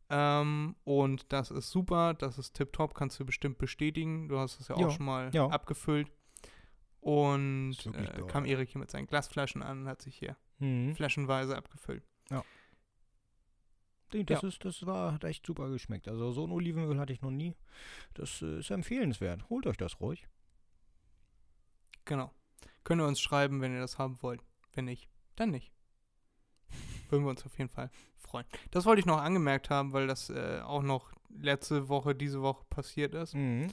Ähm, 0.09 0.75
und 0.83 1.31
das 1.31 1.51
ist 1.51 1.69
super, 1.69 2.13
das 2.15 2.37
ist 2.37 2.53
tipptopp, 2.55 2.95
kannst 2.95 3.19
du 3.19 3.25
bestimmt 3.25 3.57
bestätigen. 3.59 4.27
Du 4.27 4.39
hast 4.39 4.59
es 4.59 4.67
ja 4.67 4.75
auch 4.75 4.79
Ja, 4.79 4.89
schon 4.89 5.05
mal 5.05 5.29
ja. 5.33 5.47
abgefüllt. 5.47 6.11
Und 6.99 7.77
äh, 7.93 8.23
kam 8.27 8.45
Erik 8.45 8.69
hier 8.69 8.79
mit 8.79 8.89
seinen 8.91 9.07
Glasflaschen 9.07 9.61
an 9.63 9.81
und 9.81 9.87
hat 9.87 10.01
sich 10.01 10.15
hier 10.17 10.35
Mhm. 10.59 10.95
flaschenweise 10.95 11.55
abgefüllt. 11.55 12.03
Nee, 14.11 14.23
Das, 14.23 14.41
Ja. 14.41 14.47
ist, 14.47 14.65
das 14.65 14.85
war, 14.87 15.13
hat 15.13 15.23
echt 15.23 15.45
super 15.45 15.69
geschmeckt. 15.69 16.07
Also 16.07 16.31
so 16.31 16.43
ein 16.43 16.51
Olivenöl 16.51 16.97
hatte 16.99 17.13
ich 17.13 17.21
noch 17.21 17.29
nie. 17.29 17.55
Das 18.15 18.41
äh, 18.41 18.57
ist 18.57 18.71
empfehlenswert. 18.71 19.47
Holt 19.49 19.67
euch 19.67 19.77
das 19.77 19.99
ruhig. 20.01 20.27
Genau. 22.05 22.33
Könnt 22.83 23.01
ihr 23.03 23.07
uns 23.07 23.21
schreiben, 23.21 23.61
wenn 23.61 23.71
ihr 23.71 23.79
das 23.81 23.99
haben 23.99 24.19
wollt. 24.23 24.41
Wenn 24.73 24.85
nicht, 24.85 25.09
dann 25.35 25.51
nicht 25.51 25.71
würden 27.11 27.23
wir 27.23 27.29
uns 27.29 27.45
auf 27.45 27.57
jeden 27.57 27.69
Fall 27.69 27.89
freuen. 28.17 28.45
Das 28.71 28.85
wollte 28.85 28.99
ich 28.99 29.05
noch 29.05 29.19
angemerkt 29.19 29.69
haben, 29.69 29.93
weil 29.93 30.07
das 30.07 30.29
äh, 30.29 30.61
auch 30.63 30.83
noch 30.83 31.11
letzte 31.29 31.89
Woche, 31.89 32.15
diese 32.15 32.41
Woche 32.41 32.63
passiert 32.69 33.13
ist. 33.13 33.35
Mhm. 33.35 33.71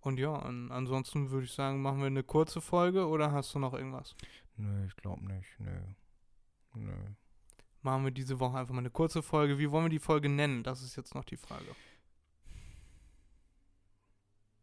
Und 0.00 0.18
ja, 0.18 0.34
an, 0.34 0.70
ansonsten 0.70 1.30
würde 1.30 1.46
ich 1.46 1.52
sagen, 1.52 1.82
machen 1.82 1.98
wir 1.98 2.06
eine 2.06 2.22
kurze 2.22 2.60
Folge 2.60 3.08
oder 3.08 3.32
hast 3.32 3.54
du 3.54 3.58
noch 3.58 3.74
irgendwas? 3.74 4.14
Nö, 4.56 4.86
ich 4.86 4.96
glaube 4.96 5.24
nicht. 5.24 5.48
Nö. 5.58 5.80
Nö. 6.74 6.92
Machen 7.82 8.04
wir 8.04 8.10
diese 8.10 8.40
Woche 8.40 8.58
einfach 8.58 8.74
mal 8.74 8.80
eine 8.80 8.90
kurze 8.90 9.22
Folge. 9.22 9.58
Wie 9.58 9.70
wollen 9.70 9.84
wir 9.84 9.90
die 9.90 9.98
Folge 9.98 10.28
nennen? 10.28 10.62
Das 10.62 10.82
ist 10.82 10.96
jetzt 10.96 11.14
noch 11.14 11.24
die 11.24 11.36
Frage. 11.36 11.74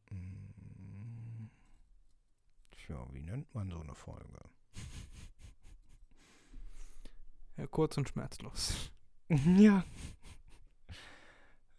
Hm. 0.10 1.50
Tja, 2.72 3.06
wie 3.12 3.22
nennt 3.22 3.54
man 3.54 3.70
so 3.70 3.80
eine 3.80 3.96
Folge? 3.96 4.40
Ja, 7.58 7.68
kurz 7.68 7.98
und 7.98 8.10
schmerzlos. 8.10 8.92
ja. 9.30 9.84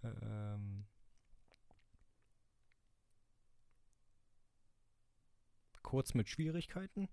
ähm. 0.03 0.87
Kurz 5.83 6.15
mit 6.15 6.29
Schwierigkeiten? 6.29 7.09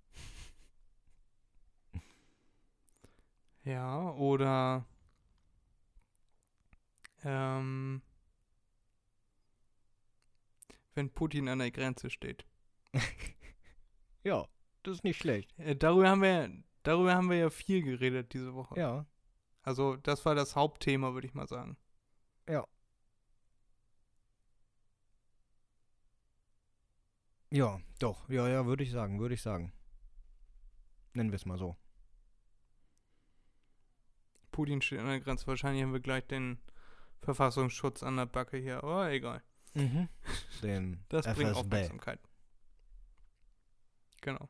Ja, 3.63 4.09
oder 4.13 4.85
ähm, 7.23 8.01
wenn 10.95 11.11
Putin 11.11 11.47
an 11.47 11.59
der 11.59 11.71
Grenze 11.71 12.09
steht. 12.09 12.45
ja, 14.23 14.47
das 14.83 14.95
ist 14.95 15.03
nicht 15.03 15.19
schlecht. 15.19 15.53
Äh, 15.59 15.75
darüber 15.75 16.09
haben 16.09 16.21
wir 16.21 16.51
darüber 16.83 17.15
haben 17.15 17.29
wir 17.29 17.37
ja 17.37 17.49
viel 17.49 17.81
geredet 17.83 18.33
diese 18.33 18.53
Woche. 18.53 18.79
Ja. 18.79 19.05
Also, 19.63 19.95
das 19.97 20.25
war 20.25 20.35
das 20.35 20.55
Hauptthema, 20.55 21.13
würde 21.13 21.27
ich 21.27 21.33
mal 21.33 21.47
sagen. 21.47 21.77
Ja. 22.49 22.65
Ja, 27.51 27.79
doch. 27.99 28.27
Ja, 28.29 28.47
ja, 28.47 28.65
würde 28.65 28.83
ich 28.83 28.91
sagen, 28.91 29.19
würde 29.19 29.35
ich 29.35 29.41
sagen. 29.41 29.73
Nennen 31.13 31.31
wir 31.31 31.35
es 31.35 31.45
mal 31.45 31.57
so. 31.57 31.75
Putin 34.51 34.81
steht 34.81 34.99
an 34.99 35.07
der 35.07 35.19
Grenze. 35.19 35.47
Wahrscheinlich 35.47 35.83
haben 35.83 35.93
wir 35.93 35.99
gleich 35.99 36.25
den 36.27 36.59
Verfassungsschutz 37.21 38.03
an 38.03 38.17
der 38.17 38.25
Backe 38.25 38.57
hier, 38.57 38.83
aber 38.83 39.11
egal. 39.11 39.43
Mhm. 39.73 40.09
Den 40.63 41.03
das 41.09 41.25
FSB. 41.25 41.43
bringt 41.43 41.57
Aufmerksamkeit. 41.57 42.19
Genau. 44.21 44.49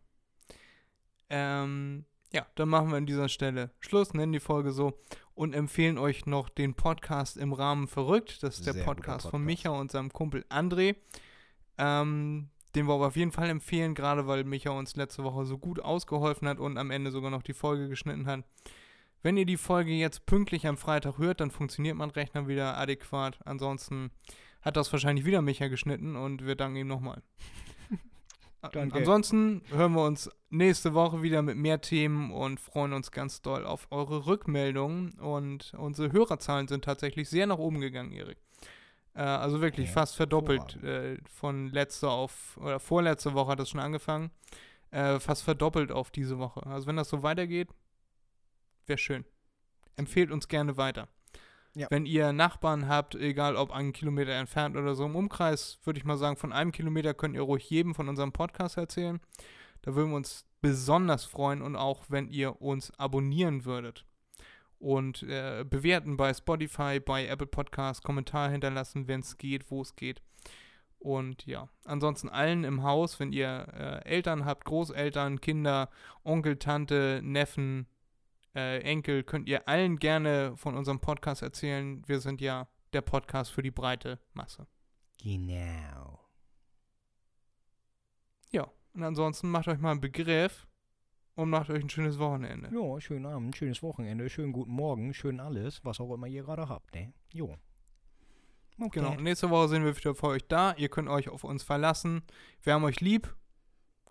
Ähm, 1.29 2.05
ja, 2.33 2.45
dann 2.55 2.69
machen 2.69 2.89
wir 2.89 2.97
an 2.97 3.05
dieser 3.05 3.29
Stelle 3.29 3.71
Schluss, 3.79 4.13
nennen 4.13 4.31
die 4.31 4.39
Folge 4.39 4.71
so 4.71 4.99
und 5.33 5.53
empfehlen 5.53 5.97
euch 5.97 6.25
noch 6.25 6.49
den 6.49 6.73
Podcast 6.73 7.37
im 7.37 7.53
Rahmen 7.53 7.87
verrückt. 7.87 8.43
Das 8.43 8.59
ist 8.59 8.67
der 8.67 8.73
Podcast, 8.73 8.85
Podcast, 8.85 9.29
von 9.29 9.43
Micha 9.43 9.69
und 9.69 9.91
seinem 9.91 10.11
Kumpel 10.11 10.45
André. 10.49 10.95
Ähm, 11.77 12.49
den 12.75 12.87
wir 12.87 12.93
aber 12.93 13.07
auf 13.07 13.15
jeden 13.15 13.31
Fall 13.31 13.49
empfehlen, 13.49 13.95
gerade 13.95 14.27
weil 14.27 14.43
Micha 14.43 14.71
uns 14.71 14.95
letzte 14.95 15.23
Woche 15.23 15.45
so 15.45 15.57
gut 15.57 15.79
ausgeholfen 15.79 16.47
hat 16.47 16.59
und 16.59 16.77
am 16.77 16.91
Ende 16.91 17.11
sogar 17.11 17.31
noch 17.31 17.43
die 17.43 17.53
Folge 17.53 17.89
geschnitten 17.89 18.27
hat. 18.27 18.43
Wenn 19.23 19.37
ihr 19.37 19.45
die 19.45 19.57
Folge 19.57 19.91
jetzt 19.91 20.25
pünktlich 20.25 20.65
am 20.67 20.77
Freitag 20.77 21.17
hört, 21.17 21.41
dann 21.41 21.51
funktioniert 21.51 21.95
mein 21.95 22.09
Rechner 22.09 22.47
wieder 22.47 22.77
adäquat. 22.77 23.39
Ansonsten 23.45 24.09
hat 24.61 24.77
das 24.77 24.91
wahrscheinlich 24.91 25.25
wieder 25.25 25.41
Micha 25.41 25.67
geschnitten 25.67 26.15
und 26.15 26.45
wir 26.45 26.55
danken 26.55 26.77
ihm 26.77 26.87
nochmal. 26.87 27.21
Danke. 28.61 28.95
Ansonsten 28.95 29.63
hören 29.69 29.93
wir 29.93 30.05
uns 30.05 30.29
nächste 30.49 30.93
Woche 30.93 31.23
wieder 31.23 31.41
mit 31.41 31.57
mehr 31.57 31.81
Themen 31.81 32.31
und 32.31 32.59
freuen 32.59 32.93
uns 32.93 33.11
ganz 33.11 33.41
doll 33.41 33.65
auf 33.65 33.87
eure 33.89 34.27
Rückmeldungen. 34.27 35.13
Und 35.19 35.73
unsere 35.77 36.11
Hörerzahlen 36.11 36.67
sind 36.67 36.85
tatsächlich 36.85 37.29
sehr 37.29 37.47
nach 37.47 37.57
oben 37.57 37.81
gegangen, 37.81 38.11
Erik. 38.11 38.37
Äh, 39.15 39.21
also 39.21 39.61
wirklich 39.61 39.87
Ja, 39.87 39.93
fast 39.93 40.15
verdoppelt 40.15 40.81
äh, 40.83 41.17
von 41.25 41.69
letzter 41.69 42.11
auf, 42.11 42.57
oder 42.57 42.79
vorletzte 42.79 43.33
Woche 43.33 43.51
hat 43.51 43.59
das 43.59 43.69
schon 43.69 43.79
angefangen. 43.79 44.29
Äh, 44.91 45.19
fast 45.19 45.43
verdoppelt 45.43 45.91
auf 45.91 46.11
diese 46.11 46.37
Woche. 46.37 46.65
Also 46.67 46.87
wenn 46.87 46.97
das 46.97 47.09
so 47.09 47.23
weitergeht, 47.23 47.69
wäre 48.85 48.97
schön. 48.97 49.25
Empfehlt 49.95 50.31
uns 50.31 50.47
gerne 50.47 50.77
weiter. 50.77 51.07
Ja. 51.73 51.87
Wenn 51.89 52.05
ihr 52.05 52.33
Nachbarn 52.33 52.89
habt, 52.89 53.15
egal 53.15 53.55
ob 53.55 53.71
einen 53.71 53.93
Kilometer 53.93 54.33
entfernt 54.33 54.75
oder 54.75 54.93
so 54.93 55.05
im 55.05 55.15
Umkreis, 55.15 55.79
würde 55.83 55.99
ich 55.99 56.05
mal 56.05 56.17
sagen, 56.17 56.35
von 56.35 56.51
einem 56.51 56.73
Kilometer 56.73 57.13
könnt 57.13 57.35
ihr 57.35 57.41
ruhig 57.41 57.69
jedem 57.69 57.95
von 57.95 58.09
unserem 58.09 58.33
Podcast 58.33 58.77
erzählen. 58.77 59.21
Da 59.81 59.95
würden 59.95 60.09
wir 60.09 60.17
uns 60.17 60.45
besonders 60.61 61.23
freuen 61.25 61.61
und 61.61 61.75
auch, 61.75 62.05
wenn 62.09 62.27
ihr 62.27 62.61
uns 62.61 62.91
abonnieren 62.99 63.65
würdet. 63.65 64.05
Und 64.79 65.23
äh, 65.23 65.63
bewerten 65.67 66.17
bei 66.17 66.33
Spotify, 66.33 66.99
bei 66.99 67.27
Apple 67.27 67.47
Podcasts, 67.47 68.03
Kommentar 68.03 68.49
hinterlassen, 68.49 69.07
wenn 69.07 69.21
es 69.21 69.37
geht, 69.37 69.69
wo 69.71 69.81
es 69.81 69.95
geht. 69.95 70.21
Und 70.97 71.45
ja, 71.45 71.69
ansonsten 71.85 72.29
allen 72.29 72.63
im 72.63 72.83
Haus, 72.83 73.19
wenn 73.19 73.31
ihr 73.31 73.67
äh, 73.73 74.07
Eltern 74.07 74.45
habt, 74.45 74.65
Großeltern, 74.65 75.41
Kinder, 75.41 75.89
Onkel, 76.23 76.57
Tante, 76.57 77.21
Neffen, 77.23 77.87
äh, 78.55 78.79
Enkel, 78.81 79.23
könnt 79.23 79.47
ihr 79.47 79.67
allen 79.67 79.97
gerne 79.97 80.55
von 80.57 80.75
unserem 80.75 80.99
Podcast 80.99 81.41
erzählen. 81.41 82.01
Wir 82.07 82.19
sind 82.19 82.41
ja 82.41 82.67
der 82.93 83.01
Podcast 83.01 83.51
für 83.51 83.61
die 83.61 83.71
breite 83.71 84.19
Masse. 84.33 84.67
Genau. 85.21 86.19
Ja, 88.51 88.69
und 88.93 89.03
ansonsten 89.03 89.49
macht 89.49 89.67
euch 89.67 89.79
mal 89.79 89.91
einen 89.91 90.01
Begriff 90.01 90.67
und 91.35 91.49
macht 91.49 91.69
euch 91.69 91.83
ein 91.83 91.89
schönes 91.89 92.19
Wochenende. 92.19 92.69
Ja, 92.73 92.99
schönen 92.99 93.25
Abend, 93.25 93.55
schönes 93.55 93.81
Wochenende, 93.81 94.29
schönen 94.29 94.51
guten 94.51 94.71
Morgen, 94.71 95.13
schön 95.13 95.39
alles, 95.39 95.83
was 95.85 95.99
auch 95.99 96.13
immer 96.13 96.27
ihr 96.27 96.43
gerade 96.43 96.67
habt, 96.67 96.93
ne? 96.93 97.13
Jo. 97.31 97.55
Okay. 98.79 98.99
Genau, 98.99 99.15
nächste 99.15 99.49
Woche 99.49 99.69
sind 99.69 99.85
wir 99.85 99.95
wieder 99.95 100.15
für 100.15 100.27
euch 100.27 100.47
da. 100.47 100.73
Ihr 100.73 100.89
könnt 100.89 101.07
euch 101.07 101.29
auf 101.29 101.43
uns 101.43 101.61
verlassen. 101.61 102.23
Wir 102.63 102.73
haben 102.73 102.83
euch 102.83 102.99
lieb 102.99 103.35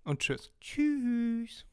und 0.05 0.21
tschüss. 0.21 0.53
Tschüss. 0.61 1.67